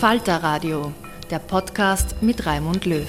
[0.00, 0.92] Falter Radio,
[1.30, 3.08] der Podcast mit Raimund Löw.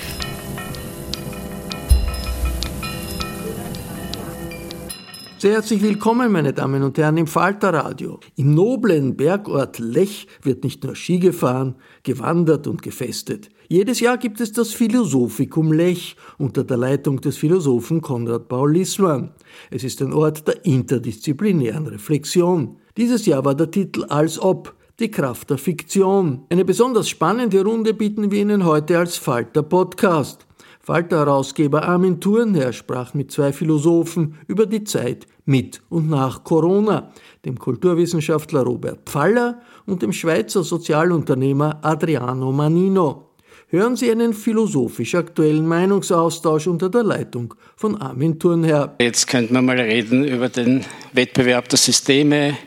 [5.38, 8.22] Sehr herzlich willkommen, meine Damen und Herren, im Falter Radio.
[8.38, 13.50] Im noblen Bergort Lech wird nicht nur Ski gefahren, gewandert und gefestet.
[13.68, 19.34] Jedes Jahr gibt es das Philosophikum Lech unter der Leitung des Philosophen Konrad Paul Lissmann.
[19.72, 22.78] Es ist ein Ort der interdisziplinären Reflexion.
[22.96, 26.46] Dieses Jahr war der Titel Als ob die Kraft der Fiktion.
[26.50, 30.48] Eine besonders spannende Runde bieten wir Ihnen heute als Falter Podcast.
[30.82, 37.12] Falter-Herausgeber Armin Thurnherr sprach mit zwei Philosophen über die Zeit mit und nach Corona,
[37.46, 43.26] dem Kulturwissenschaftler Robert Pfaller und dem Schweizer Sozialunternehmer Adriano Manino.
[43.70, 48.96] Hören Sie einen philosophisch aktuellen Meinungsaustausch unter der Leitung von Armin Thurnherr.
[49.00, 52.58] Jetzt könnte man mal reden über den Wettbewerb der Systeme,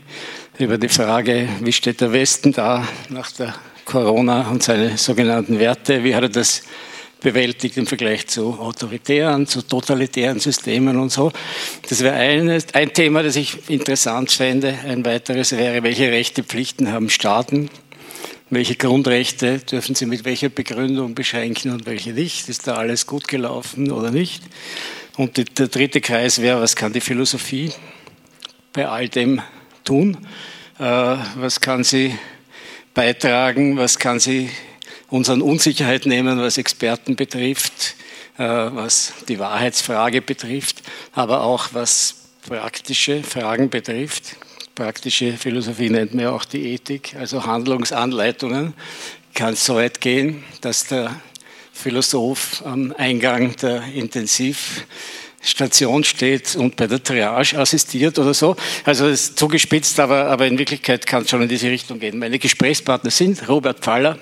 [0.60, 3.54] über die Frage, wie steht der Westen da nach der
[3.84, 6.62] Corona und seine sogenannten Werte, wie hat er das
[7.21, 11.32] bewältigt im Vergleich zu autoritären, zu totalitären Systemen und so.
[11.88, 14.78] Das wäre ein, Thema, das ich interessant fände.
[14.87, 17.71] Ein weiteres wäre, welche Rechte, Pflichten haben Staaten?
[18.48, 22.48] Welche Grundrechte dürfen sie mit welcher Begründung beschränken und welche nicht?
[22.48, 24.42] Ist da alles gut gelaufen oder nicht?
[25.16, 27.71] Und der dritte Kreis wäre, was kann die Philosophie
[28.72, 29.41] bei all dem
[29.84, 30.16] tun?
[30.81, 32.19] Äh, was kann sie
[32.95, 33.77] beitragen?
[33.77, 34.49] Was kann sie
[35.11, 37.97] uns an Unsicherheit nehmen, was Experten betrifft,
[38.39, 40.81] äh, was die Wahrheitsfrage betrifft,
[41.13, 42.15] aber auch was
[42.49, 44.37] praktische Fragen betrifft?
[44.75, 48.73] Praktische Philosophie nennt man ja auch die Ethik, also Handlungsanleitungen.
[49.35, 51.21] Kann es so weit gehen, dass der
[51.75, 54.87] Philosoph am Eingang der Intensiv
[55.43, 58.56] Station steht und bei der Triage assistiert oder so.
[58.84, 62.19] Also das ist zugespitzt, aber, aber in Wirklichkeit kann es schon in diese Richtung gehen.
[62.19, 64.19] Meine Gesprächspartner sind Robert Pfaller,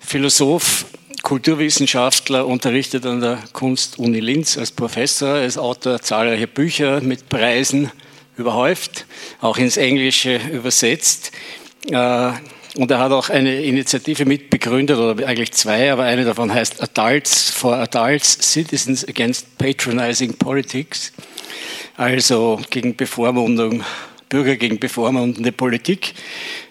[0.00, 0.86] Philosoph,
[1.22, 7.90] Kulturwissenschaftler, unterrichtet an der Kunst-Uni Linz als Professor, als Autor zahlreicher Bücher mit Preisen
[8.36, 9.06] überhäuft,
[9.40, 11.30] auch ins Englische übersetzt.
[11.90, 12.32] Äh,
[12.76, 17.50] und er hat auch eine Initiative mitbegründet, oder eigentlich zwei, aber eine davon heißt Adults
[17.50, 21.12] for Adults, Citizens Against Patronizing Politics,
[21.96, 23.84] also gegen Bevormundung,
[24.28, 26.14] Bürger gegen bevormundende Politik.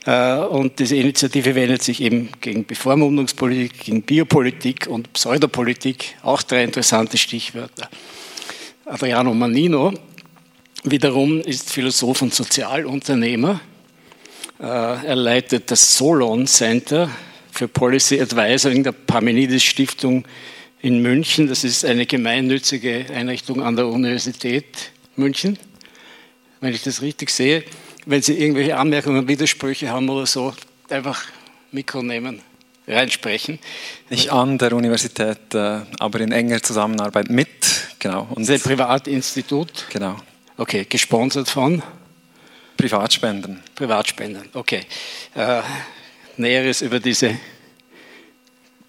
[0.06, 6.64] Äh, und diese Initiative wendet sich eben gegen Bevormundungspolitik, gegen Biopolitik und Pseudopolitik, auch drei
[6.64, 7.88] interessante Stichwörter.
[8.86, 9.94] Adriano Manino
[10.84, 13.62] wiederum ist Philosoph und Sozialunternehmer
[14.62, 17.10] er leitet das Solon Center
[17.52, 20.26] für Policy Advisoring der Parmenides Stiftung
[20.82, 21.48] in München.
[21.48, 25.58] Das ist eine gemeinnützige Einrichtung an der Universität München,
[26.60, 27.64] wenn ich das richtig sehe.
[28.06, 30.54] Wenn Sie irgendwelche Anmerkungen, Widersprüche haben oder so,
[30.90, 31.26] einfach
[31.72, 32.42] Mikro nehmen,
[32.88, 33.60] reinsprechen.
[34.10, 37.50] Nicht an der Universität, äh, aber in enger Zusammenarbeit mit,
[38.00, 38.28] genau.
[38.30, 39.88] Und das ist ein Privatinstitut?
[39.92, 40.18] Genau.
[40.58, 41.84] Okay, gesponsert von?
[42.78, 43.62] Privatspenden.
[43.76, 44.82] Privatspenden, okay.
[45.36, 45.62] Äh,
[46.38, 47.38] Näheres über diese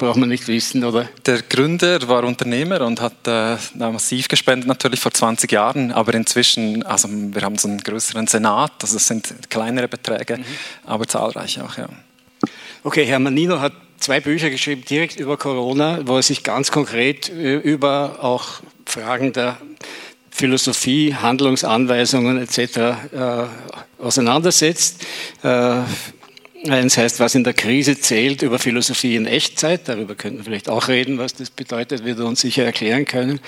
[0.03, 1.09] braucht man nicht wissen, oder?
[1.27, 6.83] Der Gründer war Unternehmer und hat äh, massiv gespendet, natürlich vor 20 Jahren, aber inzwischen,
[6.83, 10.45] also wir haben so einen größeren Senat, also es sind kleinere Beträge, mhm.
[10.85, 11.89] aber zahlreich auch, ja.
[12.83, 17.29] Okay, Herr Manino hat zwei Bücher geschrieben, direkt über Corona, wo er sich ganz konkret
[17.29, 19.57] äh, über auch Fragen der
[20.35, 22.59] Philosophie, Handlungsanweisungen etc.
[22.59, 22.95] Äh,
[23.99, 25.05] auseinandersetzt.
[25.43, 25.83] Äh,
[26.69, 29.89] Eins heißt, was in der Krise zählt über Philosophie in Echtzeit.
[29.89, 33.41] Darüber könnten wir vielleicht auch reden, was das bedeutet, wird uns sicher erklären können.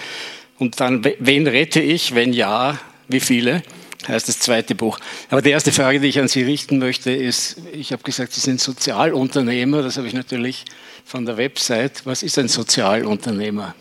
[0.58, 2.16] Und dann, wen rette ich?
[2.16, 3.62] Wenn ja, wie viele?
[4.08, 4.98] Heißt das zweite Buch.
[5.30, 8.40] Aber die erste Frage, die ich an Sie richten möchte, ist, ich habe gesagt, Sie
[8.40, 9.82] sind Sozialunternehmer.
[9.82, 10.64] Das habe ich natürlich
[11.04, 12.04] von der Website.
[12.04, 13.76] Was ist ein Sozialunternehmer?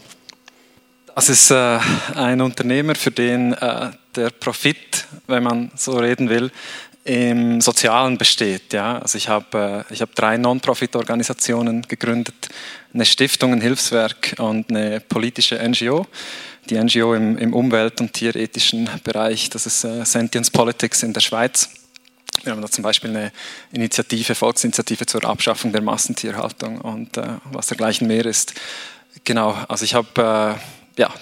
[1.15, 1.79] Das ist äh,
[2.15, 6.51] ein Unternehmer, für den äh, der Profit, wenn man so reden will,
[7.03, 8.73] im Sozialen besteht.
[8.73, 12.49] Also ich habe äh, ich hab drei Non-Profit-Organisationen gegründet,
[12.93, 16.07] eine Stiftung, ein Hilfswerk und eine politische NGO.
[16.69, 21.69] Die NGO im, Umwelt- und tierethischen Bereich, das ist Sentience Politics in der Schweiz.
[22.43, 23.31] Wir haben da zum Beispiel eine
[23.71, 28.53] Initiative, Volksinitiative zur Abschaffung der Massentierhaltung und äh, was dergleichen mehr ist.
[29.25, 30.57] Genau, also ich habe
[30.97, 31.13] ja,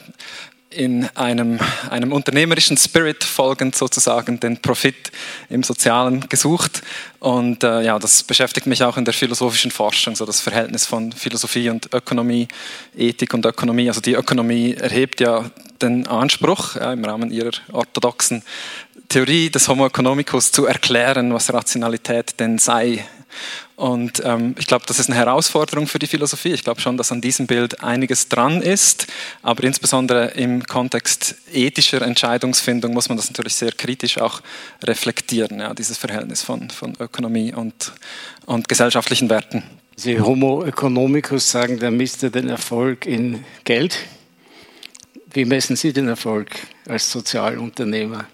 [0.72, 1.60] in einem,
[1.90, 5.12] einem unternehmerischen Spirit folgend sozusagen den Profit
[5.50, 6.82] im Sozialen gesucht.
[7.20, 11.12] Und äh, ja, das beschäftigt mich auch in der philosophischen Forschung, so das Verhältnis von
[11.12, 12.48] Philosophie und Ökonomie,
[12.96, 13.90] Ethik und Ökonomie.
[13.90, 15.52] Also die Ökonomie erhebt ja
[15.82, 18.42] den Anspruch ja, im Rahmen ihrer orthodoxen
[19.10, 23.06] Theorie des Homo economicus zu erklären, was Rationalität denn sei
[23.82, 26.52] und ähm, ich glaube, das ist eine Herausforderung für die Philosophie.
[26.52, 29.08] Ich glaube schon, dass an diesem Bild einiges dran ist,
[29.42, 34.42] aber insbesondere im Kontext ethischer Entscheidungsfindung muss man das natürlich sehr kritisch auch
[34.84, 37.94] reflektieren, ja, dieses Verhältnis von, von Ökonomie und,
[38.46, 39.64] und gesellschaftlichen Werten.
[39.96, 43.98] Sie Homo economicus sagen, der misst den Erfolg in Geld.
[45.34, 46.52] Wie messen Sie den Erfolg
[46.88, 48.28] als Sozialunternehmer?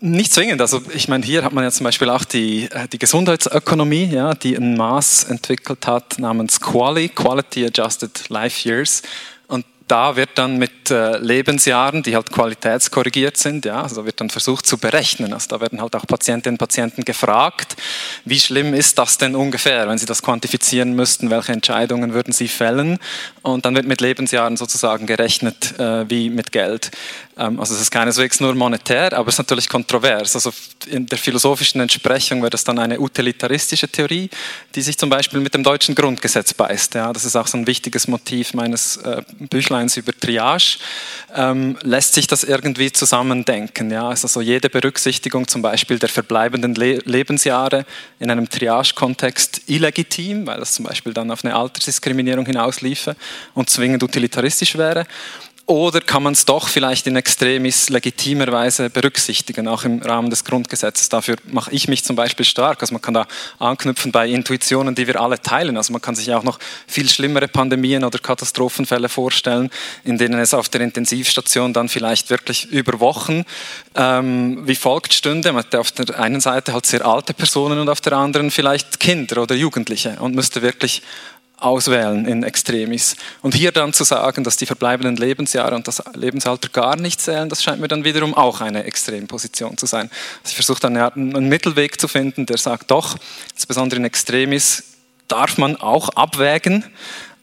[0.00, 0.60] Nicht zwingend.
[0.60, 4.34] Also ich meine, hier hat man ja zum Beispiel auch die, äh, die Gesundheitsökonomie, ja,
[4.34, 9.02] die ein Maß entwickelt hat namens QALY, Quality Adjusted Life Years
[9.88, 14.66] da wird dann mit äh, Lebensjahren, die halt qualitätskorrigiert sind, ja, also wird dann versucht
[14.66, 15.32] zu berechnen.
[15.32, 17.76] Also da werden halt auch Patientinnen und Patienten gefragt,
[18.24, 22.48] wie schlimm ist das denn ungefähr, wenn sie das quantifizieren müssten, welche Entscheidungen würden sie
[22.48, 22.98] fällen?
[23.42, 26.90] Und dann wird mit Lebensjahren sozusagen gerechnet äh, wie mit Geld.
[27.38, 30.34] Ähm, also es ist keineswegs nur monetär, aber es ist natürlich kontrovers.
[30.34, 30.52] Also
[30.86, 34.30] in der philosophischen Entsprechung wäre das dann eine utilitaristische Theorie,
[34.74, 36.94] die sich zum Beispiel mit dem deutschen Grundgesetz beißt.
[36.94, 40.78] Ja, das ist auch so ein wichtiges Motiv meines äh, Büchleins über Triage,
[41.34, 43.90] ähm, lässt sich das irgendwie zusammendenken.
[43.90, 44.08] Ja?
[44.08, 47.84] Also jede Berücksichtigung zum Beispiel der verbleibenden Le Lebensjahre
[48.18, 53.16] in einem Triage-Kontext illegitim, weil das zum Beispiel dann auf eine Altersdiskriminierung hinausliefe
[53.54, 55.06] und zwingend utilitaristisch wäre.
[55.68, 61.08] Oder kann man es doch vielleicht in extremis legitimerweise berücksichtigen, auch im Rahmen des Grundgesetzes?
[61.08, 62.80] Dafür mache ich mich zum Beispiel stark.
[62.82, 63.26] Also man kann da
[63.58, 65.76] anknüpfen bei Intuitionen, die wir alle teilen.
[65.76, 69.70] Also man kann sich auch noch viel schlimmere Pandemien oder Katastrophenfälle vorstellen,
[70.04, 73.44] in denen es auf der Intensivstation dann vielleicht wirklich über Wochen
[73.96, 75.52] ähm, wie folgt stünde.
[75.52, 79.00] Man hat auf der einen Seite halt sehr alte Personen und auf der anderen vielleicht
[79.00, 81.02] Kinder oder Jugendliche und müsste wirklich
[81.58, 83.16] auswählen in Extremis.
[83.42, 87.48] Und hier dann zu sagen, dass die verbleibenden Lebensjahre und das Lebensalter gar nicht zählen,
[87.48, 90.10] das scheint mir dann wiederum auch eine Extremposition zu sein.
[90.42, 93.16] Also ich versuche dann einen Mittelweg zu finden, der sagt doch,
[93.54, 94.84] insbesondere in Extremis
[95.28, 96.84] darf man auch abwägen.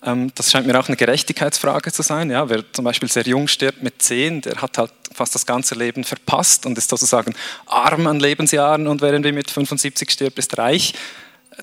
[0.06, 2.30] Ähm, das scheint mir auch eine Gerechtigkeitsfrage zu sein.
[2.30, 5.76] Ja, wer zum Beispiel sehr jung stirbt mit zehn, der hat halt fast das ganze
[5.76, 7.34] Leben verpasst und ist sozusagen
[7.66, 10.94] arm an Lebensjahren und während wir mit 75 stirbt, ist reich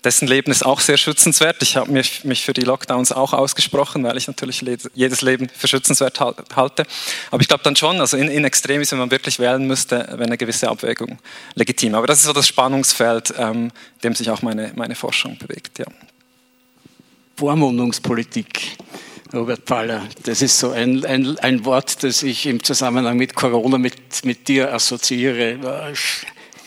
[0.05, 1.63] dessen Leben ist auch sehr schützenswert.
[1.63, 6.21] Ich habe mich, für die Lockdowns auch ausgesprochen, weil ich natürlich jedes Leben für schützenswert
[6.21, 6.87] halte.
[7.31, 10.25] Aber ich glaube dann schon, also in, in Extremis, wenn man wirklich wählen müsste, wäre
[10.25, 11.19] eine gewisse Abwägung
[11.55, 11.95] legitim.
[11.95, 13.71] Aber das ist so das Spannungsfeld, ähm,
[14.03, 15.79] dem sich auch meine, meine Forschung bewegt.
[15.79, 15.87] Ja.
[17.37, 18.77] Vormundungspolitik.
[19.33, 23.79] Robert Paller, das ist so ein, ein, ein Wort, das ich im Zusammenhang mit Corona
[23.79, 25.63] mit, mit dir assoziiere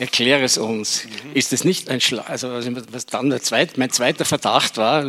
[0.03, 1.05] erkläre es uns.
[1.05, 1.31] Mhm.
[1.33, 2.49] Ist es nicht ein Schlag, also
[2.91, 5.03] was dann zweit, mein zweiter Verdacht war,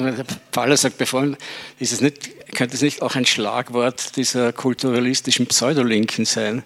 [0.52, 1.36] Paula sagt, bevor,
[1.78, 6.62] ist es nicht, könnte es nicht auch ein Schlagwort dieser kulturalistischen Pseudolinken sein,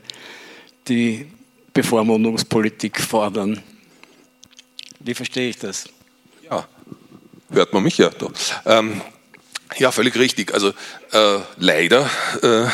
[0.88, 1.26] die
[1.72, 3.62] Bevormundungspolitik fordern?
[5.00, 5.88] Wie verstehe ich das?
[6.50, 6.68] Ja,
[7.50, 8.10] hört man mich ja.
[8.66, 9.00] Ähm,
[9.78, 10.52] ja, völlig richtig.
[10.52, 10.74] Also
[11.12, 12.10] äh, leider
[12.42, 12.64] äh,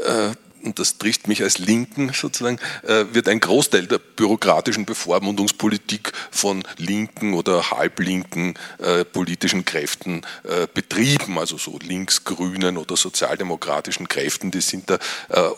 [0.00, 6.12] äh, und das trifft mich als Linken sozusagen, äh, wird ein Großteil der bürokratischen Bevormundungspolitik
[6.30, 14.50] von linken oder halblinken äh, politischen Kräften äh, betrieben, also so linksgrünen oder sozialdemokratischen Kräften,
[14.50, 14.98] die sind da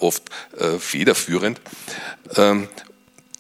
[0.01, 0.23] oft
[0.79, 1.61] federführend.
[2.37, 2.69] Ähm,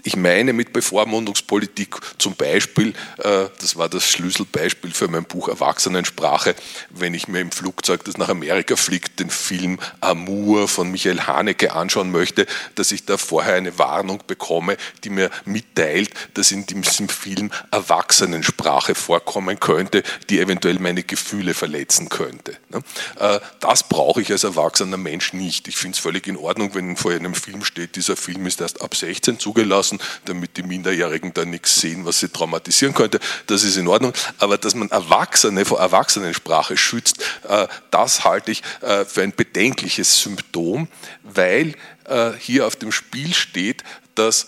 [0.04, 6.54] ich meine mit Bevormundungspolitik zum Beispiel, äh, das war das Schlüsselbeispiel für mein Buch Erwachsenensprache,
[6.90, 11.72] wenn ich mir im Flugzeug, das nach Amerika fliegt, den Film Amour von Michael Haneke
[11.72, 17.08] anschauen möchte, dass ich da vorher eine Warnung bekomme, die mir mitteilt, dass in diesem
[17.08, 22.56] Film Erwachsenensprache vorkommen könnte, die eventuell meine Gefühle verletzen könnte.
[22.68, 22.82] Ne?
[23.18, 25.66] Äh, das brauche ich als erwachsener Mensch nicht.
[25.66, 28.80] Ich finde es völlig in Ordnung, wenn vor einem Film steht, dieser Film ist erst
[28.80, 33.20] ab 16 zugelassen lassen, damit die Minderjährigen da nichts sehen, was sie traumatisieren könnte.
[33.46, 34.12] Das ist in Ordnung.
[34.38, 40.20] Aber dass man Erwachsene vor Erwachsenensprache schützt, äh, das halte ich äh, für ein bedenkliches
[40.20, 40.88] Symptom,
[41.22, 41.74] weil
[42.04, 44.46] äh, hier auf dem Spiel steht, dass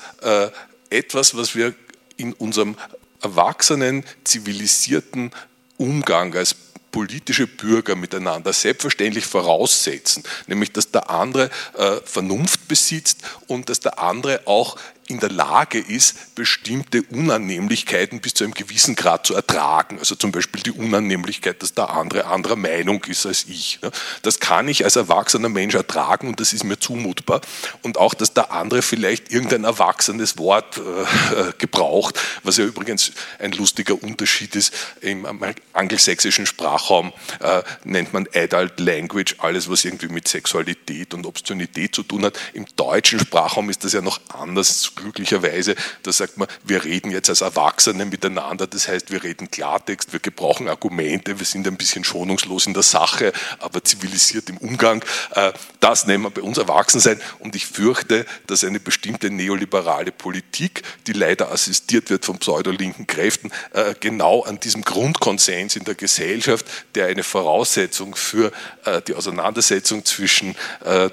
[0.90, 1.74] etwas, was wir
[2.16, 2.76] in unserem
[3.22, 5.30] erwachsenen, zivilisierten
[5.76, 6.56] Umgang als
[6.90, 13.98] politische Bürger miteinander selbstverständlich voraussetzen, nämlich dass der andere äh, Vernunft besitzt und dass der
[13.98, 14.76] andere auch
[15.10, 19.98] in der Lage ist, bestimmte Unannehmlichkeiten bis zu einem gewissen Grad zu ertragen.
[19.98, 23.80] Also zum Beispiel die Unannehmlichkeit, dass der andere anderer Meinung ist als ich.
[24.22, 27.40] Das kann ich als erwachsener Mensch ertragen und das ist mir zumutbar.
[27.82, 33.52] Und auch, dass der andere vielleicht irgendein erwachsenes Wort äh, gebraucht, was ja übrigens ein
[33.52, 34.72] lustiger Unterschied ist.
[35.00, 35.26] Im
[35.72, 42.02] angelsächsischen Sprachraum äh, nennt man Adult Language alles, was irgendwie mit Sexualität und Obszönität zu
[42.02, 42.38] tun hat.
[42.52, 47.28] Im deutschen Sprachraum ist das ja noch anders glücklicherweise, da sagt man, wir reden jetzt
[47.28, 52.04] als Erwachsene miteinander, das heißt, wir reden Klartext, wir gebrauchen Argumente, wir sind ein bisschen
[52.04, 55.04] schonungslos in der Sache, aber zivilisiert im Umgang.
[55.34, 60.82] Äh, das nennen wir bei uns Erwachsensein und ich fürchte, dass eine bestimmte neoliberale Politik,
[61.06, 66.66] die leider assistiert wird von pseudolinken Kräften, äh, genau an diesem Grundkonsens in der Gesellschaft,
[66.94, 68.52] der eine Voraussetzung für
[68.84, 70.54] äh, die Auseinandersetzung zwischen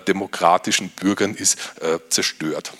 [0.07, 1.57] demokratischen Bürgern ist,
[2.09, 2.73] zerstört.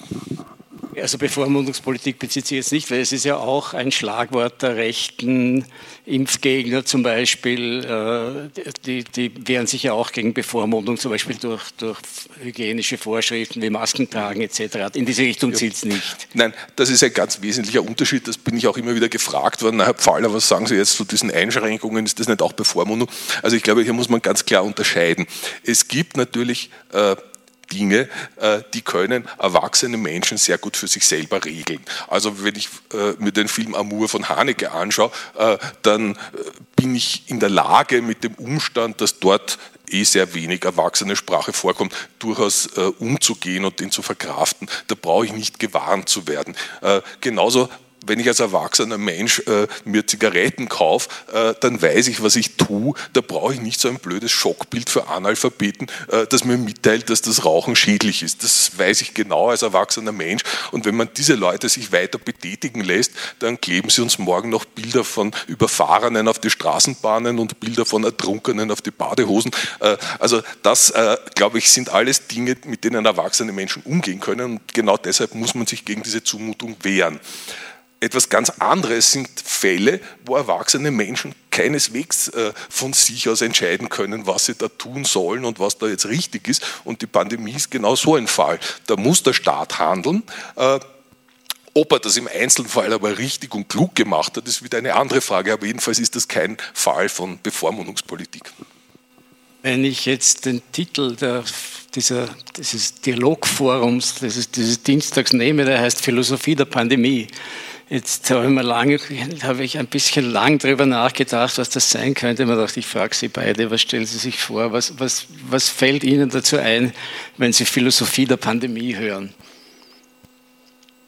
[1.00, 5.66] Also Bevormundungspolitik bezieht sich jetzt nicht, weil es ist ja auch ein Schlagwort der rechten
[6.06, 11.72] Impfgegner zum Beispiel, äh, die, die wehren sich ja auch gegen Bevormundung, zum Beispiel durch,
[11.78, 12.00] durch
[12.42, 14.96] hygienische Vorschriften wie Masken tragen etc.
[14.96, 16.30] In diese Richtung zielt es nicht.
[16.34, 19.84] Nein, das ist ein ganz wesentlicher Unterschied, das bin ich auch immer wieder gefragt worden.
[19.84, 23.10] Herr Pfahler, was sagen Sie jetzt zu diesen Einschränkungen, ist das nicht auch Bevormundung?
[23.44, 25.28] Also ich glaube, hier muss man ganz klar unterscheiden.
[25.64, 27.16] Es gibt natürlich äh,
[27.72, 31.82] Dinge, äh, die können erwachsene Menschen sehr gut für sich selber regeln.
[32.08, 36.18] Also wenn ich äh, mir den Film Amour von Haneke anschaue, äh, dann
[36.76, 39.58] bin ich in der Lage mit dem Umstand, dass dort
[39.90, 42.68] eh sehr wenig erwachsene Sprache vorkommt, durchaus
[43.00, 44.68] umzugehen und den zu verkraften.
[44.88, 46.58] Da brauche ich nicht gewarnt zu werden.
[47.22, 47.70] genauso
[48.08, 52.58] wenn ich als erwachsener Mensch äh, mir Zigaretten kaufe, äh, dann weiß ich, was ich
[52.58, 52.94] tue.
[53.14, 57.22] Da brauche ich nicht so ein blödes Schockbild für Analphabeten, äh, das mir mitteilt, dass
[57.22, 58.44] das Rauchen schädlich ist.
[58.44, 60.44] Das weiß ich genau als erwachsener Mensch.
[60.72, 64.66] Und wenn man diese Leute sich weiter betätigen lässt, dann kleben sie uns morgen noch
[64.66, 69.52] Bilder von Überfahrenen auf die Straßenbahnen und Bilder von Ertrunkenen auf die Badehosen.
[69.80, 74.54] Äh, also das, äh, glaube ich, sind alles Dinge, mit denen erwachsene Menschen umgehen können.
[74.54, 77.20] Und genau deshalb muss man sich gegen diese Zumutung wehren.
[78.00, 84.28] Etwas ganz anderes sind Fälle, wo erwachsene Menschen keineswegs äh, von sich aus entscheiden können,
[84.28, 86.64] was sie da tun sollen und was da jetzt richtig ist.
[86.84, 88.60] Und die Pandemie ist genau so ein Fall.
[88.86, 90.22] Da muss der Staat handeln.
[90.56, 90.80] Äh,
[91.74, 95.22] ob er das im Einzelfall aber richtig und klug gemacht hat, ist wieder eine andere
[95.22, 95.54] Frage.
[95.54, 98.44] Aber jedenfalls ist das kein Fall von Bevormundungspolitik.
[99.64, 101.44] Wenn ich jetzt den Titel der,
[101.96, 107.28] dieser, dieses Dialogforums, dieses, dieses Dienstags nehme, der heißt Philosophie der Pandemie,
[107.90, 109.00] Jetzt habe ich, mir lange,
[109.44, 112.44] habe ich ein bisschen lang darüber nachgedacht, was das sein könnte.
[112.44, 114.74] Ich dachte, ich frage Sie beide, was stellen Sie sich vor?
[114.74, 116.94] Was, was, was fällt Ihnen dazu ein,
[117.38, 119.34] wenn Sie Philosophie der Pandemie hören?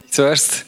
[0.10, 0.66] Zuerst,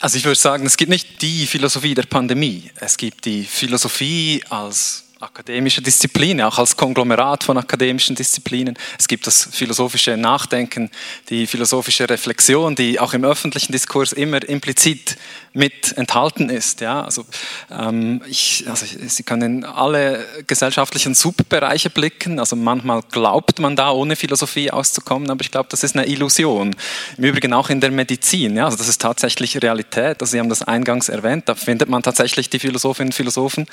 [0.00, 2.70] also ich würde sagen, es gibt nicht die Philosophie der Pandemie.
[2.80, 8.76] Es gibt die Philosophie als akademische Disziplin, auch als Konglomerat von akademischen Disziplinen.
[8.98, 10.90] Es gibt das philosophische Nachdenken,
[11.30, 15.16] die philosophische Reflexion, die auch im öffentlichen Diskurs immer implizit
[15.56, 16.82] mit enthalten ist.
[16.82, 17.24] Ja, also,
[17.70, 22.38] ähm, ich, also Sie können in alle gesellschaftlichen Subbereiche blicken.
[22.38, 26.76] Also manchmal glaubt man da, ohne Philosophie auszukommen, aber ich glaube, das ist eine Illusion.
[27.16, 28.56] Im Übrigen auch in der Medizin.
[28.56, 30.20] Ja, also das ist tatsächlich Realität.
[30.20, 31.48] Also Sie haben das eingangs erwähnt.
[31.48, 33.66] Da findet man tatsächlich die Philosophinnen und Philosophen,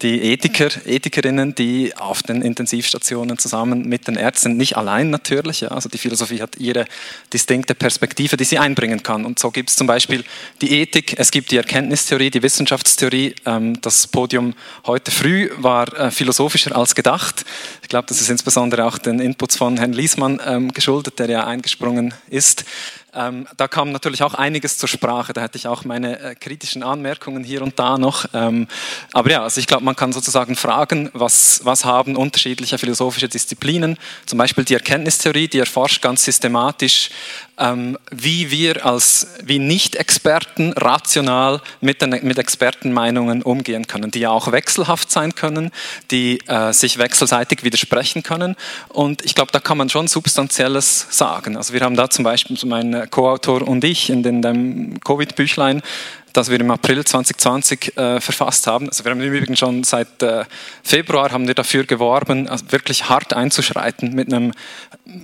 [0.00, 5.68] die Ethiker, Ethikerinnen, die auf den Intensivstationen zusammen mit den Ärzten, nicht allein natürlich, ja,
[5.68, 6.86] also die Philosophie hat ihre
[7.32, 9.26] distinkte Perspektive, die sie einbringen kann.
[9.26, 10.24] Und so gibt es zum Beispiel
[10.60, 13.34] die Ethik, es gibt die Erkenntnistheorie, die Wissenschaftstheorie.
[13.46, 14.54] Ähm, das Podium
[14.86, 17.44] heute früh war äh, philosophischer als gedacht.
[17.82, 21.44] Ich glaube, das ist insbesondere auch den Inputs von Herrn Liesmann ähm, geschuldet, der ja
[21.44, 22.64] eingesprungen ist.
[23.12, 25.32] Ähm, da kam natürlich auch einiges zur Sprache.
[25.32, 28.26] Da hätte ich auch meine äh, kritischen Anmerkungen hier und da noch.
[28.32, 33.98] Aber ja, also ich glaube, man kann sozusagen fragen, was, was haben unterschiedliche philosophische Disziplinen,
[34.26, 37.10] zum Beispiel die Erkenntnistheorie, die erforscht ganz systematisch,
[38.10, 44.52] wie wir als wie Nicht-Experten rational mit, den, mit Expertenmeinungen umgehen können, die ja auch
[44.52, 45.70] wechselhaft sein können,
[46.10, 48.56] die äh, sich wechselseitig widersprechen können.
[48.88, 51.56] Und ich glaube, da kann man schon Substanzielles sagen.
[51.56, 55.82] Also wir haben da zum Beispiel mein Co-Autor und ich in dem Covid-Büchlein
[56.36, 58.88] das wir im April 2020 äh, verfasst haben.
[58.88, 60.44] Also wir haben im Übrigen schon seit äh,
[60.82, 64.52] Februar haben wir dafür geworben, also wirklich hart einzuschreiten mit einem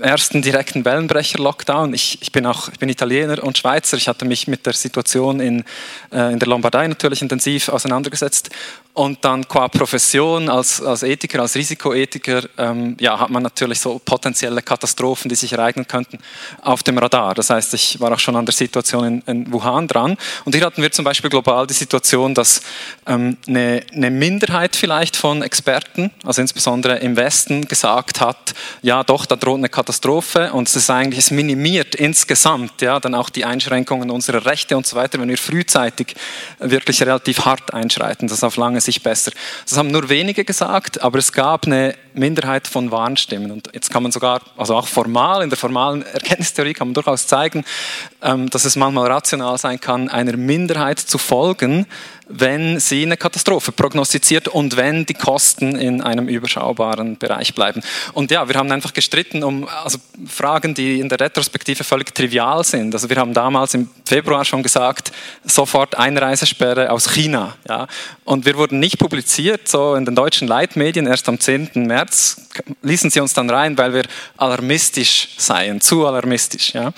[0.00, 1.92] ersten direkten Wellenbrecher-Lockdown.
[1.92, 3.97] Ich, ich, bin auch ich bin Italiener und Schweizer.
[3.97, 5.64] Ich hatte mich mit der Situation in,
[6.12, 8.50] äh, in der Lombardei natürlich intensiv auseinandergesetzt.
[8.94, 13.99] Und dann qua Profession als, als Ethiker, als Risikoethiker, ähm, ja, hat man natürlich so
[14.04, 16.18] potenzielle Katastrophen, die sich ereignen könnten,
[16.61, 17.34] auf dem Radar.
[17.34, 20.18] Das heißt, ich war auch schon an der Situation in, in Wuhan dran.
[20.44, 22.61] Und hier hatten wir zum Beispiel global die Situation, dass
[23.06, 29.25] ähm, eine, eine Minderheit vielleicht von Experten, also insbesondere im Westen, gesagt hat, ja doch,
[29.25, 33.46] da droht eine Katastrophe und es ist eigentlich es minimiert insgesamt, ja, dann auch die
[33.46, 36.14] Einschränkungen unserer Rechte und so weiter, wenn wir frühzeitig
[36.58, 38.28] wirklich relativ hart einschreiten.
[38.28, 39.33] Das auf lange sich besser.
[39.65, 43.51] Das haben nur wenige gesagt, aber es gab eine Minderheit von Warnstimmen.
[43.51, 47.27] Und jetzt kann man sogar, also auch formal, in der formalen Erkenntnistheorie kann man durchaus
[47.27, 47.65] zeigen,
[48.23, 51.87] ähm, dass es manchmal rational sein kann, einer Minderheit zu folgen,
[52.33, 57.83] wenn sie eine Katastrophe prognostiziert und wenn die Kosten in einem überschaubaren Bereich bleiben.
[58.14, 62.64] Und ja, wir haben einfach gestritten um also Fragen, die in der Retrospektive völlig trivial
[62.64, 62.95] sind.
[62.95, 65.12] Also wir haben damals im Februar schon gesagt,
[65.45, 67.57] sofort Einreisesperre aus China.
[67.68, 67.87] Ja.
[68.25, 71.71] Und wir wurden nicht publiziert, so in den deutschen Leitmedien, erst am 10.
[71.75, 72.37] März
[72.83, 74.03] ließen sie uns dann rein, weil wir
[74.37, 76.75] alarmistisch seien, zu alarmistisch.
[76.75, 76.92] Ja.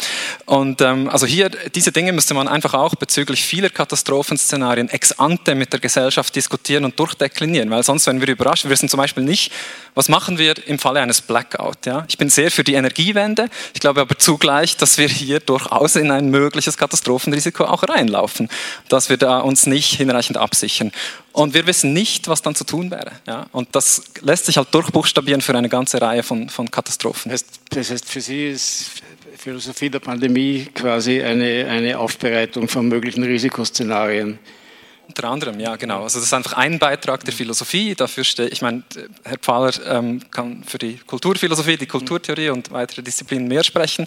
[0.46, 5.54] Und ähm, also hier, diese Dinge müsste man einfach auch bezüglich vieler Katastrophenszenarien ex ante
[5.54, 8.64] mit der Gesellschaft diskutieren und durchdeklinieren, weil sonst werden wir überrascht.
[8.64, 9.52] Wir wissen zum Beispiel nicht,
[9.94, 11.86] was machen wir im Falle eines Blackout.
[11.86, 12.04] Ja?
[12.08, 16.10] Ich bin sehr für die Energiewende, ich glaube aber zugleich, dass wir hier durchaus in
[16.10, 18.48] ein mögliches Katastrophenrisiko auch reinlaufen,
[18.88, 20.92] dass wir da uns nicht hinreichend absichern.
[21.32, 23.10] Und wir wissen nicht, was dann zu tun wäre.
[23.26, 23.46] Ja?
[23.50, 27.32] Und das lässt sich halt durchbuchstabieren für eine ganze Reihe von, von Katastrophen.
[27.70, 29.02] Das heißt, für Sie ist
[29.36, 34.38] Philosophie der Pandemie quasi eine, eine Aufbereitung von möglichen Risikoszenarien.
[35.06, 36.02] Unter anderem, ja, genau.
[36.02, 37.94] Also das ist einfach ein Beitrag der Philosophie.
[37.94, 38.82] Dafür stehe ich meine,
[39.22, 44.06] Herr Pfahler ähm, kann für die Kulturphilosophie, die Kulturtheorie und weitere Disziplinen mehr sprechen.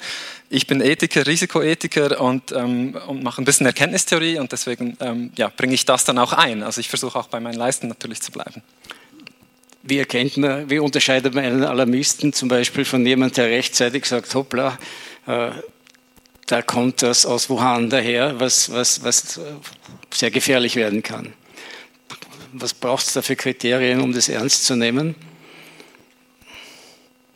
[0.50, 5.52] Ich bin Ethiker, Risikoethiker und, ähm, und mache ein bisschen Erkenntnistheorie und deswegen ähm, ja,
[5.56, 6.64] bringe ich das dann auch ein.
[6.64, 8.64] Also ich versuche auch bei meinen Leisten natürlich zu bleiben.
[9.84, 14.34] Wie erkennt man, wie unterscheidet man einen Alarmisten zum Beispiel von jemandem, der rechtzeitig sagt,
[14.34, 14.78] hoppla,
[15.28, 15.52] äh,
[16.48, 19.40] da kommt das aus Wuhan daher, was, was, was
[20.12, 21.34] sehr gefährlich werden kann.
[22.54, 25.16] Was braucht es da für Kriterien, um das ernst zu nehmen?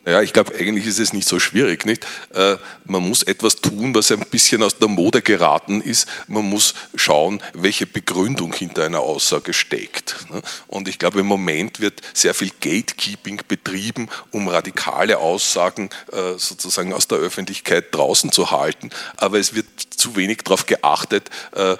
[0.04, 1.86] Ja, ich glaube, eigentlich ist es nicht so schwierig.
[1.86, 2.04] Nicht?
[2.34, 6.08] Äh, man muss etwas tun, was ein bisschen aus der Mode geraten ist.
[6.26, 10.16] Man muss schauen, welche Begründung hinter einer Aussage steckt.
[10.30, 10.42] Ne?
[10.66, 16.92] Und ich glaube, im Moment wird sehr viel Gatekeeping betrieben, um radikale Aussagen äh, sozusagen
[16.92, 18.90] aus der Öffentlichkeit draußen zu halten.
[19.16, 21.76] Aber es wird zu wenig darauf geachtet, äh,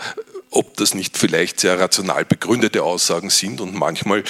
[0.50, 4.22] ob das nicht vielleicht sehr rational begründete Aussagen sind und manchmal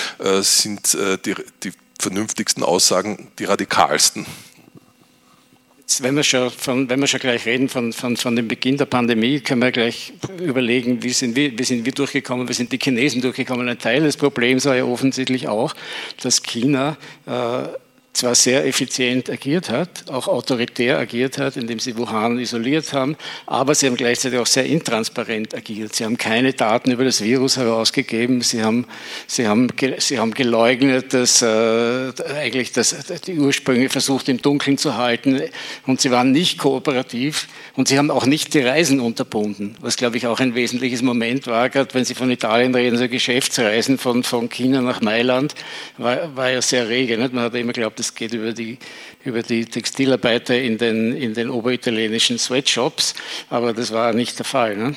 [0.42, 4.26] sind die, die vernünftigsten Aussagen die radikalsten.
[5.78, 8.76] Jetzt, wenn wir schon, von, wenn wir schon gleich reden von, von, von dem Beginn
[8.76, 12.72] der Pandemie, können wir gleich überlegen, wie sind, wir, wie sind wir durchgekommen, wie sind
[12.72, 13.68] die Chinesen durchgekommen.
[13.68, 15.74] Ein Teil des Problems war ja offensichtlich auch,
[16.22, 17.64] dass China äh,
[18.12, 23.74] zwar sehr effizient agiert hat, auch autoritär agiert hat, indem sie Wuhan isoliert haben, aber
[23.74, 25.94] sie haben gleichzeitig auch sehr intransparent agiert.
[25.94, 28.86] Sie haben keine Daten über das Virus herausgegeben, sie haben,
[29.26, 32.94] sie haben, sie haben geleugnet, dass äh, eigentlich das,
[33.26, 35.42] die Ursprünge versucht im Dunkeln zu halten
[35.86, 40.18] und sie waren nicht kooperativ und sie haben auch nicht die Reisen unterbunden, was glaube
[40.18, 44.22] ich auch ein wesentliches Moment war, gerade wenn Sie von Italien reden, so Geschäftsreisen von,
[44.22, 45.54] von China nach Mailand,
[45.98, 47.16] war, war ja sehr rege.
[47.16, 47.32] Nicht?
[47.32, 48.78] Man hat immer geglaubt, es geht über die,
[49.24, 53.14] über die Textilarbeiter in den, in den oberitalienischen Sweatshops,
[53.48, 54.76] aber das war nicht der Fall.
[54.76, 54.96] Ne?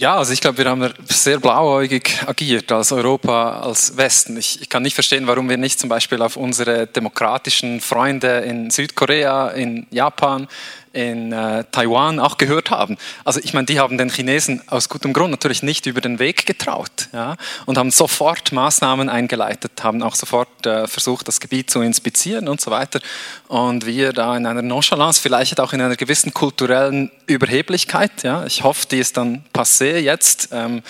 [0.00, 4.38] Ja, also ich glaube, wir haben sehr blauäugig agiert als Europa, als Westen.
[4.38, 8.70] Ich, ich, kann nicht verstehen, warum wir nicht zum Beispiel auf unsere demokratischen Freunde in
[8.70, 10.48] Südkorea, in Japan,
[10.92, 12.96] in äh, Taiwan auch gehört haben.
[13.24, 16.46] Also ich meine, die haben den Chinesen aus gutem Grund natürlich nicht über den Weg
[16.46, 21.80] getraut ja, und haben sofort Maßnahmen eingeleitet, haben auch sofort äh, versucht, das Gebiet zu
[21.80, 23.00] inspizieren und so weiter.
[23.46, 28.64] Und wir da in einer Nonchalance, vielleicht auch in einer gewissen kulturellen Überheblichkeit, ja, ich
[28.64, 30.82] hoffe, die ist dann passé jetzt, ähm,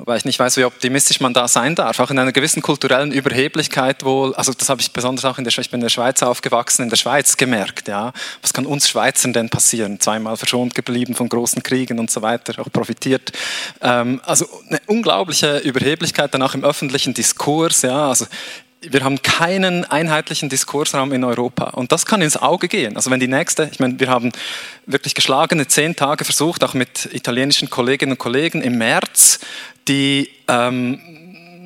[0.00, 2.00] Wobei ich nicht weiß, wie optimistisch man da sein darf.
[2.00, 5.50] Auch in einer gewissen kulturellen Überheblichkeit wohl, also das habe ich besonders auch in der
[5.50, 8.14] Schweiz, ich bin in der Schweiz aufgewachsen, in der Schweiz gemerkt, ja.
[8.40, 10.00] Was kann uns Schweizern denn passieren?
[10.00, 13.32] Zweimal verschont geblieben von großen Kriegen und so weiter, auch profitiert.
[13.82, 18.08] Ähm, also eine unglaubliche Überheblichkeit dann auch im öffentlichen Diskurs, ja.
[18.08, 18.24] Also
[18.82, 21.64] wir haben keinen einheitlichen Diskursraum in Europa.
[21.70, 22.96] Und das kann ins Auge gehen.
[22.96, 24.32] Also wenn die nächste, ich meine, wir haben
[24.86, 29.40] wirklich geschlagene zehn Tage versucht, auch mit italienischen Kolleginnen und Kollegen im März,
[29.90, 31.00] die ähm,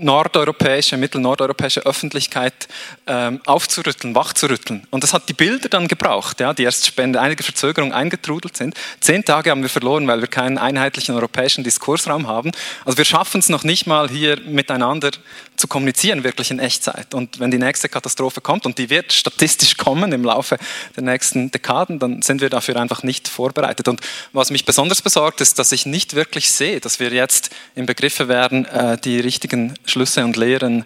[0.01, 2.69] nordeuropäische, mittelnordeuropäische Öffentlichkeit
[3.07, 4.87] ähm, aufzurütteln, wachzurütteln.
[4.91, 8.75] Und das hat die Bilder dann gebraucht, ja, die erst Spende einige Verzögerungen eingetrudelt sind.
[9.01, 12.51] Zehn Tage haben wir verloren, weil wir keinen einheitlichen europäischen Diskursraum haben.
[12.85, 15.11] Also wir schaffen es noch nicht mal hier miteinander
[15.57, 17.15] zu kommunizieren, wirklich in Echtzeit.
[17.15, 20.59] Und wenn die nächste Katastrophe kommt, und die wird statistisch kommen im Laufe
[20.97, 23.89] der nächsten Dekaden, dann sind wir dafür einfach nicht vorbereitet.
[23.89, 24.01] Und
[24.33, 28.29] was mich besonders besorgt, ist, dass ich nicht wirklich sehe, dass wir jetzt im Begriffe
[28.29, 30.85] werden, äh, die richtigen Schlüsse und Lehren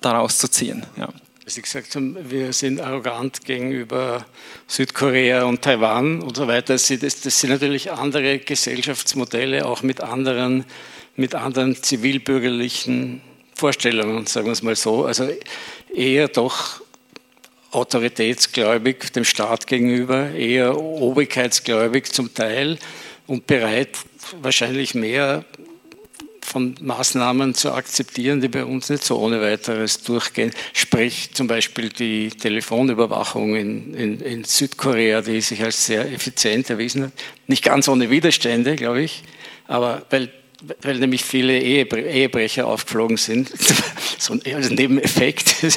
[0.00, 0.84] daraus zu ziehen.
[0.96, 1.08] Ja.
[1.46, 4.24] Sie gesagt haben, wir sind arrogant gegenüber
[4.68, 6.74] Südkorea und Taiwan und so weiter.
[6.74, 10.64] Das, sind natürlich andere Gesellschaftsmodelle, auch mit anderen,
[11.16, 13.20] mit anderen zivilbürgerlichen
[13.60, 15.04] Vorstellungen, sagen wir es mal so.
[15.04, 15.28] Also
[15.94, 16.80] eher doch
[17.72, 22.78] autoritätsgläubig dem Staat gegenüber, eher obrigkeitsgläubig zum Teil
[23.26, 23.98] und bereit,
[24.40, 25.44] wahrscheinlich mehr
[26.40, 30.52] von Maßnahmen zu akzeptieren, die bei uns nicht so ohne weiteres durchgehen.
[30.72, 37.04] Sprich zum Beispiel die Telefonüberwachung in, in, in Südkorea, die sich als sehr effizient erwiesen
[37.04, 37.12] hat.
[37.46, 39.22] Nicht ganz ohne Widerstände, glaube ich,
[39.68, 40.32] aber weil
[40.82, 43.50] weil nämlich viele Ehebrecher aufgeflogen sind.
[44.18, 45.56] so ein Nebeneffekt.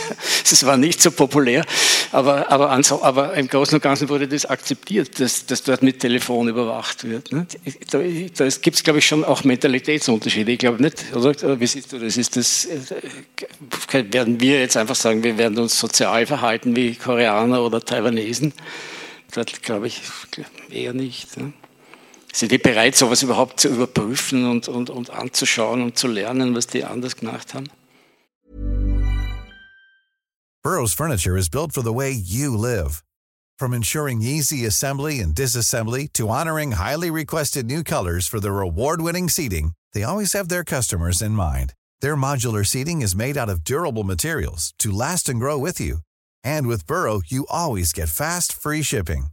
[0.49, 1.65] Das war nicht so populär,
[2.11, 6.47] aber, aber, aber, im Großen und Ganzen wurde das akzeptiert, dass, dass dort mit Telefon
[6.47, 7.31] überwacht wird.
[7.31, 7.47] Ne?
[7.89, 10.51] Da, da gibt es, glaube ich, schon auch Mentalitätsunterschiede.
[10.51, 11.59] Ich glaube nicht, oder?
[11.59, 12.17] Wie siehst du das?
[12.17, 12.65] Ist das?
[12.65, 18.53] Äh, werden wir jetzt einfach sagen, wir werden uns sozial verhalten wie Koreaner oder Taiwanesen?
[19.33, 20.01] Dort glaube ich
[20.69, 21.37] eher nicht.
[21.37, 21.53] Ne?
[22.33, 26.65] Sind die bereit, sowas überhaupt zu überprüfen und, und, und anzuschauen und zu lernen, was
[26.65, 27.69] die anders gemacht haben?
[30.63, 33.03] Burroughs Furniture is built for the way you live.
[33.59, 39.29] From ensuring easy assembly and disassembly to honoring highly requested new colors for their award-winning
[39.29, 41.73] seating, they always have their customers in mind.
[42.01, 45.99] Their modular seating is made out of durable materials to last and grow with you.
[46.43, 49.32] And with Burrow, you always get fast, free shipping.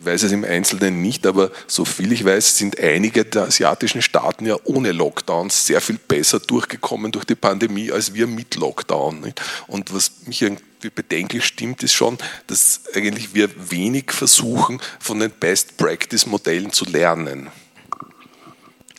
[0.00, 4.46] Weiß es im Einzelnen nicht, aber so viel ich weiß, sind einige der asiatischen Staaten
[4.46, 9.34] ja ohne Lockdowns sehr viel besser durchgekommen durch die Pandemie als wir mit Lockdown.
[9.66, 15.30] Und was mich irgendwie bedenklich stimmt, ist schon, dass eigentlich wir wenig versuchen, von den
[15.30, 17.50] Best-Practice-Modellen zu lernen.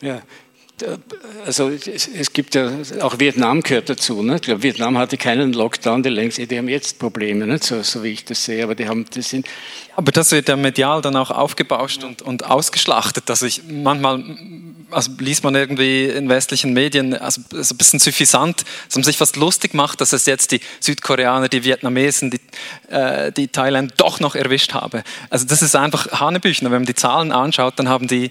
[0.00, 0.20] Ja,
[1.44, 4.22] also es, gibt ja, auch Vietnam gehört dazu.
[4.22, 4.36] Ne?
[4.36, 7.58] Ich glaube, Vietnam hatte keinen Lockdown, die längst, die haben jetzt Probleme, ne?
[7.58, 9.46] so, so, wie ich das sehe, aber die haben, das sind...
[9.94, 13.28] Aber das wird ja medial dann auch aufgebauscht und, und ausgeschlachtet.
[13.28, 14.24] Also ich, manchmal
[14.92, 19.16] also liest man irgendwie in westlichen Medien, also, also ein bisschen suffisant, dass man sich
[19.16, 22.40] fast lustig macht, dass es jetzt die Südkoreaner, die Vietnamesen, die,
[22.88, 25.02] äh, die Thailand doch noch erwischt habe.
[25.30, 26.70] Also das ist einfach Hanebüchner.
[26.70, 28.30] Wenn man die Zahlen anschaut, dann haben die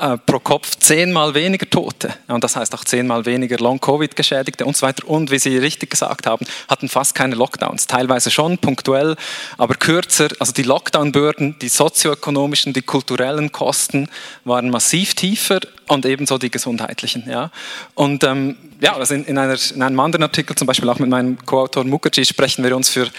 [0.00, 2.14] äh, pro Kopf zehnmal weniger Tote.
[2.28, 5.06] Und das heißt auch zehnmal weniger Long-Covid-Geschädigte und so weiter.
[5.06, 7.86] Und wie Sie richtig gesagt haben, hatten fast keine Lockdowns.
[7.86, 9.16] Teilweise schon, punktuell,
[9.58, 10.28] aber kürzer.
[10.38, 14.08] Also die Lockdown-Bürden, die sozioökonomischen, die kulturellen Kosten
[14.44, 17.24] waren massiv tiefer und ebenso die gesundheitlichen.
[17.28, 17.50] Ja.
[17.94, 21.10] Und ähm, ja, also in, in, einer, in, einem anderen Artikel, zum Beispiel auch mit
[21.10, 23.10] meinem Co-Autor Mukherjee, sprechen wir uns für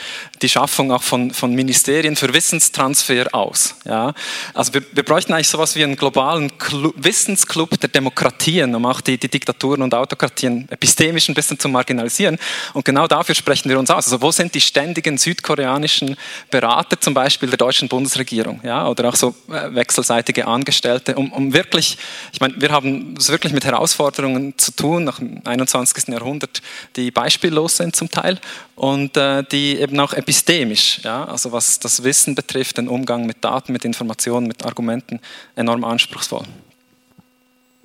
[0.42, 3.76] die Schaffung auch von, von Ministerien für Wissenstransfer aus.
[3.86, 4.14] Ja.
[4.54, 9.02] Also wir, wir bräuchten eigentlich sowas wie einen globalen Clu Wissensclub der Demokratien, um auch
[9.02, 12.38] die, die Diktaturen und Autokratien epistemisch ein bisschen zu marginalisieren.
[12.74, 14.06] Und genau dafür sprechen wir uns aus.
[14.06, 16.16] Also wo sind die ständigen südkoreanischen
[16.50, 21.54] Berater zum Beispiel der deutschen Bundesregierung ja, oder auch so äh, wechselseitige Angestellte, um, um
[21.54, 21.98] wirklich,
[22.34, 25.20] ich meine, wir haben es wirklich mit Herausforderungen zu tun nach
[25.52, 26.08] 21.
[26.08, 26.62] Jahrhundert,
[26.96, 28.40] die beispiellos sind zum Teil
[28.76, 33.44] und äh, die eben auch epistemisch, ja, also was das Wissen betrifft, den Umgang mit
[33.44, 35.20] Daten, mit Informationen, mit Argumenten,
[35.56, 36.46] enorm anspruchsvoll.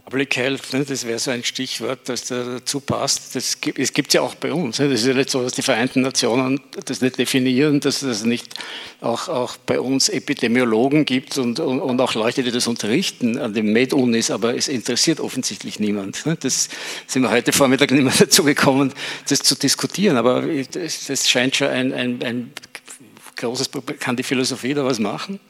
[0.07, 3.35] Public Health, ne, das wäre so ein Stichwort, das dazu passt.
[3.35, 4.79] Das gibt, es ja auch bei uns.
[4.79, 8.25] Ne, das ist ja nicht so, dass die Vereinten Nationen das nicht definieren, dass es
[8.25, 8.55] nicht
[9.01, 13.53] auch, auch bei uns Epidemiologen gibt und, und, und auch Leute, die das unterrichten an
[13.53, 16.25] den Med-Unis, aber es interessiert offensichtlich niemand.
[16.25, 16.37] Ne.
[16.39, 16.69] Das
[17.09, 18.93] sind wir heute Vormittag nicht mehr dazu gekommen,
[19.29, 22.53] das zu diskutieren, aber das, das scheint schon ein, ein, ein
[23.35, 23.99] großes Problem.
[23.99, 25.41] Kann die Philosophie da was machen?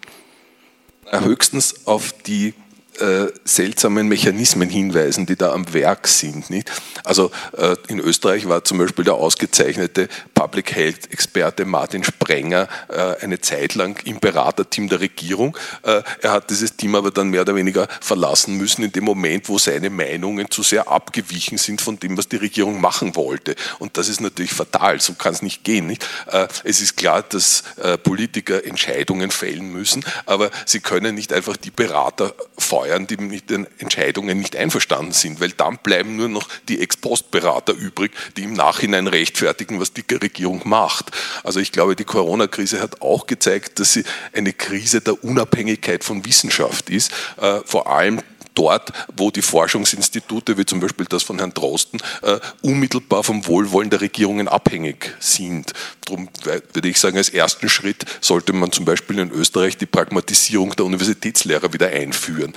[1.12, 2.55] Höchstens auf die
[3.01, 6.51] äh, seltsamen Mechanismen hinweisen, die da am Werk sind.
[6.51, 6.71] Nicht?
[7.05, 13.23] Also äh, in Österreich war zum Beispiel der ausgezeichnete Public Health Experte Martin Sprenger äh,
[13.23, 15.57] eine Zeit lang im Beraterteam der Regierung.
[15.83, 19.49] Äh, er hat dieses Team aber dann mehr oder weniger verlassen müssen in dem Moment,
[19.49, 23.57] wo seine Meinungen zu sehr abgewichen sind von dem, was die Regierung machen wollte.
[23.79, 25.87] Und das ist natürlich fatal, so kann es nicht gehen.
[25.87, 26.07] Nicht?
[26.31, 31.57] Äh, es ist klar, dass äh, Politiker Entscheidungen fällen müssen, aber sie können nicht einfach
[31.57, 36.29] die Berater feuern steuern, die mit den Entscheidungen nicht einverstanden sind, weil dann bleiben nur
[36.29, 41.11] noch die Ex-Post-Berater übrig, die im Nachhinein rechtfertigen, was die Regierung macht.
[41.42, 46.25] Also ich glaube, die Corona-Krise hat auch gezeigt, dass sie eine Krise der Unabhängigkeit von
[46.25, 48.22] Wissenschaft ist, äh, vor allem
[48.57, 53.90] dort, wo die Forschungsinstitute, wie zum Beispiel das von Herrn Drosten, äh, unmittelbar vom Wohlwollen
[53.90, 55.73] der Regierungen abhängig sind.
[56.05, 56.29] Darum
[56.73, 60.85] würde ich sagen, als ersten Schritt sollte man zum Beispiel in Österreich die Pragmatisierung der
[60.85, 62.55] Universitätslehrer wieder einführen.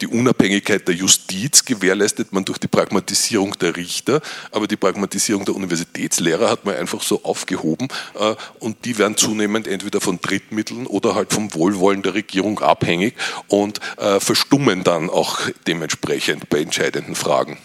[0.00, 5.54] Die Unabhängigkeit der Justiz gewährleistet man durch die Pragmatisierung der Richter, aber die Pragmatisierung der
[5.54, 11.14] Universitätslehrer hat man einfach so aufgehoben äh, und die werden zunehmend entweder von Drittmitteln oder
[11.14, 13.14] halt vom Wohlwollen der Regierung abhängig
[13.48, 15.35] und äh, verstummen dann auch
[15.66, 17.58] dementsprechend bei entscheidenden Fragen.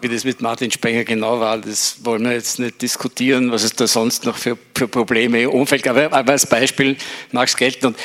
[0.00, 3.72] Wie das mit Martin Spenger genau war, das wollen wir jetzt nicht diskutieren, was es
[3.72, 5.96] da sonst noch für, für Probleme im Umfeld gab.
[5.96, 6.96] Aber als Beispiel
[7.32, 7.86] mag es gelten.
[7.86, 7.96] Und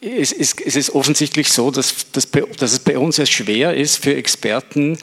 [0.00, 4.02] es, es, es ist offensichtlich so, dass, dass, dass es bei uns sehr schwer ist,
[4.02, 4.98] für Experten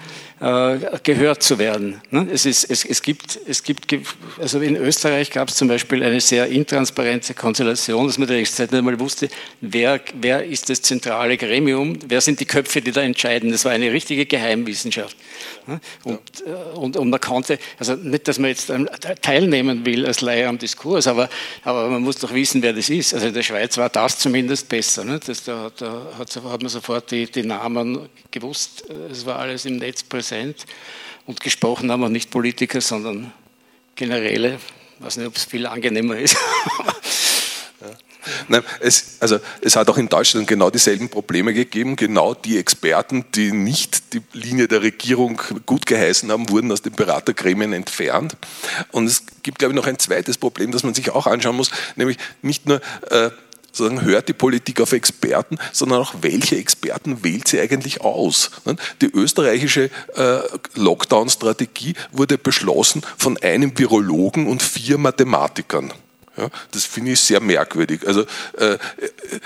[1.03, 2.01] gehört zu werden.
[2.11, 2.27] Ne?
[2.29, 3.87] Es, ist, es, es, gibt, es gibt,
[4.41, 8.73] also in Österreich gab es zum Beispiel eine sehr intransparente Konstellation, dass man der Zeit
[8.73, 9.29] nicht einmal wusste,
[9.61, 13.51] wer, wer ist das zentrale Gremium, wer sind die Köpfe, die da entscheiden.
[13.51, 15.15] Das war eine richtige Geheimwissenschaft.
[15.65, 15.79] Ne?
[16.03, 18.69] Und, äh, und, und man konnte, also nicht, dass man jetzt
[19.21, 21.29] teilnehmen will als Laie am Diskurs, aber,
[21.63, 23.13] aber man muss doch wissen, wer das ist.
[23.13, 25.05] Also in der Schweiz war das zumindest besser.
[25.05, 25.21] Ne?
[25.25, 28.83] Das, da, da hat, hat man sofort die, die Namen gewusst.
[29.09, 30.65] Es war alles im Netz präsent präsent
[31.25, 33.31] und gesprochen haben wir nicht Politiker, sondern
[33.95, 34.59] Generäle.
[34.99, 36.35] Ich weiß nicht, ob es viel angenehmer ist.
[38.47, 41.97] Nein, es, also, es hat auch in Deutschland genau dieselben Probleme gegeben.
[41.97, 46.93] Genau die Experten, die nicht die Linie der Regierung gut geheißen haben, wurden aus den
[46.93, 48.37] Beratergremien entfernt.
[48.91, 51.69] Und es gibt, glaube ich, noch ein zweites Problem, das man sich auch anschauen muss,
[51.97, 53.29] nämlich nicht nur äh,
[53.73, 58.51] sozusagen hört die Politik auf Experten, sondern auch welche Experten wählt sie eigentlich aus.
[59.01, 60.39] Die österreichische äh,
[60.75, 65.91] Lockdown-Strategie wurde beschlossen von einem Virologen und vier Mathematikern.
[66.35, 68.07] Ja, das finde ich sehr merkwürdig.
[68.07, 68.21] Also
[68.57, 68.77] äh,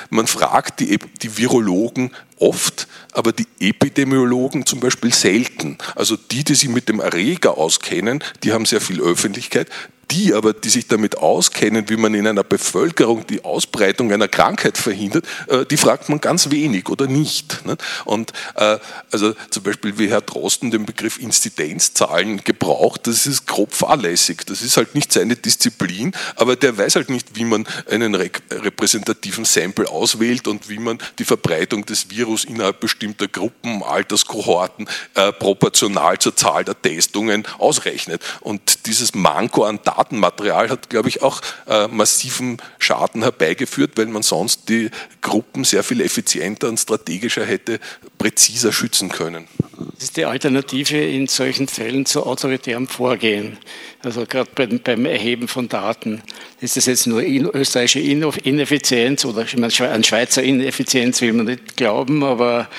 [0.09, 5.77] man fragt die, die Virologen oft, aber die Epidemiologen zum Beispiel selten.
[5.95, 9.69] Also die, die sich mit dem Erreger auskennen, die haben sehr viel Öffentlichkeit.
[10.11, 14.77] Die aber, die sich damit auskennen, wie man in einer Bevölkerung die Ausbreitung einer Krankheit
[14.77, 17.61] verhindert, äh, die fragt man ganz wenig oder nicht.
[18.05, 18.77] Und äh,
[19.11, 24.45] also zum Beispiel, wie Herr Drosten den Begriff Inzidenzzahlen gebraucht, das ist grob fahrlässig.
[24.45, 29.43] Das ist halt nicht seine Disziplin, aber der weiß halt nicht, wie man einen repräsentativen
[29.43, 36.17] Sample auswählt und wie man die Verbreitung des Virus innerhalb bestimmter Gruppen, Alterskohorten äh, proportional
[36.19, 38.21] zur Zahl der Testungen ausrechnet.
[38.39, 44.05] Und dieses Manko an Daten Datenmaterial hat, glaube ich, auch äh, massiven Schaden herbeigeführt, weil
[44.05, 44.89] man sonst die
[45.21, 47.79] Gruppen sehr viel effizienter und strategischer hätte
[48.17, 49.47] präziser schützen können.
[49.95, 53.57] Das ist die Alternative in solchen Fällen zu autoritärem Vorgehen.
[54.03, 56.21] Also gerade beim, beim Erheben von Daten.
[56.61, 62.23] Ist das jetzt nur in, österreichische Ineffizienz oder an Schweizer Ineffizienz will man nicht glauben,
[62.23, 62.69] aber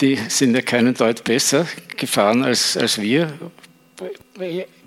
[0.00, 3.32] die sind ja keinen Deut besser gefahren als, als wir.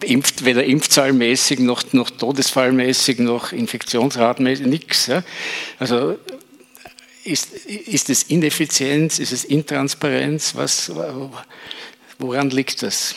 [0.02, 5.08] Impft, weder impfzahlmäßig noch, noch todesfallmäßig noch infektionsratmäßig, nichts.
[5.08, 5.24] Ja.
[5.80, 6.18] Also
[7.24, 10.56] ist, ist es Ineffizienz, ist es Intransparenz?
[10.56, 10.92] Was,
[12.18, 13.16] woran liegt das?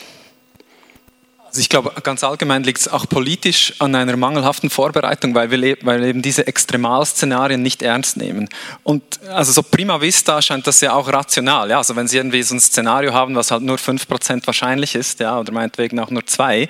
[1.57, 5.75] Also ich glaube, ganz allgemein liegt es auch politisch an einer mangelhaften Vorbereitung, weil wir,
[5.81, 8.47] weil eben diese Extremalszenarien nicht ernst nehmen.
[8.83, 11.67] Und also so prima vista scheint das ja auch rational.
[11.71, 11.79] Ja?
[11.79, 15.39] Also wenn Sie irgendwie so ein Szenario haben, was halt nur 5% wahrscheinlich ist, ja,
[15.39, 16.69] oder meinetwegen auch nur 2,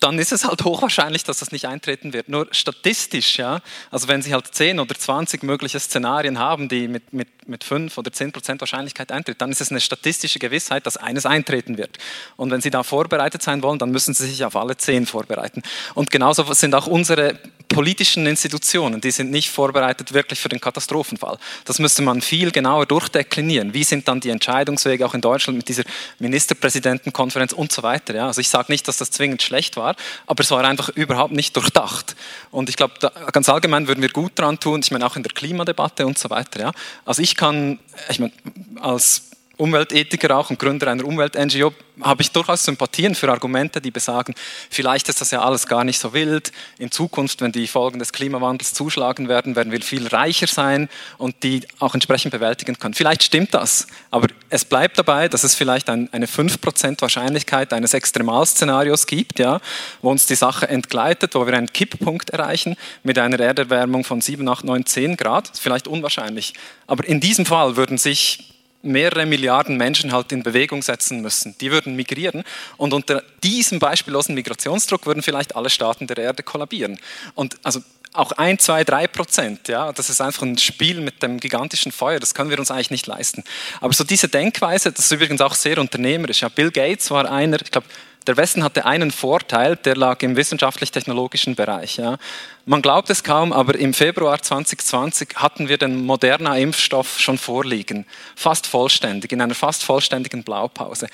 [0.00, 2.28] dann ist es halt hochwahrscheinlich, dass das nicht eintreten wird.
[2.28, 7.12] Nur statistisch, ja, also wenn Sie halt 10 oder 20 mögliche Szenarien haben, die mit,
[7.12, 10.96] mit, mit 5 oder 10 Prozent Wahrscheinlichkeit eintreten, dann ist es eine statistische Gewissheit, dass
[10.96, 11.98] eines eintreten wird.
[12.36, 15.62] Und wenn Sie da vorbereitet sein wollen, dann müssen Sie sich auf alle 10 vorbereiten.
[15.94, 17.38] Und genauso sind auch unsere
[17.74, 21.38] politischen Institutionen, die sind nicht vorbereitet wirklich für den Katastrophenfall.
[21.64, 23.74] Das müsste man viel genauer durchdeklinieren.
[23.74, 25.84] Wie sind dann die Entscheidungswege auch in Deutschland mit dieser
[26.18, 28.14] Ministerpräsidentenkonferenz und so weiter.
[28.14, 28.26] Ja?
[28.26, 31.56] Also ich sage nicht, dass das zwingend schlecht war, aber es war einfach überhaupt nicht
[31.56, 32.16] durchdacht.
[32.50, 32.94] Und ich glaube,
[33.32, 36.30] ganz allgemein würden wir gut dran tun, ich meine auch in der Klimadebatte und so
[36.30, 36.60] weiter.
[36.60, 36.72] Ja?
[37.04, 38.32] Also ich kann, ich meine,
[38.80, 44.34] als Umweltethiker auch und Gründer einer Umwelt-NGO, habe ich durchaus Sympathien für Argumente, die besagen,
[44.68, 46.50] vielleicht ist das ja alles gar nicht so wild.
[46.78, 50.88] In Zukunft, wenn die Folgen des Klimawandels zuschlagen werden, werden wir viel reicher sein
[51.18, 52.94] und die auch entsprechend bewältigen können.
[52.94, 57.94] Vielleicht stimmt das, aber es bleibt dabei, dass es vielleicht ein, eine 5% Wahrscheinlichkeit eines
[57.94, 59.60] Extremalszenarios gibt, ja,
[60.02, 64.48] wo uns die Sache entgleitet, wo wir einen Kipppunkt erreichen mit einer Erderwärmung von 7,
[64.48, 65.50] 8, 9, 10 Grad.
[65.54, 66.54] Vielleicht unwahrscheinlich.
[66.88, 68.53] Aber in diesem Fall würden sich
[68.84, 71.56] mehrere Milliarden Menschen halt in Bewegung setzen müssen.
[71.60, 72.44] Die würden migrieren
[72.76, 76.98] und unter diesem beispiellosen Migrationsdruck würden vielleicht alle Staaten der Erde kollabieren.
[77.34, 77.80] Und also
[78.14, 82.20] auch ein, zwei, drei Prozent, ja, das ist einfach ein Spiel mit dem gigantischen Feuer,
[82.20, 83.42] das können wir uns eigentlich nicht leisten.
[83.80, 86.42] Aber so diese Denkweise, das ist übrigens auch sehr unternehmerisch.
[86.42, 87.88] Ja, Bill Gates war einer, ich glaube,
[88.26, 91.96] der Westen hatte einen Vorteil, der lag im wissenschaftlich-technologischen Bereich.
[91.96, 92.16] Ja.
[92.64, 98.06] Man glaubt es kaum, aber im Februar 2020 hatten wir den modernen Impfstoff schon vorliegen.
[98.34, 101.08] Fast vollständig, in einer fast vollständigen Blaupause.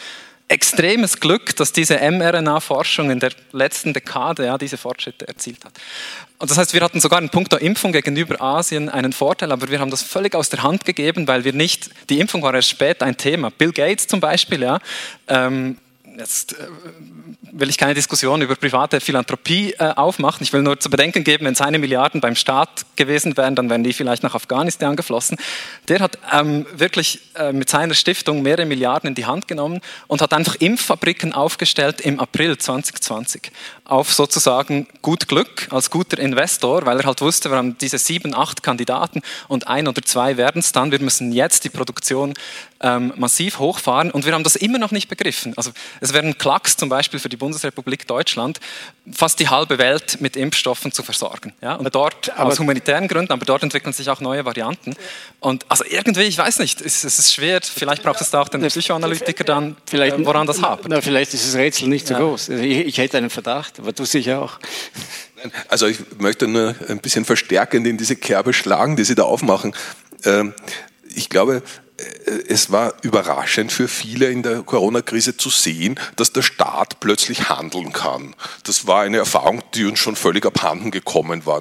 [0.47, 5.73] Extremes Glück, dass diese mRNA-Forschung in der letzten Dekade ja, diese Fortschritte erzielt hat.
[6.39, 9.79] Und das heißt, wir hatten sogar in puncto Impfung gegenüber Asien einen Vorteil, aber wir
[9.79, 13.07] haben das völlig aus der Hand gegeben, weil wir nicht, die Impfung war erst später
[13.07, 13.51] ein Thema.
[13.51, 14.81] Bill Gates zum Beispiel, ja,
[15.29, 15.77] ähm,
[16.17, 16.67] jetzt äh,
[17.53, 20.43] will ich keine Diskussion über private Philanthropie äh, aufmachen.
[20.43, 23.85] Ich will nur zu bedenken geben, wenn seine Milliarden beim Staat gewesen wären, dann wären
[23.85, 25.39] die vielleicht nach Afghanistan geflossen.
[25.89, 30.23] Der hat ähm, wirklich äh, mit seiner Stiftung mehrere Milliarden in die Hand genommen und
[30.23, 33.51] hat einfach Impffabriken aufgestellt im April 2020
[33.85, 38.35] auf sozusagen gut Glück als guter Investor, weil er halt wusste, wir haben diese sieben,
[38.35, 40.93] acht Kandidaten und ein oder zwei werden es dann.
[40.93, 42.35] Wir müssen jetzt die Produktion
[42.81, 45.55] ähm, massiv hochfahren und wir haben das immer noch nicht begriffen.
[45.57, 48.61] Also es wäre ein Klacks zum Beispiel für die Bundesrepublik Deutschland,
[49.13, 51.53] fast die halbe Welt mit Impfstoffen zu versorgen.
[51.61, 51.75] Ja?
[51.75, 54.95] Und dort aber, aus humanitären Gründen, aber dort entwickeln sich auch neue Varianten.
[55.41, 58.49] Und also irgendwie, ich weiß nicht, es, es ist schwer, vielleicht braucht es da auch
[58.49, 60.87] den Psychoanalytiker dann, vielleicht, äh, woran das hapert.
[60.89, 62.21] Na, vielleicht ist das Rätsel nicht so ja.
[62.21, 62.51] groß.
[62.51, 64.61] Also ich, ich hätte einen Verdacht, aber du sicher auch.
[65.69, 69.75] Also ich möchte nur ein bisschen verstärkend in diese Kerbe schlagen, die Sie da aufmachen.
[70.25, 70.55] Ähm,
[71.15, 71.63] ich glaube,
[72.49, 77.93] es war überraschend für viele in der Corona-Krise zu sehen, dass der Staat plötzlich handeln
[77.93, 78.35] kann.
[78.65, 81.61] Das war eine Erfahrung, die uns schon völlig abhanden gekommen war.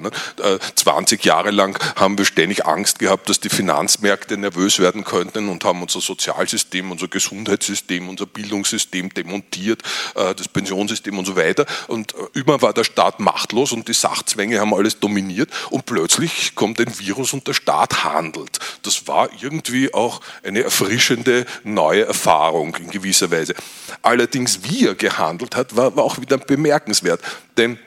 [0.74, 1.24] 20 ne?
[1.24, 5.64] äh, Jahre lang haben wir ständig Angst gehabt, dass die Finanzmärkte nervös werden könnten und
[5.64, 9.82] haben unser Sozialsystem, unser Gesundheitssystem, unser Bildungssystem demontiert,
[10.14, 11.66] äh, das Pensionssystem und so weiter.
[11.88, 16.54] Und äh, immer war der Staat machtlos und die Sachzwänge haben alles dominiert und plötzlich
[16.54, 18.58] kommt ein Virus und der Staat handelt.
[18.82, 23.54] Das war irgendwie auch eine erfrischende neue Erfahrung in gewisser Weise.
[24.02, 27.20] Allerdings, wie er gehandelt hat, war, war auch wieder bemerkenswert.
[27.56, 27.78] Denn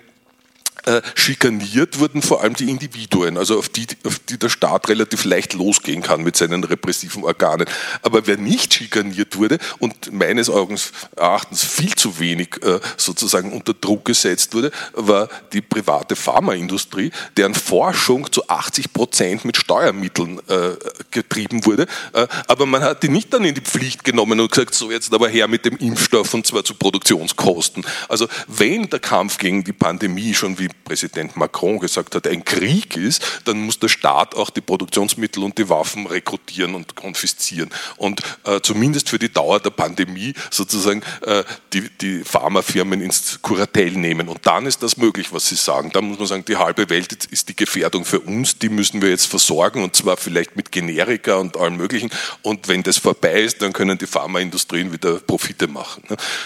[0.85, 5.23] äh, schikaniert wurden vor allem die Individuen, also auf die, auf die der Staat relativ
[5.23, 7.67] leicht losgehen kann mit seinen repressiven Organen.
[8.01, 14.05] Aber wer nicht schikaniert wurde und meines Erachtens viel zu wenig äh, sozusagen unter Druck
[14.05, 20.71] gesetzt wurde, war die private Pharmaindustrie, deren Forschung zu 80 Prozent mit Steuermitteln äh,
[21.11, 21.87] getrieben wurde.
[22.13, 25.13] Äh, aber man hat die nicht dann in die Pflicht genommen und gesagt, so jetzt
[25.13, 27.85] aber her mit dem Impfstoff und zwar zu Produktionskosten.
[28.09, 32.97] Also wenn der Kampf gegen die Pandemie schon, wie Präsident Macron gesagt hat, ein Krieg
[32.97, 37.69] ist, dann muss der Staat auch die Produktionsmittel und die Waffen rekrutieren und konfiszieren.
[37.97, 41.43] Und äh, zumindest für die Dauer der Pandemie sozusagen äh,
[41.73, 44.27] die, die Pharmafirmen ins Kuratell nehmen.
[44.27, 45.91] Und dann ist das möglich, was Sie sagen.
[45.93, 49.09] Da muss man sagen, die halbe Welt ist die Gefährdung für uns, die müssen wir
[49.09, 52.09] jetzt versorgen und zwar vielleicht mit Generika und allem Möglichen.
[52.41, 56.03] Und wenn das vorbei ist, dann können die Pharmaindustrien wieder Profite machen.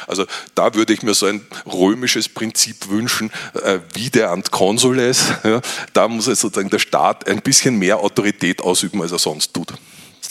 [0.07, 0.25] Also
[0.55, 3.31] da würde ich mir so ein römisches Prinzip wünschen,
[3.63, 5.25] äh, wie der Ant Consules.
[5.93, 9.73] Da muss sozusagen der Staat ein bisschen mehr Autorität ausüben, als er sonst tut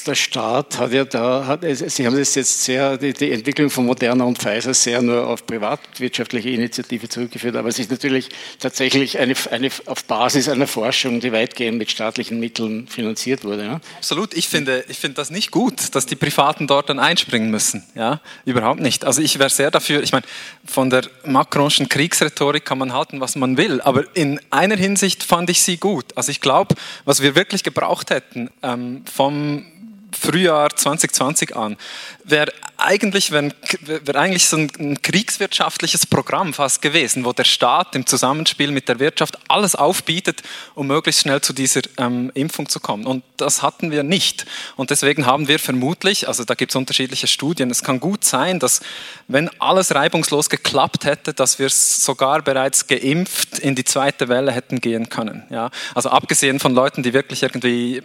[0.07, 3.87] der Staat hat ja da, hat, Sie haben das jetzt sehr, die, die, Entwicklung von
[3.87, 8.29] Moderna und Pfizer sehr nur auf privatwirtschaftliche Initiative zurückgeführt, aber es ist natürlich
[8.59, 13.65] tatsächlich eine, eine auf Basis einer Forschung, die weitgehend mit staatlichen Mitteln finanziert wurde.
[13.65, 13.81] Ja?
[13.97, 17.85] Absolut, ich finde, ich finde das nicht gut, dass die Privaten dort dann einspringen müssen.
[17.95, 19.05] Ja, überhaupt nicht.
[19.05, 20.25] Also ich wäre sehr dafür, ich meine,
[20.65, 25.51] von der Macronschen Kriegsrhetorik kann man halten, was man will, aber in einer Hinsicht fand
[25.51, 26.07] ich sie gut.
[26.15, 29.65] Also ich glaube, was wir wirklich gebraucht hätten ähm, vom
[30.17, 31.77] Frühjahr 2020 an,
[32.25, 38.71] wäre eigentlich, wär eigentlich so ein, kriegswirtschaftliches Programm fast gewesen, wo der Staat im Zusammenspiel
[38.71, 40.43] mit der Wirtschaft alles aufbietet,
[40.75, 43.07] um möglichst schnell zu dieser ähm, Impfung zu kommen.
[43.07, 44.47] Und das hatten wir nicht.
[44.77, 48.59] Und deswegen haben wir vermutlich, also da gibt es unterschiedliche Studien, es kann gut sein,
[48.59, 48.81] dass
[49.29, 54.81] wenn alles reibungslos geklappt hätte, dass wir sogar bereits geimpft in die zweite Welle hätten
[54.81, 55.45] gehen können.
[55.51, 55.71] Ja?
[55.95, 58.03] Also abgesehen von Leuten, die wirklich irgendwie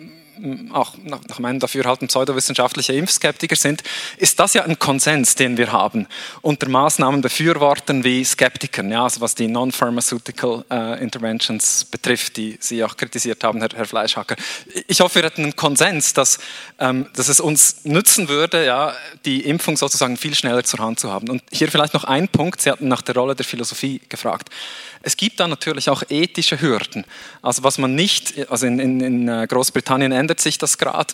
[0.72, 3.84] auch nach meinem Dafürhalten pseudowissenschaftliche Impfskeptiker sind,
[4.18, 6.08] ist das ja ein Konsens, den wir haben
[6.42, 12.98] unter Maßnahmenbefürwortern wie Skeptikern, ja, also was die Non-Pharmaceutical äh, Interventions betrifft, die Sie auch
[12.98, 14.36] kritisiert haben, Herr, Herr Fleischhacker.
[14.88, 16.40] Ich hoffe, wir hätten einen Konsens, dass,
[16.80, 18.94] ähm, dass es uns nützen würde, ja,
[19.26, 21.30] die Impfung sozusagen viel schneller zur Hand zu haben.
[21.30, 24.50] Und hier vielleicht noch ein Punkt, Sie hatten nach der Rolle der Philosophie gefragt.
[25.02, 27.06] Es gibt da natürlich auch ethische Hürden.
[27.42, 31.14] Also was man nicht, also in, in, in äh, Großbritannien ändert sich das gerade.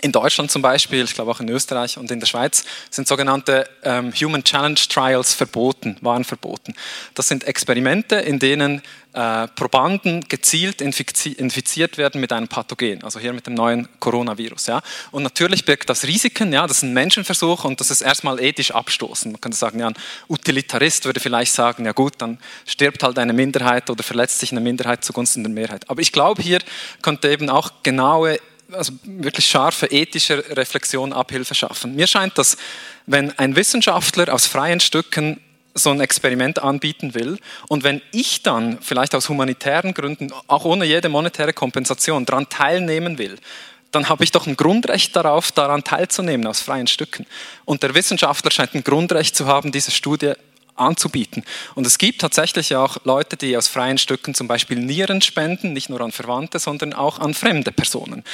[0.00, 3.68] In Deutschland zum Beispiel, ich glaube auch in Österreich und in der Schweiz, sind sogenannte
[3.82, 6.74] ähm, Human Challenge Trials verboten, waren verboten.
[7.14, 8.82] Das sind Experimente, in denen
[9.18, 14.66] äh, Probanden gezielt infiziert werden mit einem Pathogen, also hier mit dem neuen Coronavirus.
[14.66, 14.80] Ja.
[15.10, 18.70] Und natürlich birgt das Risiken, ja, das ist ein Menschenversuch und das ist erstmal ethisch
[18.70, 19.32] abstoßend.
[19.32, 19.96] Man könnte sagen, ja, ein
[20.28, 24.60] Utilitarist würde vielleicht sagen, ja gut, dann stirbt halt eine Minderheit oder verletzt sich eine
[24.60, 25.90] Minderheit zugunsten der Mehrheit.
[25.90, 26.60] Aber ich glaube, hier
[27.02, 28.38] könnte eben auch genaue
[28.70, 31.96] also wirklich scharfe ethische Reflexion Abhilfe schaffen.
[31.96, 32.58] Mir scheint, dass
[33.06, 35.40] wenn ein Wissenschaftler aus freien Stücken
[35.74, 37.38] so ein Experiment anbieten will.
[37.68, 43.18] Und wenn ich dann vielleicht aus humanitären Gründen, auch ohne jede monetäre Kompensation, daran teilnehmen
[43.18, 43.36] will,
[43.92, 47.26] dann habe ich doch ein Grundrecht darauf, daran teilzunehmen aus freien Stücken.
[47.64, 50.34] Und der Wissenschaftler scheint ein Grundrecht zu haben, diese Studie
[50.74, 51.44] anzubieten.
[51.74, 55.88] Und es gibt tatsächlich auch Leute, die aus freien Stücken zum Beispiel Nieren spenden, nicht
[55.88, 58.24] nur an Verwandte, sondern auch an fremde Personen.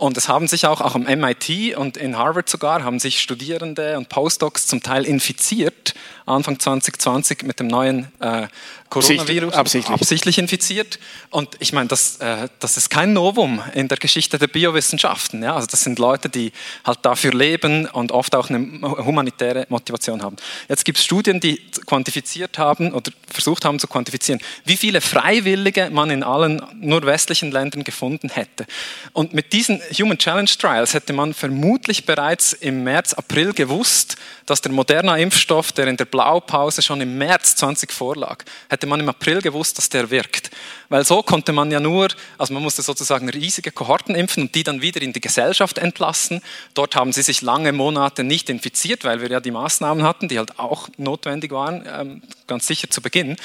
[0.00, 3.98] Und es haben sich auch, auch am MIT und in Harvard sogar, haben sich Studierende
[3.98, 5.92] und Postdocs zum Teil infiziert,
[6.24, 8.46] Anfang 2020 mit dem neuen äh,
[8.88, 9.94] Coronavirus absichtlich.
[9.94, 10.38] absichtlich.
[10.38, 10.98] infiziert.
[11.30, 15.42] Und ich meine, das, äh, das ist kein Novum in der Geschichte der Biowissenschaften.
[15.42, 15.54] Ja?
[15.54, 16.52] Also das sind Leute, die
[16.84, 20.36] halt dafür leben und oft auch eine humanitäre Motivation haben.
[20.68, 25.90] Jetzt gibt es Studien, die quantifiziert haben oder versucht haben zu quantifizieren, wie viele Freiwillige
[25.90, 28.66] man in allen nur westlichen Ländern gefunden hätte.
[29.12, 34.16] Und mit diesen Human Challenge Trials hätte man vermutlich bereits im März, April gewusst,
[34.46, 39.00] dass der Moderna Impfstoff, der in der Blaupause schon im März 20 vorlag, hätte man
[39.00, 40.50] im April gewusst, dass der wirkt.
[40.88, 44.64] Weil so konnte man ja nur, also man musste sozusagen riesige Kohorten impfen und die
[44.64, 46.42] dann wieder in die Gesellschaft entlassen.
[46.74, 50.38] Dort haben sie sich lange Monate nicht infiziert, weil wir ja die Maßnahmen hatten, die
[50.38, 53.36] halt auch notwendig waren, ähm, ganz sicher zu Beginn.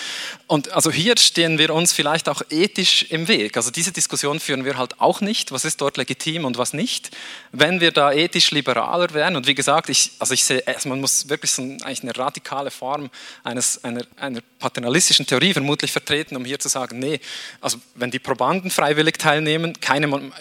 [0.48, 3.58] Und also hier stehen wir uns vielleicht auch ethisch im Weg.
[3.58, 5.52] Also diese Diskussion führen wir halt auch nicht.
[5.52, 7.16] Was ist dort legitim und was nicht?
[7.52, 11.30] Wenn wir da ethisch liberaler wären und wie gesagt, ich, also ich sehe, man muss
[11.30, 13.10] wirklich so eigentlich eine radikale Form
[13.44, 17.20] eines, einer, einer paternalistischen Theorie vermutlich vertreten, um hier zu sagen, nee,
[17.62, 20.32] also wenn die Probanden freiwillig teilnehmen, keine,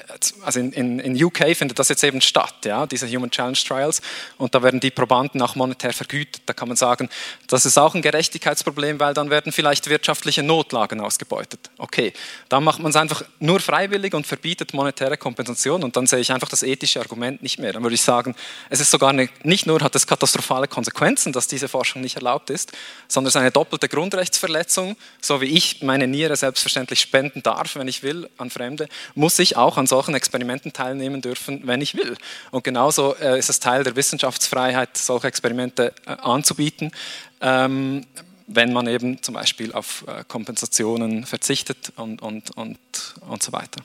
[0.43, 4.01] also in, in, in UK findet das jetzt eben statt, ja, diese Human Challenge Trials,
[4.39, 6.43] und da werden die Probanden auch monetär vergütet.
[6.47, 7.09] Da kann man sagen,
[7.47, 11.71] das ist auch ein Gerechtigkeitsproblem, weil dann werden vielleicht wirtschaftliche Notlagen ausgebeutet.
[11.77, 12.13] Okay,
[12.49, 16.33] dann macht man es einfach nur freiwillig und verbietet monetäre Kompensation und dann sehe ich
[16.33, 17.73] einfach das ethische Argument nicht mehr.
[17.73, 18.35] Dann würde ich sagen,
[18.71, 22.51] es ist sogar eine, nicht nur hat es katastrophale Konsequenzen, dass diese Forschung nicht erlaubt
[22.51, 22.73] ist,
[23.07, 27.75] sondern es ist eine doppelte Grund Grundrechtsverletzung, so wie ich meine Niere selbstverständlich spenden darf,
[27.77, 31.95] wenn ich will, an Fremde, muss ich auch an solchen Experimenten teilnehmen dürfen, wenn ich
[31.95, 32.17] will.
[32.51, 36.93] Und genauso äh, ist es Teil der Wissenschaftsfreiheit, solche Experimente äh, anzubieten.
[37.41, 38.07] Ähm,
[38.47, 42.79] wenn man eben zum Beispiel auf äh, Kompensationen verzichtet und, und, und,
[43.27, 43.81] und so weiter.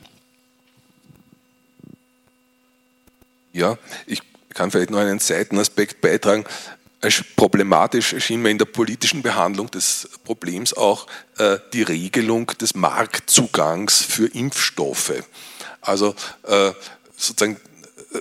[3.54, 4.22] Ja, ich
[4.54, 6.46] kann vielleicht noch einen Seitenaspekt beitragen
[7.36, 14.04] problematisch erschien mir in der politischen Behandlung des Problems auch äh, die Regelung des Marktzugangs
[14.04, 15.24] für Impfstoffe.
[15.82, 16.72] Also äh,
[17.16, 17.56] sozusagen
[18.14, 18.20] äh,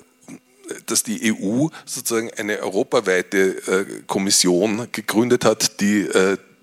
[0.86, 6.06] dass die EU sozusagen eine europaweite Kommission gegründet hat, die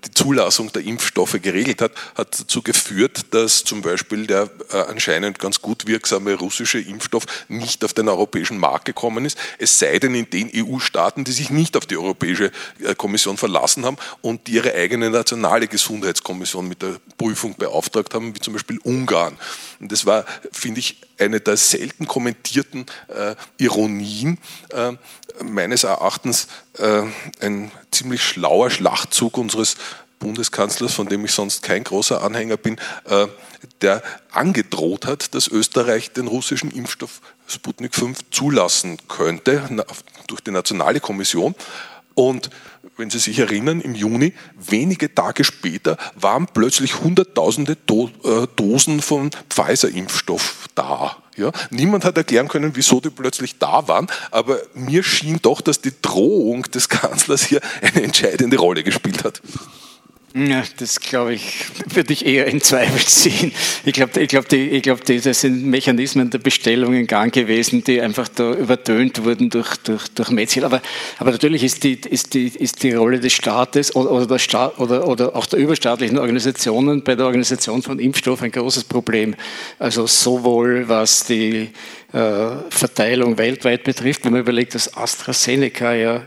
[0.04, 5.38] die Zulassung der Impfstoffe geregelt hat, hat dazu geführt, dass zum Beispiel der äh, anscheinend
[5.38, 10.14] ganz gut wirksame russische Impfstoff nicht auf den europäischen Markt gekommen ist, es sei denn
[10.14, 14.74] in den EU-Staaten, die sich nicht auf die Europäische äh, Kommission verlassen haben und ihre
[14.74, 19.36] eigene nationale Gesundheitskommission mit der Prüfung beauftragt haben, wie zum Beispiel Ungarn.
[19.80, 24.38] Und das war, finde ich, eine der selten kommentierten äh, Ironien,
[24.70, 24.92] äh,
[25.42, 27.02] meines Erachtens äh,
[27.40, 29.76] ein ziemlich schlauer Schlachtzug unseres
[30.18, 33.26] Bundeskanzlers, von dem ich sonst kein großer Anhänger bin, äh,
[33.82, 39.62] der angedroht hat, dass Österreich den russischen Impfstoff Sputnik 5 zulassen könnte
[40.26, 41.54] durch die Nationale Kommission.
[42.16, 42.48] Und
[42.96, 49.30] wenn Sie sich erinnern, im Juni, wenige Tage später, waren plötzlich Hunderttausende äh, Dosen von
[49.50, 51.18] Pfizer-Impfstoff da.
[51.36, 51.52] Ja?
[51.68, 55.92] Niemand hat erklären können, wieso die plötzlich da waren, aber mir schien doch, dass die
[56.00, 59.42] Drohung des Kanzlers hier eine entscheidende Rolle gespielt hat.
[60.38, 63.52] Ja, das glaube ich, würde ich eher in Zweifel ziehen.
[63.86, 68.02] Ich glaube, ich glaub, die, ich das sind Mechanismen der Bestellung in Gang gewesen, die
[68.02, 70.66] einfach da übertönt wurden durch, durch, durch Metzger.
[70.66, 70.82] Aber,
[71.16, 74.78] aber natürlich ist die, ist, die, ist die Rolle des Staates oder, oder, der Staat,
[74.78, 79.36] oder, oder auch der überstaatlichen Organisationen bei der Organisation von Impfstoff ein großes Problem.
[79.78, 81.70] Also sowohl was die
[82.12, 86.22] äh, Verteilung weltweit betrifft, wenn man überlegt, dass AstraZeneca ja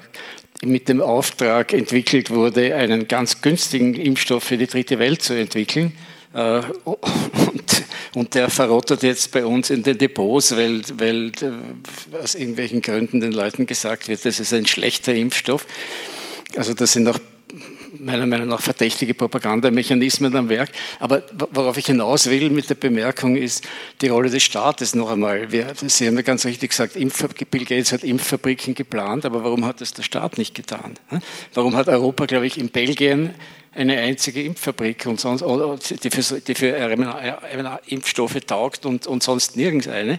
[0.63, 5.93] mit dem Auftrag entwickelt wurde, einen ganz günstigen Impfstoff für die dritte Welt zu entwickeln.
[6.33, 7.83] Äh, und,
[8.13, 13.19] und der verrottet jetzt bei uns in den Depots, weil, weil äh, aus irgendwelchen Gründen
[13.21, 15.65] den Leuten gesagt wird, das ist ein schlechter Impfstoff.
[16.55, 17.19] Also das sind auch
[17.97, 20.71] meiner Meinung nach verdächtige Propagandamechanismen am Werk.
[20.99, 21.23] Aber
[21.53, 23.67] worauf ich hinaus will mit der Bemerkung ist
[24.01, 25.51] die Rolle des Staates noch einmal.
[25.51, 29.81] Wir, Sie haben ja ganz richtig gesagt, Bill Gates hat Impffabriken geplant, aber warum hat
[29.81, 30.95] das der Staat nicht getan?
[31.53, 33.33] Warum hat Europa, glaube ich, in Belgien
[33.73, 35.43] eine einzige Impffabrik und sonst,
[36.03, 40.17] die für, die für Impfstoffe taugt und, und sonst nirgends eine?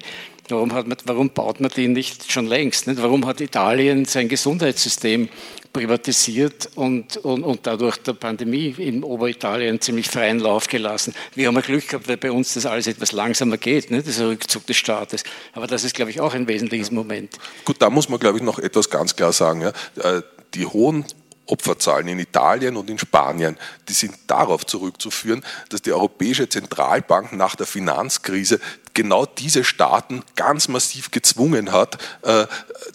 [0.48, 2.86] Warum, man, warum, baut man die nicht schon längst?
[2.86, 3.00] Nicht?
[3.00, 5.28] Warum hat Italien sein Gesundheitssystem
[5.72, 11.14] privatisiert und, und, und dadurch der Pandemie in Oberitalien ziemlich freien Lauf gelassen.
[11.34, 14.66] Wir haben Glück gehabt, weil bei uns das alles etwas langsamer geht, ne, dieser Rückzug
[14.66, 15.22] des Staates.
[15.52, 17.36] Aber das ist, glaube ich, auch ein wesentliches Moment.
[17.64, 19.62] Gut, da muss man, glaube ich, noch etwas ganz klar sagen.
[19.62, 19.72] Ja.
[20.02, 20.22] Äh,
[20.54, 21.04] die hohen
[21.50, 23.58] Opferzahlen in Italien und in Spanien,
[23.88, 28.60] die sind darauf zurückzuführen, dass die Europäische Zentralbank nach der Finanzkrise
[28.94, 32.46] genau diese Staaten ganz massiv gezwungen hat, äh,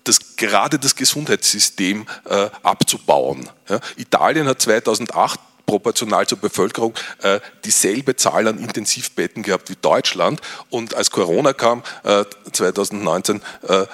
[0.03, 3.49] das, gerade das Gesundheitssystem äh, abzubauen.
[3.97, 10.41] Italien hat 2008 proportional zur Bevölkerung äh, dieselbe Zahl an Intensivbetten gehabt wie Deutschland.
[10.69, 13.85] Und als Corona kam, äh, 2019, äh,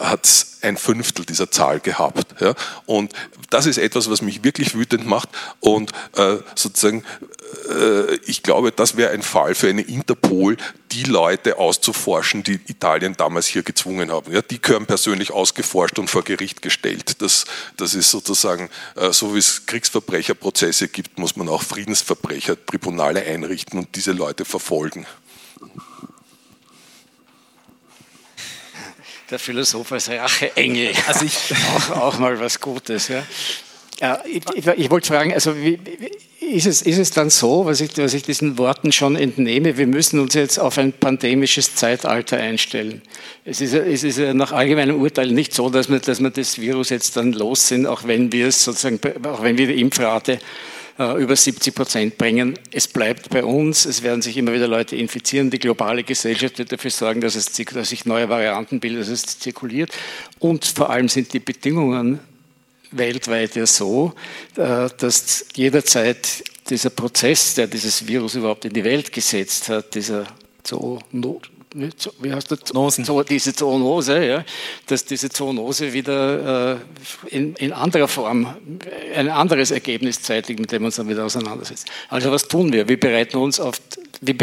[0.00, 2.40] hat es ein Fünftel dieser Zahl gehabt.
[2.40, 2.54] Ja?
[2.86, 3.12] Und
[3.50, 5.28] das ist etwas, was mich wirklich wütend macht.
[5.60, 7.04] Und äh, sozusagen,
[7.68, 10.56] äh, ich glaube, das wäre ein Fall für eine Interpol,
[10.92, 14.32] die Leute auszuforschen, die Italien damals hier gezwungen haben.
[14.32, 17.22] Ja, die gehören persönlich ausgeforscht und vor Gericht gestellt.
[17.22, 17.44] Das,
[17.76, 23.94] das ist sozusagen, äh, so wie es Kriegsverbrecherprozesse gibt, muss man auch Friedensverbrechertribunale einrichten und
[23.96, 25.06] diese Leute verfolgen.
[29.32, 30.92] Der Philosoph als Racheengel.
[31.06, 33.08] Also ich auch, auch mal was Gutes.
[33.08, 33.24] Ja.
[34.00, 35.78] Ja, ich, ich, ich, wollte fragen, also wie,
[36.40, 39.86] ist, es, ist es dann so, was ich, was ich diesen Worten schon entnehme, wir
[39.86, 43.02] müssen uns jetzt auf ein pandemisches Zeitalter einstellen.
[43.44, 46.88] Es ist, es ist nach allgemeinem Urteil nicht so, dass wir, dass wir das Virus
[46.88, 50.40] jetzt dann los sind, auch wenn wir es sozusagen, auch wenn wir die Impfrate
[50.98, 52.58] über 70 Prozent bringen.
[52.70, 55.50] Es bleibt bei uns, es werden sich immer wieder Leute infizieren.
[55.50, 59.38] Die globale Gesellschaft wird dafür sorgen, dass, es, dass sich neue Varianten bilden, dass es
[59.38, 59.90] zirkuliert.
[60.38, 62.20] Und vor allem sind die Bedingungen
[62.92, 64.12] weltweit ja so,
[64.56, 70.26] äh, dass jederzeit dieser Prozess, der dieses Virus überhaupt in die Welt gesetzt hat, dieser
[70.62, 72.60] Zoonot, wie heißt das?
[72.60, 73.06] Zoonosen.
[73.28, 74.44] diese Zoonose, ja,
[74.86, 76.76] dass diese Zoonose wieder äh,
[77.28, 78.54] in, in, anderer Form
[79.14, 81.86] ein anderes Ergebnis zeitigt, mit dem wir uns dann wieder auseinandersetzen.
[82.08, 82.88] Also was tun wir?
[82.88, 83.80] Wir bereiten uns auf,
[84.20, 84.36] wie,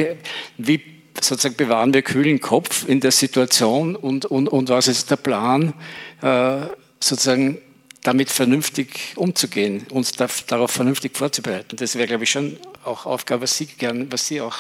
[0.58, 0.82] wie
[1.22, 5.74] sozusagen bewahren wir kühlen Kopf in der Situation und, und, und was ist der Plan,
[6.22, 6.62] äh,
[7.00, 7.60] sozusagen
[8.04, 11.76] damit vernünftig umzugehen, uns darauf vernünftig vorzubereiten.
[11.76, 14.56] Das wäre, glaube ich, schon auch Aufgabe, was Sie, gern, was Sie auch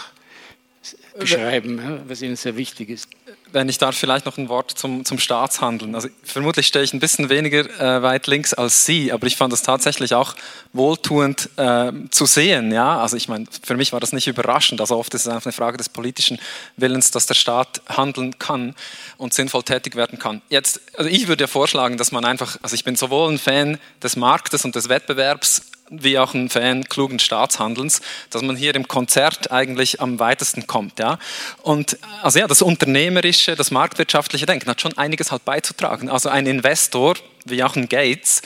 [1.20, 3.08] beschreiben, was Ihnen sehr wichtig ist
[3.52, 5.96] wenn ich darf, vielleicht noch ein Wort zum, zum Staatshandeln.
[5.96, 9.54] Also vermutlich stehe ich ein bisschen weniger äh, weit links als Sie, aber ich fand
[9.54, 10.36] es tatsächlich auch
[10.74, 12.72] wohltuend äh, zu sehen.
[12.72, 14.82] Ja, also ich meine, für mich war das nicht überraschend.
[14.82, 16.40] Also oft ist es einfach eine Frage des politischen
[16.78, 18.76] Willens, dass der Staat handeln kann
[19.18, 20.42] und sinnvoll tätig werden kann.
[20.50, 23.80] Jetzt, also ich würde ja vorschlagen, dass man einfach, also ich bin sowohl ein Fan
[24.04, 28.88] des Marktes und des Wettbewerbs wie auch ein Fan klugen Staatshandelns, dass man hier im
[28.88, 31.00] Konzert eigentlich am weitesten kommt.
[31.00, 31.20] Ja?
[31.62, 36.10] Und also ja, das Unternehmerische das marktwirtschaftliche Denken hat schon einiges halt beizutragen.
[36.10, 37.16] Also ein Investor,
[37.46, 38.42] wie auch ein Gates,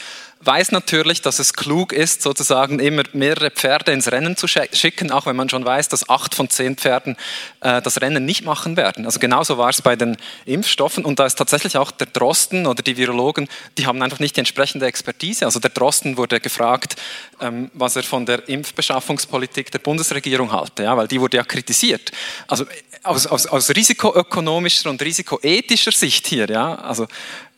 [0.46, 5.26] weiß natürlich, dass es klug ist, sozusagen immer mehrere Pferde ins Rennen zu schicken, auch
[5.26, 7.16] wenn man schon weiß, dass acht von zehn Pferden
[7.62, 9.06] äh, das Rennen nicht machen werden.
[9.06, 12.84] Also genauso war es bei den Impfstoffen und da ist tatsächlich auch der Drosten oder
[12.84, 15.46] die Virologen, die haben einfach nicht die entsprechende Expertise.
[15.46, 16.96] Also der Drosten wurde gefragt,
[17.42, 22.12] ähm, was er von der Impfbeschaffungspolitik der Bundesregierung halte, ja, weil die wurde ja kritisiert.
[22.48, 22.66] Also
[23.04, 27.08] aus, aus, aus risikoökonomischer und risikoethischer Sicht hier, ja, also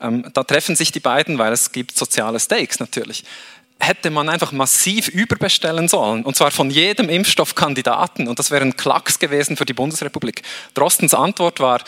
[0.01, 3.23] ähm, da treffen sich die beiden, weil es gibt soziale Stakes natürlich.
[3.77, 8.77] Hätte man einfach massiv überbestellen sollen, und zwar von jedem Impfstoffkandidaten, und das wäre ein
[8.77, 10.43] Klacks gewesen für die Bundesrepublik.
[10.73, 11.81] Drostens Antwort war,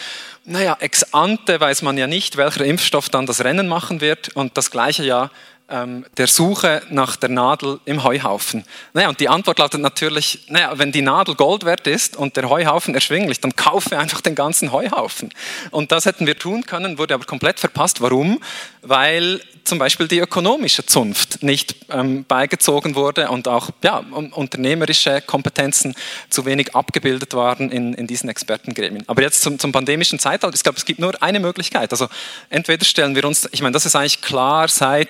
[0.44, 4.58] naja, ex ante weiß man ja nicht, welcher Impfstoff dann das Rennen machen wird, und
[4.58, 5.32] das gleiche Jahr
[5.70, 8.64] ähm, der Suche nach der Nadel im Heuhaufen?
[8.94, 12.50] Naja, und die Antwort lautet natürlich, naja, wenn die Nadel Gold wert ist und der
[12.50, 15.34] Heuhaufen erschwinglich, dann kaufe einfach den ganzen Heuhaufen.
[15.72, 18.02] Und das hätten wir tun können, wurde aber komplett verpasst.
[18.02, 18.40] Warum?
[18.82, 25.94] Weil zum Beispiel die ökonomische Zunft nicht ähm, beigezogen wurde und auch ja, unternehmerische Kompetenzen
[26.30, 29.04] zu wenig abgebildet waren in, in diesen Expertengremien.
[29.08, 31.92] Aber jetzt zum, zum pandemischen Zeitalter, ich glaube, es gibt nur eine Möglichkeit.
[31.92, 32.08] Also
[32.50, 35.10] entweder stellen wir uns, ich meine, das ist eigentlich klar seit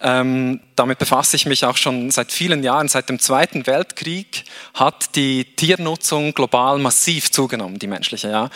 [0.00, 2.88] ähm, damit befasse ich mich auch schon seit vielen Jahren.
[2.88, 4.44] Seit dem Zweiten Weltkrieg
[4.74, 8.30] hat die Tiernutzung global massiv zugenommen, die menschliche.
[8.30, 8.50] Ja?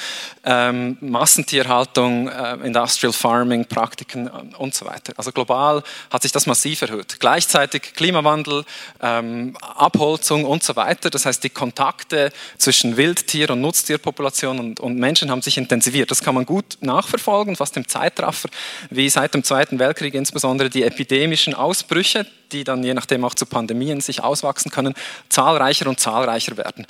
[0.45, 5.15] Ähm, Massentierhaltung, äh, Industrial Farming, Praktiken äh, und so weiter.
[5.17, 7.17] Also global hat sich das massiv erhöht.
[7.21, 8.65] Gleichzeitig Klimawandel,
[9.01, 11.09] ähm, Abholzung und so weiter.
[11.09, 16.11] Das heißt, die Kontakte zwischen Wildtier- und Nutztierpopulation und, und Menschen haben sich intensiviert.
[16.11, 18.51] Das kann man gut nachverfolgen, fast im Zeitraffer,
[18.91, 20.83] wie seit dem Zweiten Weltkrieg insbesondere die
[21.31, 24.95] epidemischen Ausbrüche Brüche, die dann je nachdem auch zu Pandemien sich auswachsen können,
[25.29, 26.87] zahlreicher und zahlreicher werden.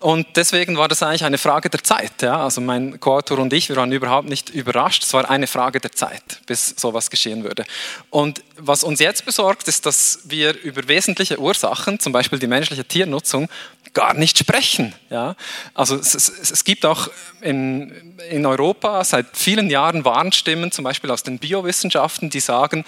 [0.00, 2.22] Und deswegen war das eigentlich eine Frage der Zeit.
[2.22, 2.42] Ja?
[2.42, 5.04] Also mein Co-Autor und ich, wir waren überhaupt nicht überrascht.
[5.04, 7.64] Es war eine Frage der Zeit, bis sowas geschehen würde.
[8.10, 12.84] Und was uns jetzt besorgt, ist, dass wir über wesentliche Ursachen, zum Beispiel die menschliche
[12.84, 13.48] Tiernutzung,
[13.94, 14.92] gar nicht sprechen.
[15.08, 15.36] Ja?
[15.72, 17.08] Also es, es, es gibt auch
[17.40, 22.84] in, in Europa seit vielen Jahren Warnstimmen, zum Beispiel aus den Biowissenschaften, die sagen,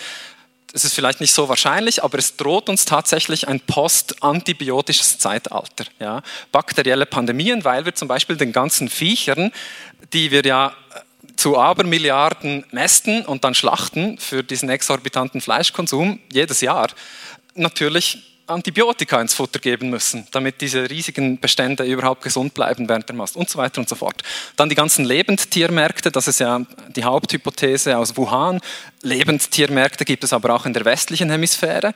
[0.76, 5.86] es ist vielleicht nicht so wahrscheinlich, aber es droht uns tatsächlich ein postantibiotisches Zeitalter.
[5.98, 6.22] Ja?
[6.52, 9.52] Bakterielle Pandemien, weil wir zum Beispiel den ganzen Viechern,
[10.12, 16.60] die wir ja äh, zu Abermilliarden mästen und dann schlachten für diesen exorbitanten Fleischkonsum jedes
[16.60, 16.88] Jahr,
[17.54, 23.16] natürlich Antibiotika ins Futter geben müssen, damit diese riesigen Bestände überhaupt gesund bleiben während der
[23.16, 24.22] Mast und so weiter und so fort.
[24.56, 26.60] Dann die ganzen Lebendtiermärkte, das ist ja
[26.94, 28.60] die Haupthypothese aus Wuhan.
[29.02, 31.94] Lebendtiermärkte gibt es aber auch in der westlichen Hemisphäre.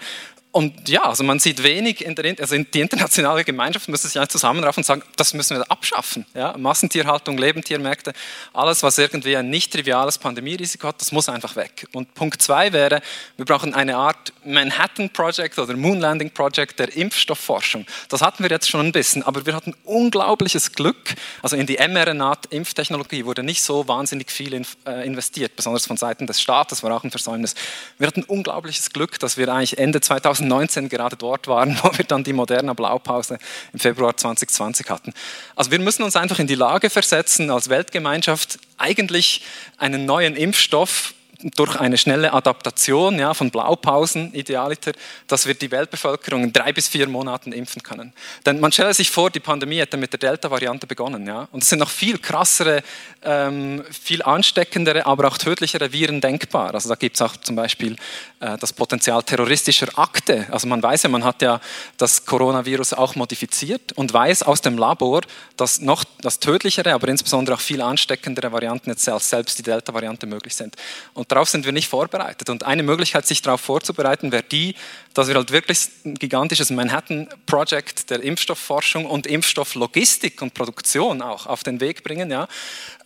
[0.53, 4.31] Und ja, also man sieht wenig, in der, also die internationale Gemeinschaft müsste sich eigentlich
[4.31, 6.27] zusammenraufen und sagen, das müssen wir abschaffen.
[6.35, 6.57] Ja?
[6.59, 8.13] Massentierhaltung, Lebendtiermärkte,
[8.53, 11.87] alles, was irgendwie ein nicht triviales Pandemierisiko hat, das muss einfach weg.
[11.93, 13.01] Und Punkt zwei wäre,
[13.37, 17.87] wir brauchen eine Art Manhattan Project oder Moon Landing Project der Impfstoffforschung.
[18.09, 21.15] Das hatten wir jetzt schon ein bisschen, aber wir hatten unglaubliches Glück.
[21.43, 26.41] Also in die mRNA-Impftechnologie wurde nicht so wahnsinnig viel äh, investiert, besonders von Seiten des
[26.41, 27.55] Staates, war auch ein Versäumnis.
[27.99, 32.05] Wir hatten unglaubliches Glück, dass wir eigentlich Ende 2000 2019 gerade dort waren, wo wir
[32.05, 33.39] dann die moderne Blaupause
[33.73, 35.13] im Februar 2020 hatten.
[35.57, 39.43] Also wir müssen uns einfach in die Lage versetzen, als Weltgemeinschaft eigentlich
[39.79, 44.93] einen neuen Impfstoff durch eine schnelle Adaptation ja, von Blaupausen, idealiter,
[45.27, 48.13] dass wir die Weltbevölkerung in drei bis vier Monaten impfen können.
[48.47, 51.27] Denn man stelle sich vor, die Pandemie hätte mit der Delta-Variante begonnen.
[51.27, 51.49] Ja?
[51.53, 52.83] Und es sind noch viel krassere,
[53.23, 56.75] ähm, viel ansteckendere, aber auch tödlichere Viren denkbar.
[56.75, 57.97] Also da gibt es auch zum Beispiel
[58.41, 60.47] äh, das Potenzial terroristischer Akte.
[60.51, 61.61] Also man weiß ja, man hat ja
[61.97, 65.23] das Coronavirus auch modifiziert und weiß aus dem Labor,
[65.57, 70.27] dass noch das tödlichere, aber insbesondere auch viel ansteckendere Varianten jetzt als selbst die Delta-Variante
[70.27, 70.77] möglich sind.
[71.15, 72.51] Und darauf sind wir nicht vorbereitet.
[72.51, 74.75] Und eine Möglichkeit, sich darauf vorzubereiten, wäre die,
[75.15, 81.63] dass wir halt wirklich ein gigantisches Manhattan-Project der Impfstoffforschung und Impfstofflogistik und Produktion auch auf
[81.63, 82.49] den Weg bringen, ja,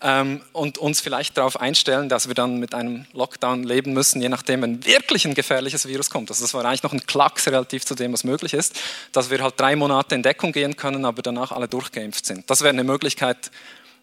[0.00, 4.28] ähm, und uns vielleicht darauf einstellen, dass wir dann mit einem Lockdown leben müssen, je
[4.28, 6.30] nachdem, wenn wirklich ein gefährliches Virus kommt.
[6.30, 8.78] Also das war eigentlich noch ein Klacks relativ zu dem, was möglich ist,
[9.12, 12.48] dass wir halt drei Monate in Deckung gehen können, aber danach alle durchgeimpft sind.
[12.48, 13.50] Das wäre eine Möglichkeit,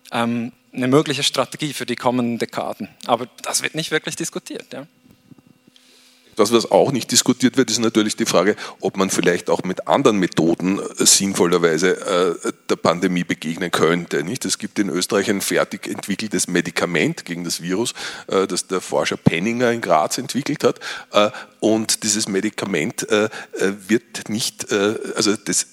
[0.09, 2.89] eine mögliche Strategie für die kommenden Dekaden.
[3.05, 4.73] Aber das wird nicht wirklich diskutiert.
[4.73, 4.87] Ja.
[6.35, 9.87] Das, was auch nicht diskutiert wird, ist natürlich die Frage, ob man vielleicht auch mit
[9.87, 14.23] anderen Methoden äh, sinnvollerweise äh, der Pandemie begegnen könnte.
[14.43, 17.93] Es gibt in Österreich ein fertig entwickeltes Medikament gegen das Virus,
[18.27, 20.79] äh, das der Forscher Penninger in Graz entwickelt hat.
[21.59, 25.67] Und dieses Medikament wird nicht, also das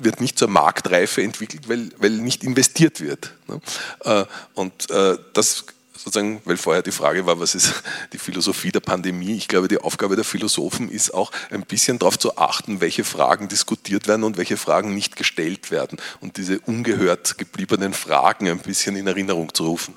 [0.00, 3.32] wird nicht zur Marktreife entwickelt, weil, weil nicht investiert wird.
[3.48, 4.26] Ne?
[4.54, 4.88] Und
[5.32, 5.64] das
[6.02, 7.82] sozusagen, weil vorher die Frage war, was ist
[8.12, 9.36] die Philosophie der Pandemie?
[9.36, 13.48] Ich glaube, die Aufgabe der Philosophen ist auch ein bisschen darauf zu achten, welche Fragen
[13.48, 18.96] diskutiert werden und welche Fragen nicht gestellt werden und diese ungehört gebliebenen Fragen ein bisschen
[18.96, 19.94] in Erinnerung zu rufen.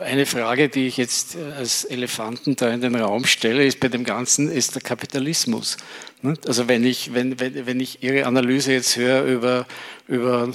[0.00, 4.04] Eine Frage, die ich jetzt als Elefanten da in den Raum stelle, ist bei dem
[4.04, 5.76] Ganzen, ist der Kapitalismus.
[6.22, 6.34] Ne?
[6.46, 9.66] Also wenn ich, wenn, wenn, wenn ich Ihre Analyse jetzt höre über,
[10.08, 10.50] über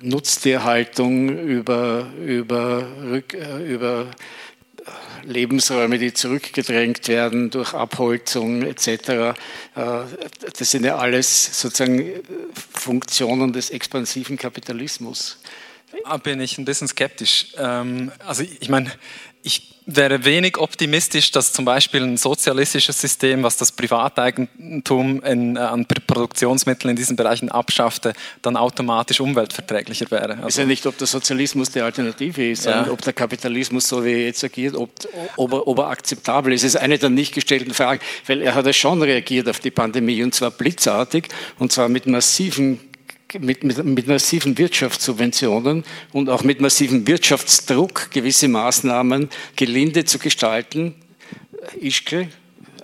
[0.00, 4.10] Nutztierhaltung, über, über, äh, über
[5.24, 8.88] Lebensräume, die zurückgedrängt werden durch Abholzung etc.
[8.88, 9.34] Äh,
[9.74, 12.10] das sind ja alles sozusagen
[12.72, 15.38] Funktionen des expansiven Kapitalismus.
[16.04, 17.48] Da bin ich ein bisschen skeptisch.
[17.56, 18.92] Ähm, also ich meine,
[19.42, 25.60] ich wäre wenig optimistisch, dass zum Beispiel ein sozialistisches System, was das Privateigentum in, äh,
[25.60, 28.12] an Produktionsmitteln in diesen Bereichen abschaffte,
[28.42, 30.34] dann automatisch umweltverträglicher wäre.
[30.34, 32.86] Also, ist ja nicht, ob der Sozialismus die Alternative ist, ja.
[32.90, 34.90] ob der Kapitalismus, so wie er jetzt agiert, ob,
[35.36, 36.64] ob, er, ob er akzeptabel ist.
[36.64, 39.70] Das ist eine der nicht gestellten Fragen, weil er hat ja schon reagiert auf die
[39.70, 41.28] Pandemie und zwar blitzartig
[41.58, 42.78] und zwar mit massiven
[43.38, 50.94] mit, mit, mit, massiven Wirtschaftssubventionen und auch mit massivem Wirtschaftsdruck gewisse Maßnahmen gelinde zu gestalten.
[51.80, 52.28] Ischke,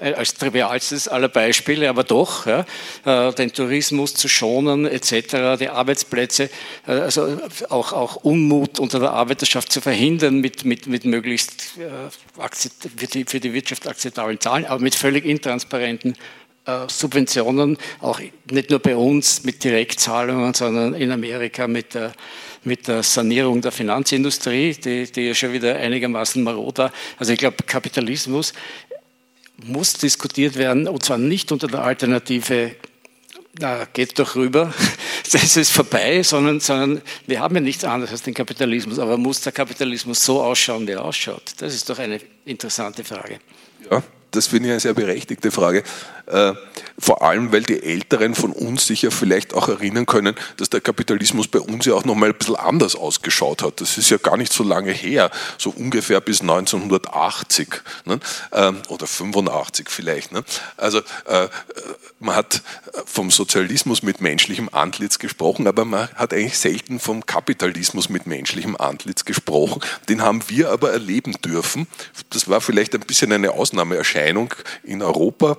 [0.00, 2.66] äh, als trivialstes aller Beispiele, aber doch, ja,
[3.04, 6.50] äh, den Tourismus zu schonen etc., die Arbeitsplätze,
[6.86, 7.38] äh, also
[7.70, 11.78] auch, auch Unmut unter der Arbeiterschaft zu verhindern mit, mit, mit möglichst
[12.96, 16.43] für die, für die Wirtschaft akzeptablen Zahlen, aber mit völlig intransparenten äh,
[16.88, 22.12] Subventionen, auch nicht nur bei uns mit Direktzahlungen, sondern in Amerika mit der,
[22.64, 26.92] mit der Sanierung der Finanzindustrie, die, die ja schon wieder einigermaßen marot war.
[27.18, 28.54] Also ich glaube, Kapitalismus
[29.62, 32.74] muss diskutiert werden, und zwar nicht unter der Alternative,
[33.58, 34.72] na, geht doch rüber,
[35.32, 38.98] das ist vorbei, sondern, sondern wir haben ja nichts anderes als den Kapitalismus.
[38.98, 41.52] Aber muss der Kapitalismus so ausschauen, wie er ausschaut?
[41.58, 43.38] Das ist doch eine interessante Frage.
[43.90, 45.84] Ja, das finde ich eine sehr berechtigte Frage.
[46.26, 46.54] Äh,
[46.98, 50.80] vor allem, weil die Älteren von uns sich ja vielleicht auch erinnern können, dass der
[50.80, 53.80] Kapitalismus bei uns ja auch noch mal ein bisschen anders ausgeschaut hat.
[53.80, 57.68] Das ist ja gar nicht so lange her, so ungefähr bis 1980
[58.04, 58.20] ne?
[58.52, 60.32] Ähm, oder 85 vielleicht.
[60.32, 60.44] Ne?
[60.76, 61.48] Also äh,
[62.20, 62.62] man hat
[63.04, 68.76] vom Sozialismus mit menschlichem Antlitz gesprochen, aber man hat eigentlich selten vom Kapitalismus mit menschlichem
[68.76, 69.82] Antlitz gesprochen.
[70.08, 71.86] Den haben wir aber erleben dürfen.
[72.30, 74.54] Das war vielleicht ein bisschen eine Ausnahmeerscheinung
[74.84, 75.58] in Europa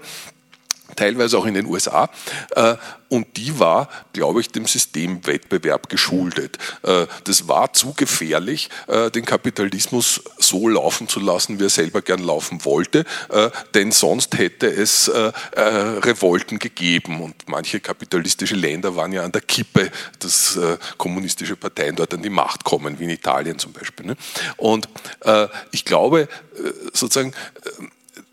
[0.96, 2.10] teilweise auch in den USA.
[2.52, 2.76] Äh,
[3.08, 6.58] und die war, glaube ich, dem Systemwettbewerb geschuldet.
[6.84, 12.02] Äh, das war zu gefährlich, äh, den Kapitalismus so laufen zu lassen, wie er selber
[12.02, 13.06] gern laufen wollte,
[13.74, 15.10] denn sonst hätte es
[15.56, 17.22] Revolten gegeben.
[17.22, 20.60] Und manche kapitalistische Länder waren ja an der Kippe, dass
[20.98, 24.06] kommunistische Parteien dort an die Macht kommen, wie in Italien zum Beispiel.
[24.06, 24.16] Ne?
[24.58, 24.88] Und
[25.72, 26.28] ich glaube,
[26.94, 27.34] sozusagen,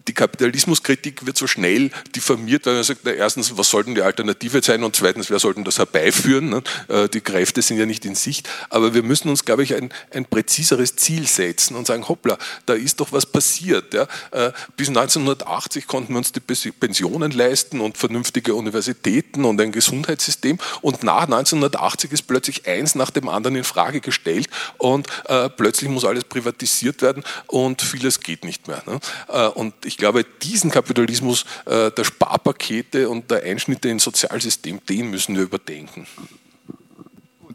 [0.08, 4.62] die Kapitalismuskritik wird so schnell diffamiert, weil man sagt, na, erstens, was sollten die Alternative
[4.62, 6.50] sein und zweitens, wer sollten das herbeiführen?
[6.50, 6.62] Ne?
[6.88, 9.92] Äh, die Kräfte sind ja nicht in Sicht, aber wir müssen uns, glaube ich, ein,
[10.12, 13.94] ein präziseres Ziel setzen und sagen, hoppla, da ist doch was passiert.
[13.94, 14.06] Ja?
[14.30, 20.58] Äh, bis 1980 konnten wir uns die Pensionen leisten und vernünftige Universitäten und ein Gesundheitssystem
[20.80, 24.48] und nach 1980 ist plötzlich eins nach dem anderen in Frage gestellt
[24.78, 28.82] und äh, plötzlich muss alles privatisiert werden und vieles geht nicht mehr.
[28.86, 29.00] Ne?
[29.28, 35.10] Äh, und ich glaube, diesen Kapitalismus äh, der Sparpakete und der Einschnitte ins Sozialsystem, den
[35.10, 36.06] müssen wir überdenken.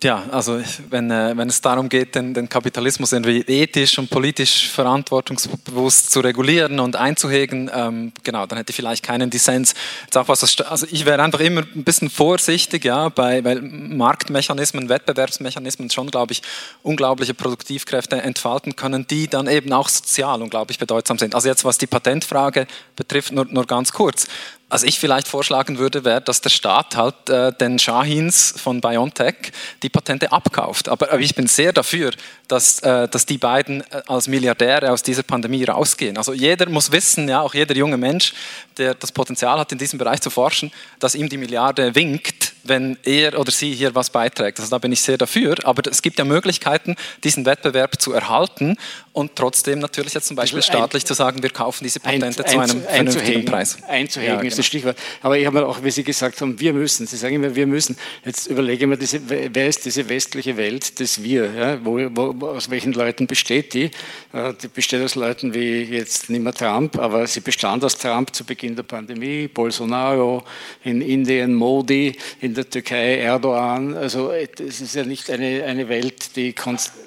[0.03, 4.69] Ja, also wenn, äh, wenn es darum geht, den, den Kapitalismus irgendwie ethisch und politisch
[4.69, 9.73] verantwortungsbewusst zu regulieren und einzuhegen, ähm, genau, dann hätte ich vielleicht keinen Dissens.
[10.03, 14.89] Jetzt auch was also ich wäre einfach immer ein bisschen vorsichtig, ja, bei, weil Marktmechanismen,
[14.89, 16.41] Wettbewerbsmechanismen schon, glaube ich,
[16.83, 21.33] unglaubliche Produktivkräfte entfalten können, die dann eben auch sozial unglaublich bedeutsam sind.
[21.33, 24.27] Also jetzt, was die Patentfrage betrifft, nur, nur ganz kurz.
[24.69, 29.53] Was ich vielleicht vorschlagen würde, wäre, dass der Staat halt äh, den Shahins von BioNTech
[29.81, 30.89] die Patente abkauft.
[30.89, 32.11] Aber, aber ich bin sehr dafür,
[32.47, 36.17] dass, äh, dass die beiden äh, als Milliardäre aus dieser Pandemie rausgehen.
[36.17, 38.33] Also jeder muss wissen, ja, auch jeder junge Mensch,
[38.77, 42.97] der das Potenzial hat, in diesem Bereich zu forschen, dass ihm die Milliarde winkt, wenn
[43.03, 44.59] er oder sie hier was beiträgt.
[44.59, 45.55] Also da bin ich sehr dafür.
[45.63, 48.77] Aber es gibt ja Möglichkeiten, diesen Wettbewerb zu erhalten
[49.13, 52.51] und trotzdem natürlich jetzt zum Beispiel also staatlich zu sagen, wir kaufen diese Patente ein,
[52.51, 53.77] zu einem vernünftigen Preis.
[53.87, 54.55] Einzuhegen ja, ist genau.
[54.57, 54.97] das Stichwort.
[55.21, 57.07] Aber ich habe auch, wie Sie gesagt haben, wir müssen.
[57.07, 57.97] Sie sagen immer, wir müssen.
[58.25, 61.51] Jetzt überlege ich mir, diese, wer ist diese westliche Welt des Wir?
[61.51, 61.83] Ja?
[61.83, 63.91] Wo, wo, aus welchen Leuten besteht die?
[64.33, 68.35] Äh, die besteht aus Leuten wie jetzt nicht mehr Trump, aber sie bestand aus Trump
[68.35, 70.43] zu Beginn der Pandemie, Bolsonaro,
[70.83, 73.95] in Indien Modi, in der Türkei Erdogan.
[73.95, 76.97] Also es ist ja nicht eine, eine Welt, die konstant...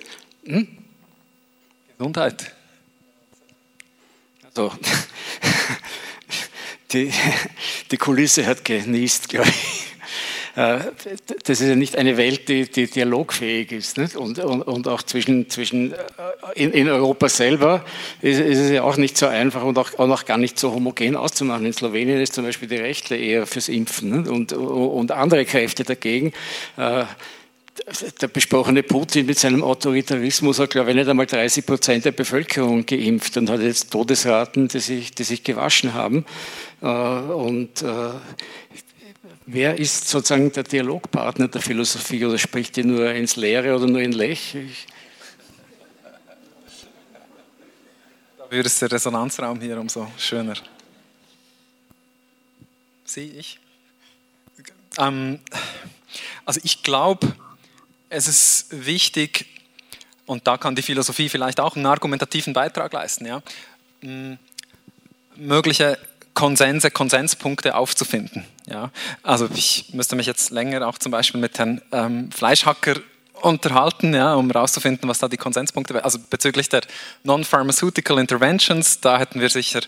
[0.45, 0.69] Hm?
[1.99, 2.55] Gesundheit.
[4.43, 4.73] Also,
[6.93, 7.13] die,
[7.91, 9.90] die Kulisse hat genießt, glaube ich.
[10.61, 10.79] Äh,
[11.45, 13.97] das ist ja nicht eine Welt, die, die dialogfähig ist.
[13.97, 14.15] Nicht?
[14.17, 15.97] Und, und, und auch zwischen, zwischen äh,
[16.55, 17.83] in, in Europa selber
[18.21, 21.17] ist, ist, es ja auch nicht so einfach und auch, auch gar nicht so homogen
[21.17, 21.65] auszumachen.
[21.65, 26.33] In Slowenien ist zum Beispiel die Rechte eher fürs Impfen und, und andere Kräfte dagegen.
[26.77, 27.05] Äh,
[28.21, 32.85] der besprochene Putin mit seinem Autoritarismus hat, glaube ich, nicht einmal 30 Prozent der Bevölkerung
[32.85, 36.27] geimpft und hat jetzt Todesraten, die sich, die sich gewaschen haben.
[36.83, 37.83] Und
[39.53, 44.01] wer ist sozusagen der Dialogpartner der Philosophie oder spricht die nur ins Leere oder nur
[44.01, 44.57] in Lech?
[48.39, 50.55] Dafür ist der Resonanzraum hier umso schöner.
[53.05, 53.59] Sie, ich?
[54.99, 55.41] Ähm,
[56.45, 57.35] also ich glaube,
[58.09, 59.47] es ist wichtig,
[60.27, 63.43] und da kann die Philosophie vielleicht auch einen argumentativen Beitrag leisten, ja,
[65.37, 65.99] mögliche
[66.35, 68.45] Konsense, Konsenspunkte aufzufinden.
[68.67, 68.91] Ja.
[69.23, 73.01] Also ich müsste mich jetzt länger auch zum Beispiel mit Herrn ähm, Fleischhacker
[73.43, 76.05] unterhalten, ja, um herauszufinden, was da die Konsenspunkte wären.
[76.05, 76.83] Also bezüglich der
[77.25, 79.81] Non-Pharmaceutical Interventions, da hätten wir sicher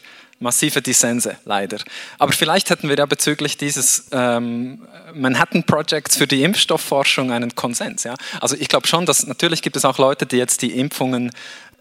[0.43, 1.79] massive Dissense, leider.
[2.19, 8.03] Aber vielleicht hätten wir ja bezüglich dieses ähm, Manhattan Projects für die Impfstoffforschung einen Konsens.
[8.03, 8.17] Ja?
[8.41, 11.31] Also ich glaube schon, dass natürlich gibt es auch Leute, die jetzt die Impfungen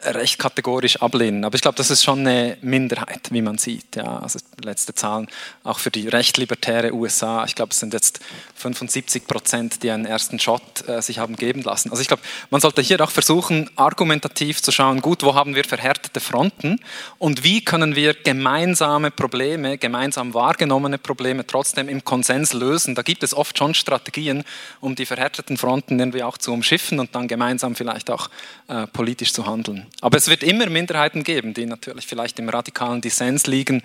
[0.04, 1.46] recht kategorisch ablehnen.
[1.46, 3.96] Aber ich glaube, das ist schon eine Minderheit, wie man sieht.
[3.96, 5.28] Ja, also letzte Zahlen
[5.64, 7.46] auch für die recht libertäre USA.
[7.46, 8.20] Ich glaube, es sind jetzt
[8.56, 11.90] 75 Prozent, die einen ersten Shot äh, sich haben geben lassen.
[11.92, 15.64] Also ich glaube, man sollte hier auch versuchen, argumentativ zu schauen, gut, wo haben wir
[15.64, 16.80] verhärtete Fronten
[17.18, 22.96] und wie können wir gemeinsame Probleme, gemeinsam wahrgenommene Probleme trotzdem im Konsens lösen.
[22.96, 24.44] Da gibt es oft schon Strategien,
[24.80, 28.30] um die verhärteten Fronten irgendwie auch zu umschiffen und dann gemeinsam vielleicht auch
[28.68, 29.88] äh, politisch zu handeln.
[30.00, 33.84] Aber es wird immer Minderheiten geben, die natürlich vielleicht im radikalen Dissens liegen,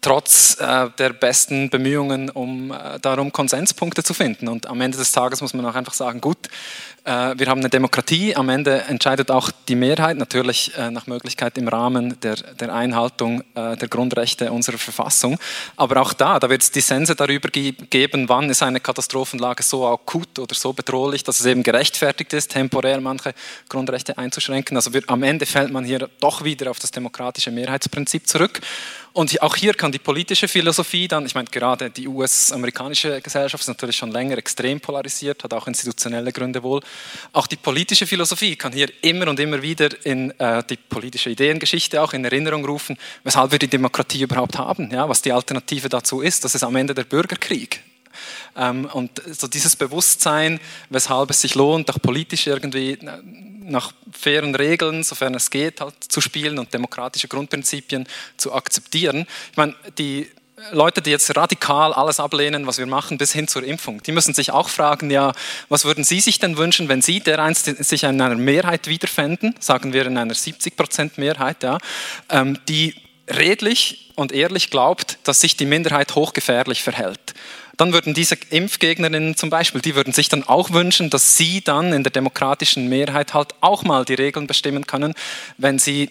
[0.00, 4.48] trotz äh, der besten Bemühungen, um äh, darum Konsenspunkte zu finden.
[4.48, 6.48] Und am Ende des Tages muss man auch einfach sagen, gut,
[7.04, 11.66] wir haben eine Demokratie, am Ende entscheidet auch die Mehrheit, natürlich äh, nach Möglichkeit im
[11.66, 15.36] Rahmen der, der Einhaltung äh, der Grundrechte unserer Verfassung.
[15.76, 20.38] Aber auch da, da wird es Dissense darüber geben, wann ist eine Katastrophenlage so akut
[20.38, 23.34] oder so bedrohlich, dass es eben gerechtfertigt ist, temporär manche
[23.68, 24.76] Grundrechte einzuschränken.
[24.76, 28.60] Also wir, am Ende fällt man hier doch wieder auf das demokratische Mehrheitsprinzip zurück.
[29.14, 33.68] Und auch hier kann die politische Philosophie dann, ich meine, gerade die US-amerikanische Gesellschaft ist
[33.68, 36.80] natürlich schon länger extrem polarisiert, hat auch institutionelle Gründe wohl.
[37.32, 42.02] Auch die politische Philosophie kann hier immer und immer wieder in äh, die politische Ideengeschichte
[42.02, 46.20] auch in Erinnerung rufen, weshalb wir die Demokratie überhaupt haben, ja, was die Alternative dazu
[46.20, 46.44] ist.
[46.44, 47.82] Das ist am Ende der Bürgerkrieg.
[48.56, 55.02] Ähm, und so dieses Bewusstsein, weshalb es sich lohnt, auch politisch irgendwie nach fairen Regeln,
[55.02, 59.26] sofern es geht, halt zu spielen und demokratische Grundprinzipien zu akzeptieren.
[59.50, 60.28] Ich meine, die
[60.70, 64.34] Leute, die jetzt radikal alles ablehnen, was wir machen, bis hin zur Impfung, die müssen
[64.34, 65.32] sich auch fragen, ja,
[65.68, 69.92] was würden Sie sich denn wünschen, wenn Sie dereinst sich in einer Mehrheit wiederfänden, sagen
[69.92, 71.78] wir in einer 70 Prozent Mehrheit, ja,
[72.28, 72.94] ähm, die
[73.28, 77.34] redlich und ehrlich glaubt, dass sich die Minderheit hochgefährlich verhält?
[77.76, 81.92] Dann würden diese Impfgegnerinnen zum Beispiel, die würden sich dann auch wünschen, dass sie dann
[81.92, 85.14] in der demokratischen Mehrheit halt auch mal die Regeln bestimmen können,
[85.56, 86.10] wenn sie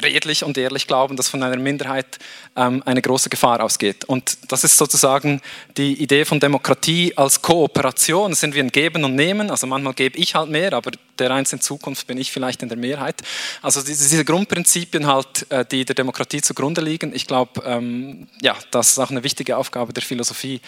[0.00, 2.18] redlich und ehrlich glauben, dass von einer Minderheit
[2.56, 4.04] ähm, eine große Gefahr ausgeht.
[4.06, 5.40] Und das ist sozusagen
[5.76, 8.32] die Idee von Demokratie als Kooperation.
[8.32, 9.50] Es sind wir ein Geben und Nehmen.
[9.50, 12.68] Also manchmal gebe ich halt mehr, aber der eins in Zukunft bin ich vielleicht in
[12.68, 13.20] der Mehrheit.
[13.60, 17.14] Also diese, diese Grundprinzipien halt, äh, die der Demokratie zugrunde liegen.
[17.14, 20.60] Ich glaube, ähm, ja, das ist auch eine wichtige Aufgabe der Philosophie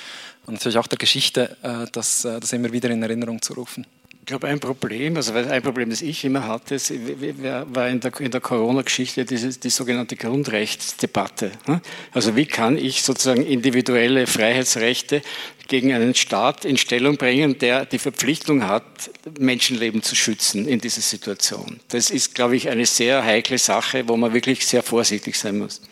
[0.46, 3.86] und natürlich auch der Geschichte, äh, das, äh, das immer wieder in Erinnerung zu rufen.
[4.24, 8.30] Ich glaube, ein Problem, also ein Problem, das ich immer hatte, war in der, in
[8.30, 11.52] der Corona-Geschichte die sogenannte Grundrechtsdebatte.
[11.66, 11.82] Ne?
[12.10, 15.20] Also wie kann ich sozusagen individuelle Freiheitsrechte
[15.68, 21.02] gegen einen Staat in Stellung bringen, der die Verpflichtung hat, Menschenleben zu schützen in dieser
[21.02, 21.80] Situation.
[21.88, 25.82] Das ist, glaube ich, eine sehr heikle Sache, wo man wirklich sehr vorsichtig sein muss.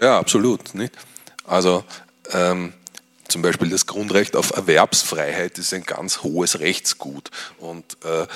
[0.00, 0.74] Ja, absolut.
[0.74, 0.94] Nicht?
[1.44, 1.84] Also
[2.32, 2.72] ähm,
[3.32, 7.30] zum Beispiel das Grundrecht auf Erwerbsfreiheit ist ein ganz hohes Rechtsgut.
[7.58, 8.26] Und äh,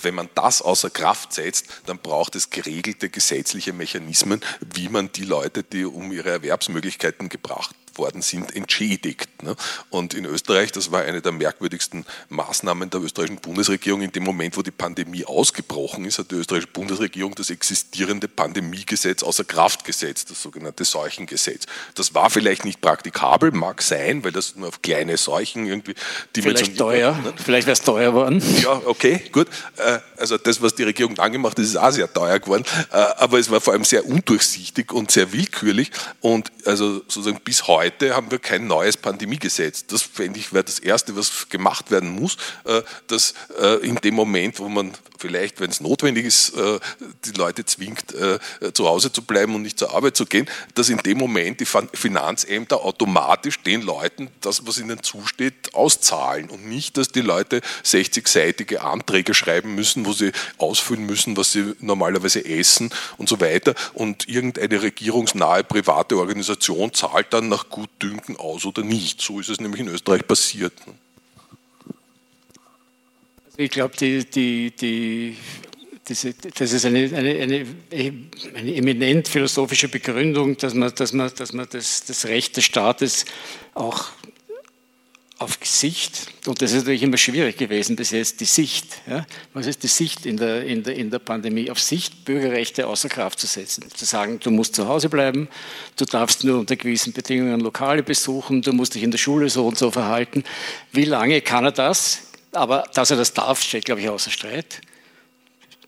[0.00, 4.40] wenn man das außer Kraft setzt, dann braucht es geregelte gesetzliche Mechanismen,
[4.72, 9.42] wie man die Leute, die um ihre Erwerbsmöglichkeiten gebracht worden sind, entschädigt.
[9.42, 9.56] Ne?
[9.90, 14.56] Und in Österreich, das war eine der merkwürdigsten Maßnahmen der österreichischen Bundesregierung, in dem Moment,
[14.56, 20.30] wo die Pandemie ausgebrochen ist, hat die österreichische Bundesregierung das existierende Pandemiegesetz außer Kraft gesetzt,
[20.30, 21.66] das sogenannte Seuchengesetz.
[21.94, 25.94] Das war vielleicht nicht praktikabel, mag sein, weil das nur auf kleine Seuchen irgendwie
[26.32, 27.32] Vielleicht teuer, ne?
[27.36, 28.42] vielleicht wäre es teuer geworden.
[28.62, 29.48] Ja, okay, gut.
[29.76, 32.96] Äh, also das, was die Regierung dann gemacht hat, ist auch sehr teuer geworden, äh,
[32.96, 35.90] aber es war vor allem sehr undurchsichtig und sehr willkürlich
[36.20, 39.86] und also sozusagen bis heute heute haben wir kein neues Pandemiegesetz.
[39.86, 44.14] Das fände ich wäre das Erste, was gemacht werden muss, äh, dass äh, in dem
[44.14, 44.92] Moment, wo man
[45.24, 46.78] vielleicht, wenn es notwendig ist, äh,
[47.24, 48.14] die Leute zwingt,
[48.74, 51.66] zu Hause zu bleiben und nicht zur Arbeit zu gehen, dass in dem Moment die
[51.66, 58.76] Finanzämter automatisch den Leuten das, was ihnen zusteht, auszahlen und nicht, dass die Leute 60-seitige
[58.78, 64.28] Anträge schreiben müssen, wo sie ausfüllen müssen, was sie normalerweise essen und so weiter und
[64.28, 69.20] irgendeine regierungsnahe private Organisation zahlt dann nach Gutdünken aus oder nicht.
[69.20, 70.74] So ist es nämlich in Österreich passiert.
[73.56, 75.36] Ich glaube, die, die, die,
[76.04, 81.68] das ist eine, eine, eine, eine, eminent philosophische Begründung, dass man, dass man, dass man
[81.70, 83.24] das, das Recht des Staates
[83.74, 84.10] auch
[85.38, 89.02] auf Sicht, und das ist natürlich immer schwierig gewesen bis jetzt, die Sicht.
[89.06, 89.24] Ja?
[89.52, 91.70] Was ist die Sicht in der, in, der, in der Pandemie?
[91.70, 93.84] Auf Sicht Bürgerrechte außer Kraft zu setzen.
[93.94, 95.48] Zu sagen, du musst zu Hause bleiben,
[95.96, 99.64] du darfst nur unter gewissen Bedingungen Lokale besuchen, du musst dich in der Schule so
[99.64, 100.42] und so verhalten.
[100.90, 102.22] Wie lange kann er das?
[102.54, 104.80] Aber dass er das darf, steht, glaube ich, außer Streit.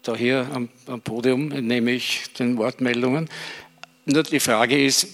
[0.03, 3.29] Da hier am, am Podium nehme ich den Wortmeldungen.
[4.05, 5.09] Nur die Frage ist,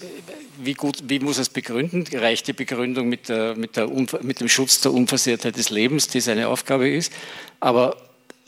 [0.57, 2.05] wie, gut, wie muss es begründen?
[2.13, 3.89] Reicht die Begründung mit, der, mit, der,
[4.21, 7.11] mit dem Schutz der Unversehrtheit des Lebens, die seine Aufgabe ist?
[7.59, 7.97] Aber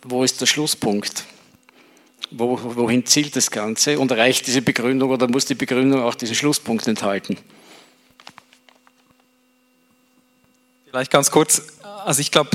[0.03, 1.25] wo ist der Schlusspunkt?
[2.31, 3.99] Wo, wohin zielt das Ganze?
[3.99, 7.37] Und reicht diese Begründung oder muss die Begründung auch diesen Schlusspunkt enthalten?
[10.87, 11.63] Vielleicht ganz kurz.
[12.05, 12.51] Also ich glaube,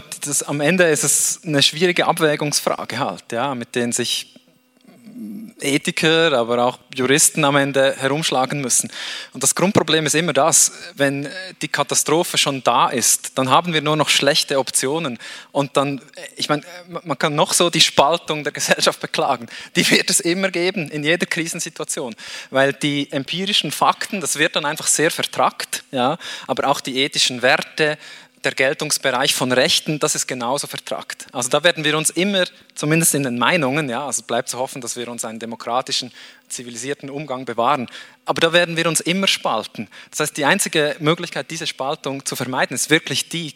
[0.46, 4.36] am Ende ist es eine schwierige Abwägungsfrage halt, ja, mit denen sich
[5.58, 8.92] Ethiker, aber auch Juristen am Ende herumschlagen müssen.
[9.32, 11.28] Und das Grundproblem ist immer das, wenn
[11.62, 15.18] die Katastrophe schon da ist, dann haben wir nur noch schlechte Optionen.
[15.50, 16.00] Und dann,
[16.36, 19.48] ich meine, man kann noch so die Spaltung der Gesellschaft beklagen.
[19.74, 22.14] Die wird es immer geben, in jeder Krisensituation.
[22.50, 27.42] Weil die empirischen Fakten, das wird dann einfach sehr vertrackt, ja, aber auch die ethischen
[27.42, 27.98] Werte,
[28.44, 31.26] der Geltungsbereich von Rechten, das ist genauso vertragt.
[31.32, 34.80] Also da werden wir uns immer, zumindest in den Meinungen, ja, also bleibt zu hoffen,
[34.80, 36.10] dass wir uns einen demokratischen,
[36.48, 37.88] zivilisierten Umgang bewahren,
[38.24, 39.88] aber da werden wir uns immer spalten.
[40.10, 43.54] Das heißt, die einzige Möglichkeit, diese Spaltung zu vermeiden, ist wirklich die,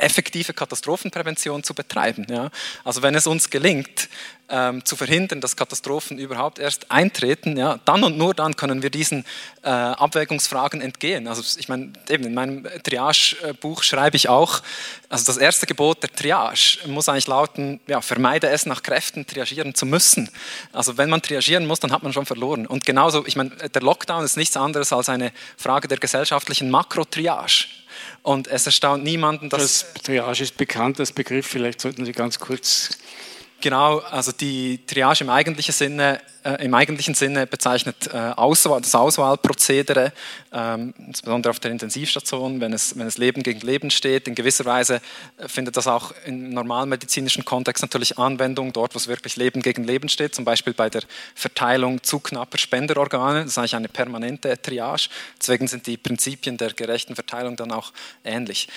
[0.00, 2.26] effektive Katastrophenprävention zu betreiben.
[2.28, 2.50] Ja.
[2.84, 4.08] Also wenn es uns gelingt,
[4.48, 8.90] ähm, zu verhindern, dass Katastrophen überhaupt erst eintreten, ja, dann und nur dann können wir
[8.90, 9.24] diesen
[9.62, 11.26] äh, Abwägungsfragen entgehen.
[11.26, 14.62] Also ich meine, eben in meinem Triage-Buch schreibe ich auch,
[15.08, 19.74] also das erste Gebot der Triage muss eigentlich lauten, ja, vermeide es nach Kräften triagieren
[19.74, 20.30] zu müssen.
[20.72, 22.66] Also wenn man triagieren muss, dann hat man schon verloren.
[22.66, 27.66] Und genauso, ich meine, der Lockdown ist nichts anderes als eine Frage der gesellschaftlichen Makrotriage.
[28.22, 29.86] Und es erstaunt niemanden, dass...
[29.92, 32.98] Das Triage ist bekannt, das Begriff, vielleicht sollten Sie ganz kurz
[33.62, 38.94] Genau, also die Triage im eigentlichen Sinne, äh, im eigentlichen Sinne bezeichnet äh, Auswahl, das
[38.94, 40.12] Auswahlprozedere,
[40.52, 44.28] ähm, insbesondere auf der Intensivstation, wenn es, wenn es Leben gegen Leben steht.
[44.28, 45.00] In gewisser Weise
[45.38, 49.84] äh, findet das auch im normalmedizinischen Kontext natürlich Anwendung, dort, wo es wirklich Leben gegen
[49.84, 51.02] Leben steht, zum Beispiel bei der
[51.34, 53.40] Verteilung zu knapper Spenderorgane.
[53.40, 55.08] Das ist eigentlich eine permanente Triage.
[55.40, 57.92] Deswegen sind die Prinzipien der gerechten Verteilung dann auch
[58.22, 58.68] ähnlich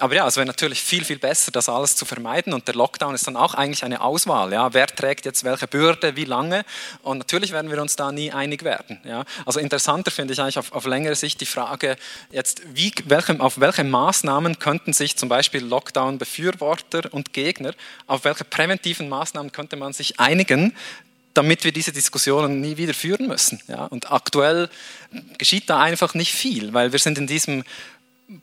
[0.00, 2.52] aber ja, es wäre natürlich viel, viel besser, das alles zu vermeiden.
[2.52, 4.52] Und der Lockdown ist dann auch eigentlich eine Auswahl.
[4.52, 4.74] Ja?
[4.74, 6.64] Wer trägt jetzt welche Bürde, wie lange?
[7.02, 9.00] Und natürlich werden wir uns da nie einig werden.
[9.04, 9.24] Ja?
[9.46, 11.96] Also interessanter finde ich eigentlich auf, auf längere Sicht die Frage,
[12.32, 17.72] jetzt, wie, welche, auf welche Maßnahmen könnten sich zum Beispiel Lockdown-Befürworter und Gegner,
[18.08, 20.74] auf welche präventiven Maßnahmen könnte man sich einigen,
[21.34, 23.60] damit wir diese Diskussionen nie wieder führen müssen.
[23.68, 23.84] Ja?
[23.84, 24.68] Und aktuell
[25.38, 27.64] geschieht da einfach nicht viel, weil wir sind in diesem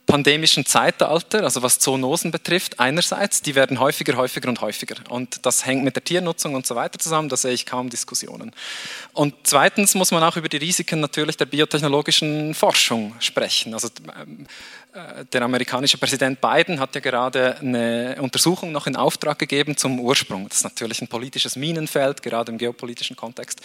[0.06, 4.96] pandemischen Zeitalter, also was Zoonosen betrifft, einerseits, die werden häufiger, häufiger und häufiger.
[5.08, 8.52] Und das hängt mit der Tiernutzung und so weiter zusammen, da sehe ich kaum Diskussionen.
[9.12, 13.74] Und zweitens muss man auch über die Risiken natürlich der biotechnologischen Forschung sprechen.
[13.74, 19.76] Also äh, der amerikanische Präsident Biden hat ja gerade eine Untersuchung noch in Auftrag gegeben
[19.76, 20.48] zum Ursprung.
[20.48, 23.60] Das ist natürlich ein politisches Minenfeld, gerade im geopolitischen Kontext.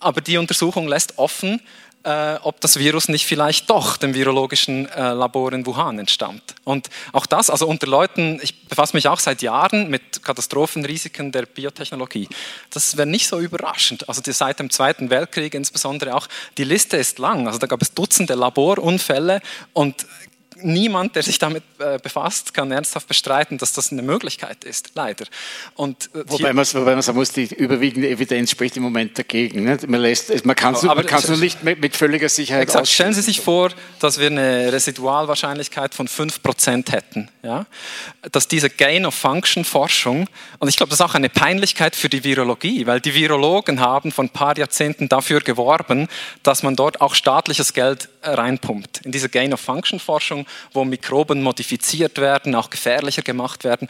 [0.00, 1.60] Aber die Untersuchung lässt offen,
[2.06, 6.54] äh, ob das Virus nicht vielleicht doch dem virologischen äh, Labor in Wuhan entstammt.
[6.62, 11.46] Und auch das, also unter Leuten, ich befasse mich auch seit Jahren mit Katastrophenrisiken der
[11.46, 12.28] Biotechnologie.
[12.70, 14.08] Das wäre nicht so überraschend.
[14.08, 16.28] Also die, seit dem Zweiten Weltkrieg insbesondere auch,
[16.58, 17.48] die Liste ist lang.
[17.48, 19.40] Also da gab es Dutzende Laborunfälle
[19.72, 20.06] und
[20.62, 25.26] niemand, der sich damit äh, befasst, kann ernsthaft bestreiten, dass das eine Möglichkeit ist, leider.
[25.74, 29.64] Und, äh, wobei, man, wobei man sagen muss, die überwiegende Evidenz spricht im Moment dagegen.
[29.64, 29.78] Ne?
[29.86, 32.88] Man, lässt, man kann es nur nicht mit, mit, völliger Sicherheit Exakt.
[32.88, 37.28] Stellen Sie sich vor, dass wir eine Residualwahrscheinlichkeit von 5% hätten.
[37.42, 37.66] Ja?
[38.32, 40.26] Dass diese Gain-of-Function-Forschung,
[40.58, 44.12] und ich glaube, das ist auch eine Peinlichkeit für die Virologie, weil die Virologen haben
[44.12, 46.08] vor ein paar Jahrzehnten dafür geworben,
[46.42, 49.02] dass man dort auch staatliches Geld reinpumpt.
[49.04, 53.88] In diese Gain-of-Function-Forschung wo Mikroben modifiziert werden, auch gefährlicher gemacht werden.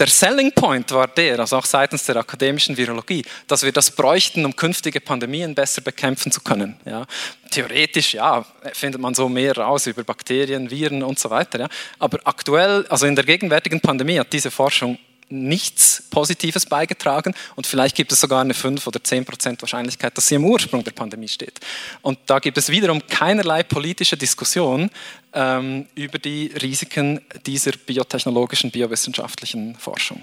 [0.00, 4.46] Der Selling Point war der, also auch seitens der akademischen Virologie, dass wir das bräuchten,
[4.46, 6.80] um künftige Pandemien besser bekämpfen zu können.
[6.86, 7.04] Ja.
[7.50, 11.60] Theoretisch, ja, findet man so mehr raus über Bakterien, Viren und so weiter.
[11.60, 11.68] Ja.
[11.98, 14.98] Aber aktuell, also in der gegenwärtigen Pandemie hat diese Forschung
[15.30, 20.26] nichts Positives beigetragen und vielleicht gibt es sogar eine 5 oder 10 Prozent Wahrscheinlichkeit, dass
[20.26, 21.60] sie im Ursprung der Pandemie steht.
[22.02, 24.90] Und da gibt es wiederum keinerlei politische Diskussion
[25.32, 30.22] ähm, über die Risiken dieser biotechnologischen, biowissenschaftlichen Forschung.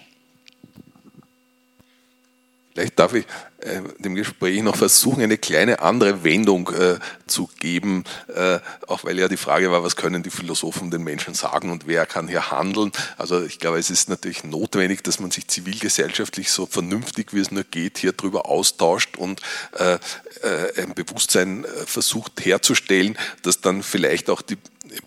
[2.78, 3.26] Vielleicht darf ich
[3.62, 9.18] äh, dem Gespräch noch versuchen, eine kleine andere Wendung äh, zu geben, äh, auch weil
[9.18, 12.52] ja die Frage war, was können die Philosophen den Menschen sagen und wer kann hier
[12.52, 12.92] handeln.
[13.18, 17.50] Also ich glaube, es ist natürlich notwendig, dass man sich zivilgesellschaftlich so vernünftig, wie es
[17.50, 19.42] nur geht, hier drüber austauscht und
[19.74, 24.58] ein Bewusstsein versucht herzustellen, das dann vielleicht auch die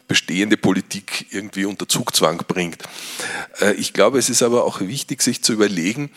[0.09, 2.83] bestehende Politik irgendwie unter Zugzwang bringt.
[3.77, 6.11] Ich glaube, es ist aber auch wichtig, sich zu überlegen,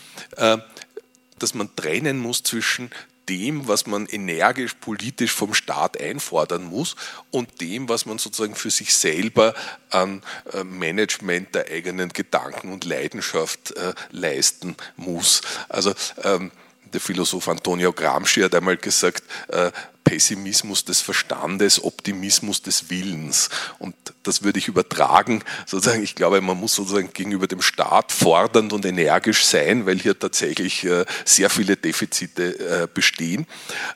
[1.44, 2.90] dass man trennen muss zwischen
[3.30, 6.96] dem, was man energisch politisch vom Staat einfordern muss
[7.32, 9.54] und dem, was man sozusagen für sich selber
[9.90, 10.22] an
[10.52, 15.42] äh, Management der eigenen Gedanken und Leidenschaft äh, leisten muss.
[15.70, 16.52] Also ähm,
[16.94, 19.72] der Philosoph Antonio Gramsci hat einmal gesagt, äh,
[20.04, 23.50] Pessimismus des Verstandes, Optimismus des Willens.
[23.80, 25.44] Und das würde ich übertragen.
[25.66, 30.20] Sozusagen, ich glaube, man muss sozusagen gegenüber dem Staat fordernd und energisch sein, weil hier
[30.20, 33.48] tatsächlich äh, sehr viele Defizite äh, bestehen.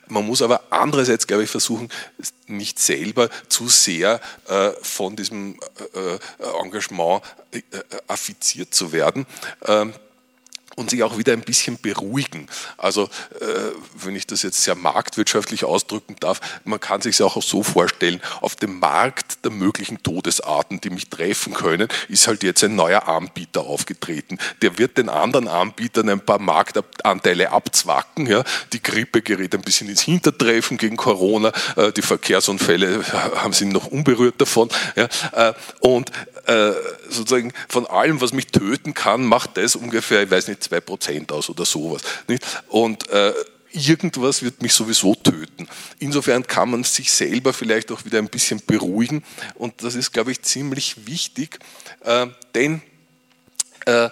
[0.07, 1.89] Man muss aber andererseits, glaube ich, versuchen,
[2.47, 4.21] nicht selber zu sehr
[4.81, 5.59] von diesem
[6.63, 7.21] Engagement
[8.07, 9.25] affiziert zu werden.
[10.77, 12.47] Und sich auch wieder ein bisschen beruhigen.
[12.77, 13.05] Also
[13.39, 13.45] äh,
[13.95, 18.55] wenn ich das jetzt sehr marktwirtschaftlich ausdrücken darf, man kann sich auch so vorstellen, auf
[18.55, 23.61] dem Markt der möglichen Todesarten, die mich treffen können, ist halt jetzt ein neuer Anbieter
[23.61, 24.37] aufgetreten.
[24.61, 28.27] Der wird den anderen Anbietern ein paar Marktanteile abzwacken.
[28.27, 28.43] Ja.
[28.71, 33.03] Die Grippe gerät ein bisschen ins Hintertreffen gegen Corona, äh, die Verkehrsunfälle
[33.35, 34.69] haben sie noch unberührt davon.
[34.95, 35.07] Ja.
[35.31, 36.11] Äh, und
[36.45, 36.73] äh,
[37.09, 41.31] sozusagen von allem, was mich töten kann, macht das ungefähr, ich weiß nicht, zwei Prozent
[41.31, 42.01] aus oder sowas.
[42.27, 42.45] Nicht?
[42.67, 43.33] Und äh,
[43.71, 45.67] irgendwas wird mich sowieso töten.
[45.99, 49.23] Insofern kann man sich selber vielleicht auch wieder ein bisschen beruhigen
[49.55, 51.59] und das ist, glaube ich, ziemlich wichtig,
[52.03, 52.81] äh, denn
[53.85, 54.09] äh,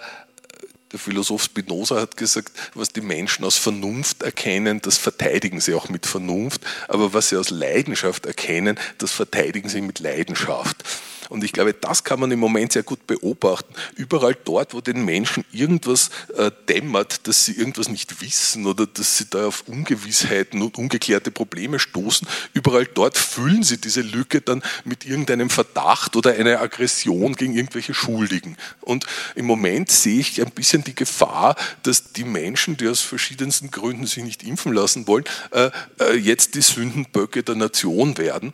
[0.92, 5.88] der Philosoph Spinoza hat gesagt, was die Menschen aus Vernunft erkennen, das verteidigen sie auch
[5.88, 10.84] mit Vernunft, aber was sie aus Leidenschaft erkennen, das verteidigen sie mit Leidenschaft.
[11.28, 13.74] Und ich glaube, das kann man im Moment sehr gut beobachten.
[13.96, 19.18] Überall dort, wo den Menschen irgendwas äh, dämmert, dass sie irgendwas nicht wissen oder dass
[19.18, 24.62] sie da auf Ungewissheiten und ungeklärte Probleme stoßen, überall dort füllen sie diese Lücke dann
[24.84, 28.56] mit irgendeinem Verdacht oder einer Aggression gegen irgendwelche Schuldigen.
[28.80, 33.70] Und im Moment sehe ich ein bisschen die Gefahr, dass die Menschen, die aus verschiedensten
[33.70, 35.70] Gründen sich nicht impfen lassen wollen, äh,
[36.00, 38.52] äh, jetzt die Sündenböcke der Nation werden,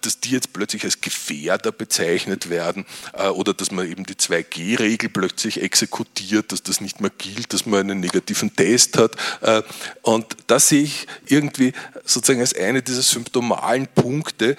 [0.00, 2.84] dass die jetzt plötzlich als Gefährder bezeichnet werden
[3.34, 7.80] oder dass man eben die 2G-Regel plötzlich exekutiert, dass das nicht mehr gilt, dass man
[7.80, 9.12] einen negativen Test hat.
[10.02, 11.72] Und das sehe ich irgendwie
[12.04, 14.56] sozusagen als eine dieser symptomalen Punkte,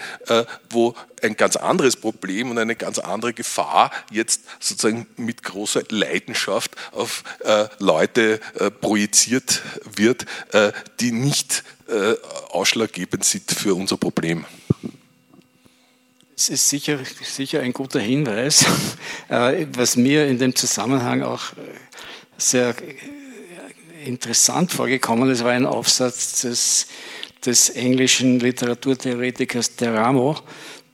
[0.69, 6.75] wo ein ganz anderes Problem und eine ganz andere Gefahr jetzt sozusagen mit großer Leidenschaft
[6.91, 9.61] auf äh, Leute äh, projiziert
[9.95, 12.15] wird, äh, die nicht äh,
[12.49, 14.45] ausschlaggebend sind für unser Problem.
[16.39, 18.65] Es ist sicher, sicher ein guter Hinweis.
[19.29, 21.41] Äh, was mir in dem Zusammenhang auch
[22.37, 22.73] sehr
[24.05, 26.87] interessant vorgekommen ist, war ein Aufsatz des,
[27.45, 30.37] des englischen Literaturtheoretikers Teramo,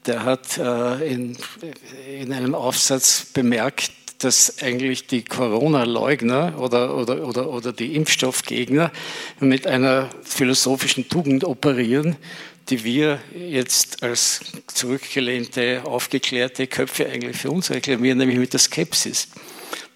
[0.07, 1.37] der hat äh, in,
[2.19, 8.91] in einem Aufsatz bemerkt, dass eigentlich die Corona-Leugner oder, oder, oder, oder die Impfstoffgegner
[9.39, 12.15] mit einer philosophischen Tugend operieren,
[12.69, 19.27] die wir jetzt als zurückgelehnte, aufgeklärte Köpfe eigentlich für uns reklamieren, nämlich mit der Skepsis.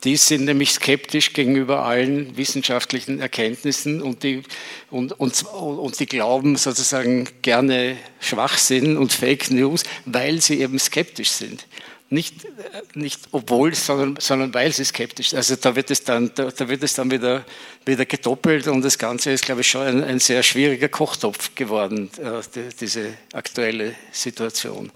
[0.03, 4.43] Die sind nämlich skeptisch gegenüber allen wissenschaftlichen Erkenntnissen und die,
[4.91, 11.31] und, und, und die glauben sozusagen gerne Schwachsinn und Fake News, weil sie eben skeptisch
[11.31, 11.65] sind.
[12.09, 12.47] Nicht,
[12.95, 15.37] nicht obwohl, sondern, sondern weil sie skeptisch sind.
[15.37, 17.43] Also da wird es dann, da, da, wird es dann wieder,
[17.85, 22.09] wieder gedoppelt und das Ganze ist, glaube ich, schon ein, ein sehr schwieriger Kochtopf geworden,
[22.17, 24.89] äh, die, diese aktuelle Situation.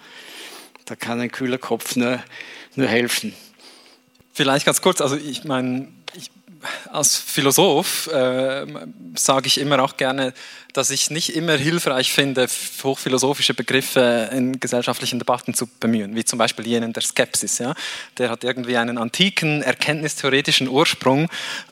[0.86, 2.24] Da kann ein kühler Kopf nur,
[2.76, 3.36] nur helfen.
[4.34, 5.90] Vielleicht ganz kurz, also ich meine,
[6.92, 8.66] als Philosoph äh,
[9.16, 10.34] sage ich immer auch gerne,
[10.74, 12.48] dass ich nicht immer hilfreich finde,
[12.84, 17.58] hochphilosophische Begriffe in gesellschaftlichen Debatten zu bemühen, wie zum Beispiel jenen der Skepsis.
[17.58, 17.74] Ja?
[18.18, 21.30] Der hat irgendwie einen antiken, erkenntnistheoretischen Ursprung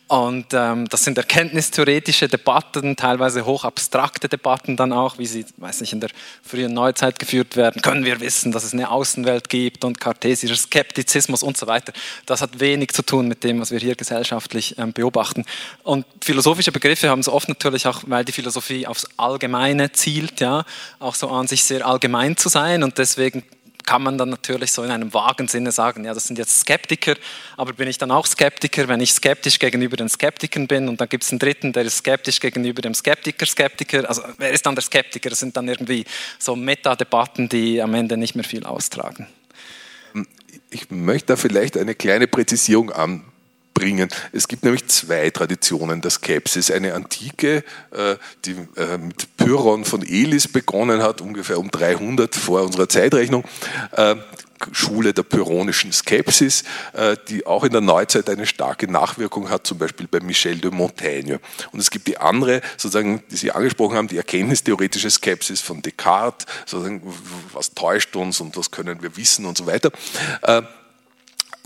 [0.09, 5.93] und ähm, das sind erkenntnistheoretische Debatten, teilweise hochabstrakte Debatten dann auch, wie sie, weiß nicht,
[5.93, 6.09] in der
[6.41, 7.83] frühen Neuzeit geführt werden.
[7.83, 11.93] Können wir wissen, dass es eine Außenwelt gibt und kartesischer Skeptizismus und so weiter.
[12.25, 15.45] Das hat wenig zu tun mit dem, was wir hier gesellschaftlich ähm, beobachten.
[15.83, 20.65] Und philosophische Begriffe haben es oft natürlich auch, weil die Philosophie aufs Allgemeine zielt, ja,
[20.99, 23.43] auch so an sich sehr allgemein zu sein und deswegen
[23.85, 27.15] kann man dann natürlich so in einem vagen Sinne sagen, ja, das sind jetzt Skeptiker,
[27.57, 31.09] aber bin ich dann auch Skeptiker, wenn ich skeptisch gegenüber den Skeptikern bin und dann
[31.09, 34.75] gibt es einen dritten, der ist skeptisch gegenüber dem Skeptiker, Skeptiker, also wer ist dann
[34.75, 35.31] der Skeptiker?
[35.31, 36.05] Das sind dann irgendwie
[36.37, 39.27] so Metadebatten, die am Ende nicht mehr viel austragen.
[40.69, 43.23] Ich möchte da vielleicht eine kleine Präzisierung an,
[43.79, 44.09] bringen.
[44.33, 46.69] Es gibt nämlich zwei Traditionen der Skepsis.
[46.69, 52.63] Eine antike, äh, die äh, mit Pyrrhon von Elis begonnen hat, ungefähr um 300 vor
[52.63, 53.45] unserer Zeitrechnung.
[53.93, 54.15] Äh,
[54.73, 56.65] Schule der pyrrhonischen Skepsis,
[57.29, 61.39] die auch in der Neuzeit eine starke Nachwirkung hat, zum Beispiel bei Michel de Montaigne.
[61.71, 66.45] Und es gibt die andere, sozusagen, die Sie angesprochen haben, die erkenntnistheoretische Skepsis von Descartes,
[66.65, 67.01] sozusagen,
[67.53, 69.91] was täuscht uns und was können wir wissen und so weiter.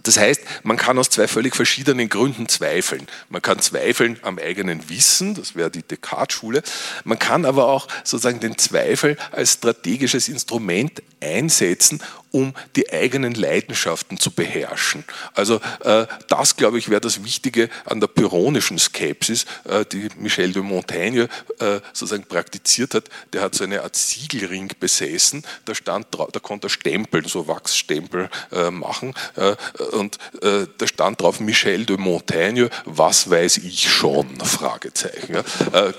[0.04, 3.08] Das heißt, man kann aus zwei völlig verschiedenen Gründen zweifeln.
[3.30, 6.62] Man kann zweifeln am eigenen Wissen, das wäre die Descartes-Schule.
[7.06, 12.02] Man kann aber auch sozusagen den Zweifel als strategisches Instrument einsetzen,
[12.34, 15.06] um die eigenen Leidenschaften zu beherrschen.
[15.36, 20.52] Also äh, das, glaube ich, wäre das Wichtige an der pyrrhonischen Skepsis, äh, die Michel
[20.52, 21.30] de Montaigne
[21.60, 23.06] äh, sozusagen praktiziert hat.
[23.34, 28.30] Der hat so eine Art Siegelring besessen, da, stand, da konnte er Stempel, so Wachsstempel
[28.52, 29.56] äh, machen äh,
[29.96, 34.28] und äh, da stand drauf Michel de Montaigne, was weiß ich schon?
[34.40, 35.44] Fragezeichen.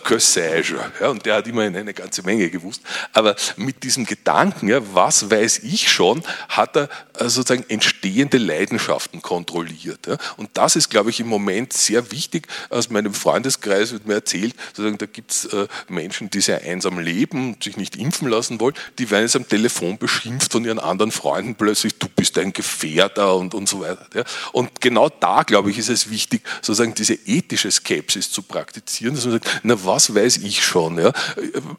[0.05, 1.07] Que sais-je?
[1.07, 2.83] Und der hat immerhin eine ganze Menge gewusst.
[3.13, 6.89] Aber mit diesem Gedanken, ja, was weiß ich schon, hat er
[7.19, 10.07] äh, sozusagen entstehende Leidenschaften kontrolliert.
[10.37, 12.47] Und das ist, glaube ich, im Moment sehr wichtig.
[12.71, 16.99] Aus meinem Freundeskreis wird mir erzählt, sozusagen, da gibt es äh, Menschen, die sehr einsam
[16.99, 21.11] leben, sich nicht impfen lassen wollen, die werden jetzt am Telefon beschimpft von ihren anderen
[21.11, 24.25] Freunden plötzlich, du bist ein Gefährder und, und so weiter.
[24.53, 29.25] Und genau da, glaube ich, ist es wichtig, sozusagen diese ethische Skepsis zu praktizieren, dass
[29.25, 31.13] man sagt, na was weiß ich schon.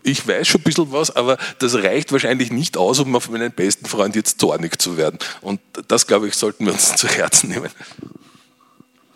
[0.04, 3.52] Ich weiß schon ein bisschen was, aber das reicht wahrscheinlich nicht aus, um auf meinen
[3.52, 5.20] besten Freund jetzt zornig zu werden.
[5.42, 7.70] Und das, glaube ich, sollten wir uns zu Herzen nehmen.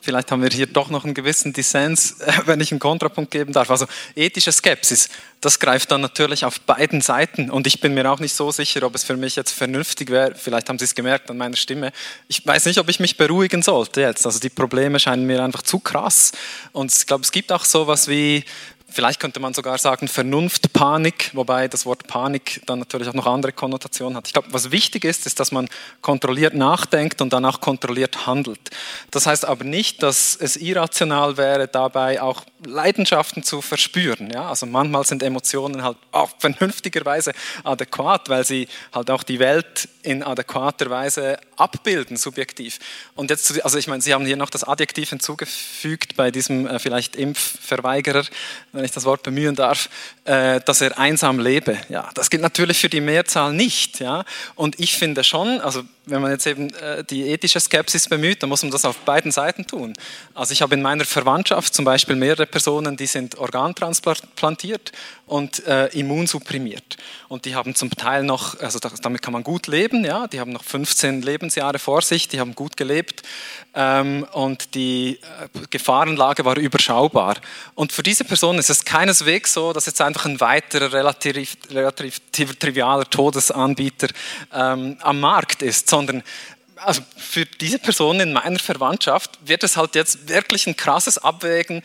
[0.01, 2.15] vielleicht haben wir hier doch noch einen gewissen Dissens,
[2.45, 3.69] wenn ich einen Kontrapunkt geben darf.
[3.69, 3.85] Also
[4.15, 5.09] ethische Skepsis,
[5.41, 8.83] das greift dann natürlich auf beiden Seiten und ich bin mir auch nicht so sicher,
[8.83, 11.91] ob es für mich jetzt vernünftig wäre, vielleicht haben Sie es gemerkt an meiner Stimme,
[12.27, 14.25] ich weiß nicht, ob ich mich beruhigen sollte jetzt.
[14.25, 16.31] Also die Probleme scheinen mir einfach zu krass
[16.71, 18.43] und ich glaube, es gibt auch sowas wie
[18.91, 23.51] Vielleicht könnte man sogar sagen Vernunftpanik, wobei das Wort Panik dann natürlich auch noch andere
[23.51, 24.27] Konnotationen hat.
[24.27, 25.69] Ich glaube, was wichtig ist, ist, dass man
[26.01, 28.59] kontrolliert nachdenkt und dann auch kontrolliert handelt.
[29.11, 34.31] Das heißt aber nicht, dass es irrational wäre, dabei auch Leidenschaften zu verspüren.
[34.31, 34.49] Ja?
[34.49, 37.31] Also manchmal sind Emotionen halt auch vernünftigerweise
[37.63, 42.79] adäquat, weil sie halt auch die Welt in adäquater Weise abbilden, subjektiv.
[43.15, 46.79] Und jetzt, also ich meine, Sie haben hier noch das Adjektiv hinzugefügt bei diesem äh,
[46.79, 48.23] vielleicht Impfverweigerer,
[48.71, 49.89] wenn ich das Wort bemühen darf,
[50.23, 51.77] äh, dass er einsam lebe.
[51.89, 53.99] Ja, das gilt natürlich für die Mehrzahl nicht.
[53.99, 54.23] Ja,
[54.55, 58.49] und ich finde schon, also wenn man jetzt eben äh, die ethische Skepsis bemüht, dann
[58.49, 59.93] muss man das auf beiden Seiten tun.
[60.33, 64.91] Also ich habe in meiner Verwandtschaft zum Beispiel mehrere Personen, die sind organtransplantiert
[65.25, 66.97] und äh, immunsupprimiert.
[67.27, 70.51] Und die haben zum Teil noch, also damit kann man gut leben, ja, die haben
[70.51, 73.21] noch 15 Lebensjahre vor sich, die haben gut gelebt
[73.75, 77.35] ähm, und die äh, Gefahrenlage war überschaubar.
[77.75, 82.19] Und für diese Personen ist es keineswegs so, dass jetzt einfach ein weiterer relativ, relativ
[82.57, 84.07] trivialer Todesanbieter
[84.51, 85.98] ähm, am Markt ist, sondern
[86.75, 91.83] also für diese Person in meiner Verwandtschaft wird es halt jetzt wirklich ein krasses Abwägen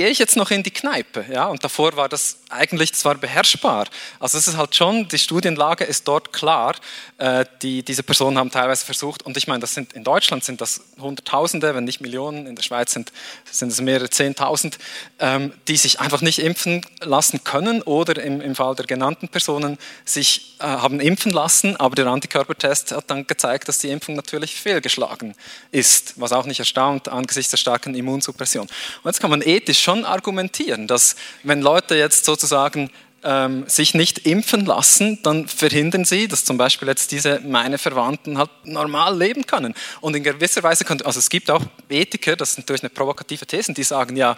[0.00, 1.26] gehe ich jetzt noch in die Kneipe?
[1.30, 3.86] Ja, und davor war das eigentlich zwar beherrschbar.
[4.18, 6.74] Also es ist halt schon, die Studienlage ist dort klar.
[7.18, 10.62] Äh, die, diese Personen haben teilweise versucht, und ich meine, das sind in Deutschland sind
[10.62, 13.12] das Hunderttausende, wenn nicht Millionen, in der Schweiz sind,
[13.50, 14.78] sind es mehrere Zehntausend,
[15.18, 19.76] ähm, die sich einfach nicht impfen lassen können oder im, im Fall der genannten Personen
[20.06, 24.54] sich äh, haben impfen lassen, aber der Antikörpertest hat dann gezeigt, dass die Impfung natürlich
[24.54, 25.34] fehlgeschlagen
[25.72, 28.66] ist, was auch nicht erstaunt angesichts der starken Immunsuppression.
[28.66, 32.90] Und jetzt kann man ethisch schon argumentieren, dass wenn Leute jetzt sozusagen
[33.22, 38.38] ähm, sich nicht impfen lassen, dann verhindern sie, dass zum Beispiel jetzt diese meine Verwandten
[38.38, 39.74] halt normal leben können.
[40.00, 43.46] Und in gewisser Weise könnte, also es gibt auch Ethiker, das ist natürlich eine provokative
[43.46, 44.36] These, die sagen ja,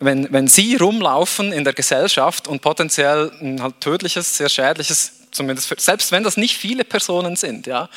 [0.00, 5.68] wenn, wenn sie rumlaufen in der Gesellschaft und potenziell ein halt tödliches, sehr schädliches zumindest
[5.68, 7.88] für, selbst wenn das nicht viele Personen sind, ja,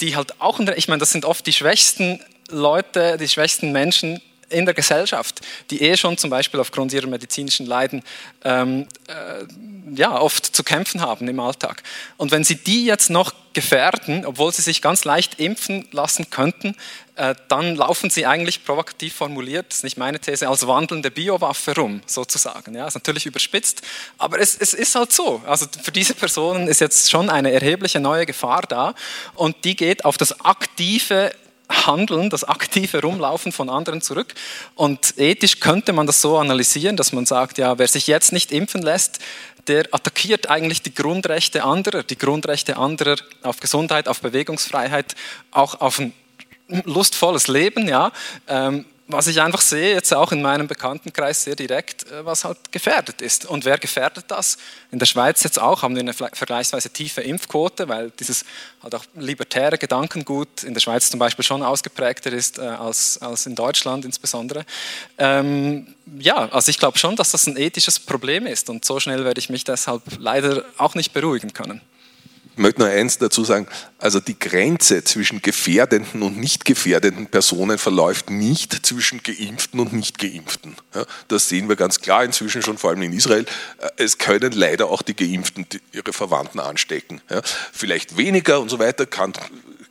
[0.00, 4.20] die halt auch, ich meine, das sind oft die schwächsten Leute, die schwächsten Menschen
[4.50, 5.40] in der Gesellschaft,
[5.70, 8.02] die eh schon zum Beispiel aufgrund ihrer medizinischen Leiden
[8.44, 9.44] ähm, äh,
[9.94, 11.82] ja, oft zu kämpfen haben im Alltag.
[12.16, 16.76] Und wenn sie die jetzt noch gefährden, obwohl sie sich ganz leicht impfen lassen könnten,
[17.16, 21.74] äh, dann laufen sie eigentlich provokativ formuliert, das ist nicht meine These, als wandelnde Biowaffe
[21.74, 22.74] rum, sozusagen.
[22.74, 23.82] Ja, ist natürlich überspitzt,
[24.18, 25.42] aber es, es ist halt so.
[25.46, 28.94] Also für diese Personen ist jetzt schon eine erhebliche neue Gefahr da
[29.34, 31.32] und die geht auf das aktive
[31.70, 34.34] Handeln, das aktive Rumlaufen von anderen zurück.
[34.74, 38.52] Und ethisch könnte man das so analysieren, dass man sagt, ja, wer sich jetzt nicht
[38.52, 39.20] impfen lässt,
[39.66, 45.14] der attackiert eigentlich die Grundrechte anderer, die Grundrechte anderer auf Gesundheit, auf Bewegungsfreiheit,
[45.50, 46.12] auch auf ein
[46.84, 48.12] lustvolles Leben, ja.
[48.48, 52.72] Ähm, was ich einfach sehe, jetzt auch in meinem Bekanntenkreis sehr direkt, äh, was halt
[52.72, 53.46] gefährdet ist.
[53.46, 54.58] Und wer gefährdet das?
[54.90, 58.44] In der Schweiz jetzt auch haben wir eine vergleichsweise tiefe Impfquote, weil dieses
[58.82, 63.46] halt auch libertäre Gedankengut in der Schweiz zum Beispiel schon ausgeprägter ist äh, als, als
[63.46, 64.64] in Deutschland insbesondere.
[65.18, 69.24] Ähm, ja, also ich glaube schon, dass das ein ethisches Problem ist und so schnell
[69.24, 71.80] werde ich mich deshalb leider auch nicht beruhigen können.
[72.60, 73.66] Ich möchte nur eins dazu sagen,
[73.96, 80.18] also die Grenze zwischen gefährdenden und nicht gefährdenden Personen verläuft nicht zwischen Geimpften und nicht
[80.18, 80.76] Geimpften.
[81.28, 83.46] Das sehen wir ganz klar inzwischen schon, vor allem in Israel.
[83.78, 87.22] Äh, es können leider auch die Geimpften ihre Verwandten anstecken.
[87.72, 89.32] Vielleicht weniger und so weiter, kann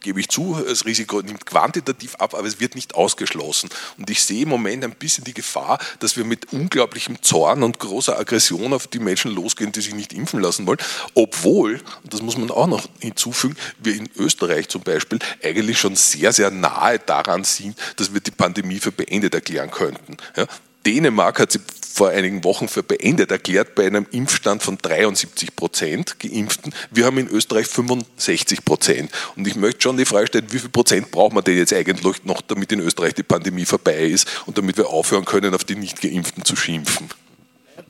[0.02, 3.70] gebe ich zu, das Risiko nimmt quantitativ ab, aber es wird nicht ausgeschlossen.
[3.98, 7.80] Und ich sehe im Moment ein bisschen die Gefahr, dass wir mit unglaublichem Zorn und
[7.80, 10.80] großer Aggression auf die Menschen losgehen, die sich nicht impfen lassen wollen,
[11.14, 16.34] obwohl, das muss man auch noch hinzufügen, wir in Österreich zum Beispiel eigentlich schon sehr,
[16.34, 20.18] sehr nahe daran sind, dass wir die Pandemie für beendet erklären könnten.
[20.36, 20.46] Ja,
[20.86, 21.60] Dänemark hat sie
[22.00, 26.74] vor einigen Wochen für beendet erklärt bei einem Impfstand von 73 Prozent Geimpften.
[26.92, 29.12] Wir haben in Österreich 65 Prozent.
[29.36, 32.24] Und ich möchte schon die Frage stellen, wie viel Prozent braucht man denn jetzt eigentlich
[32.24, 35.76] noch, damit in Österreich die Pandemie vorbei ist und damit wir aufhören können, auf die
[35.76, 37.10] Nicht-Geimpften zu schimpfen?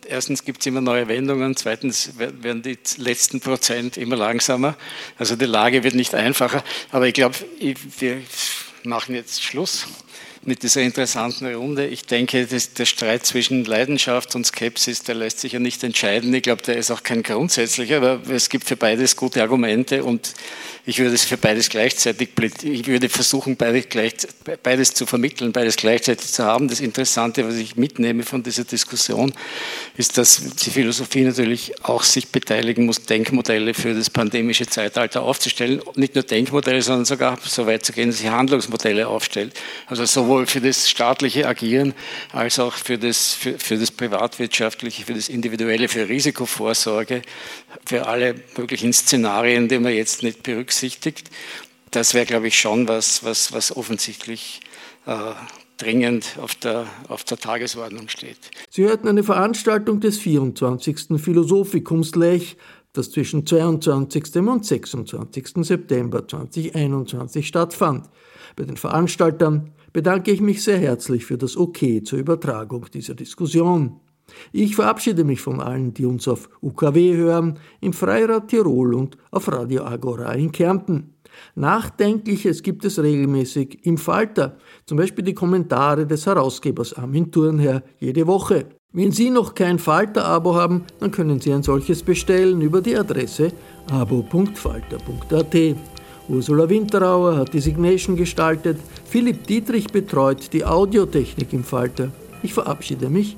[0.07, 4.75] Erstens gibt es immer neue Wendungen, zweitens werden die letzten Prozent immer langsamer.
[5.19, 6.63] Also die Lage wird nicht einfacher.
[6.91, 8.21] Aber ich glaube, wir
[8.83, 9.85] machen jetzt Schluss.
[10.43, 11.87] Mit dieser interessanten Runde.
[11.87, 16.33] Ich denke, das, der Streit zwischen Leidenschaft und Skepsis, der lässt sich ja nicht entscheiden.
[16.33, 20.33] Ich glaube, der ist auch kein grundsätzlicher, aber es gibt für beides gute Argumente und
[20.89, 22.29] ich würde es für beides gleichzeitig,
[22.63, 24.15] ich würde versuchen, beides, gleich,
[24.63, 26.67] beides zu vermitteln, beides gleichzeitig zu haben.
[26.67, 29.31] Das Interessante, was ich mitnehme von dieser Diskussion,
[29.97, 35.79] ist, dass die Philosophie natürlich auch sich beteiligen muss, Denkmodelle für das pandemische Zeitalter aufzustellen.
[35.93, 39.53] Nicht nur Denkmodelle, sondern sogar so weit zu gehen, dass sie Handlungsmodelle aufstellt.
[39.85, 41.93] Also sowohl für das staatliche Agieren
[42.31, 47.21] als auch für das, für, für das privatwirtschaftliche, für das individuelle, für Risikovorsorge,
[47.85, 50.41] für alle möglichen Szenarien, die man jetzt nicht
[50.79, 51.29] berücksichtigt.
[51.91, 54.61] Das wäre, glaube ich, schon was, was, was offensichtlich
[55.05, 55.33] äh,
[55.77, 58.37] dringend auf der, auf der Tagesordnung steht.
[58.69, 61.19] Sie hörten eine Veranstaltung des 24.
[61.19, 62.57] Philosophikums Lech,
[62.93, 64.35] das zwischen 22.
[64.37, 65.47] und 26.
[65.61, 68.09] September 2021 stattfand.
[68.55, 73.99] Bei den Veranstaltern bedanke ich mich sehr herzlich für das OK zur Übertragung dieser Diskussion.
[74.51, 79.51] Ich verabschiede mich von allen, die uns auf UKW hören, im Freirad Tirol und auf
[79.51, 81.15] Radio Agora in Kärnten.
[81.55, 88.27] Nachdenkliches gibt es regelmäßig im Falter, zum Beispiel die Kommentare des Herausgebers Armin Thurnherr jede
[88.27, 88.67] Woche.
[88.91, 93.51] Wenn Sie noch kein Falter-Abo haben, dann können Sie ein solches bestellen über die Adresse
[93.91, 95.55] abo.falter.at.
[96.27, 102.11] Ursula Winterauer hat die Signation gestaltet, Philipp Dietrich betreut die Audiotechnik im Falter.
[102.41, 103.37] Ich verabschiede mich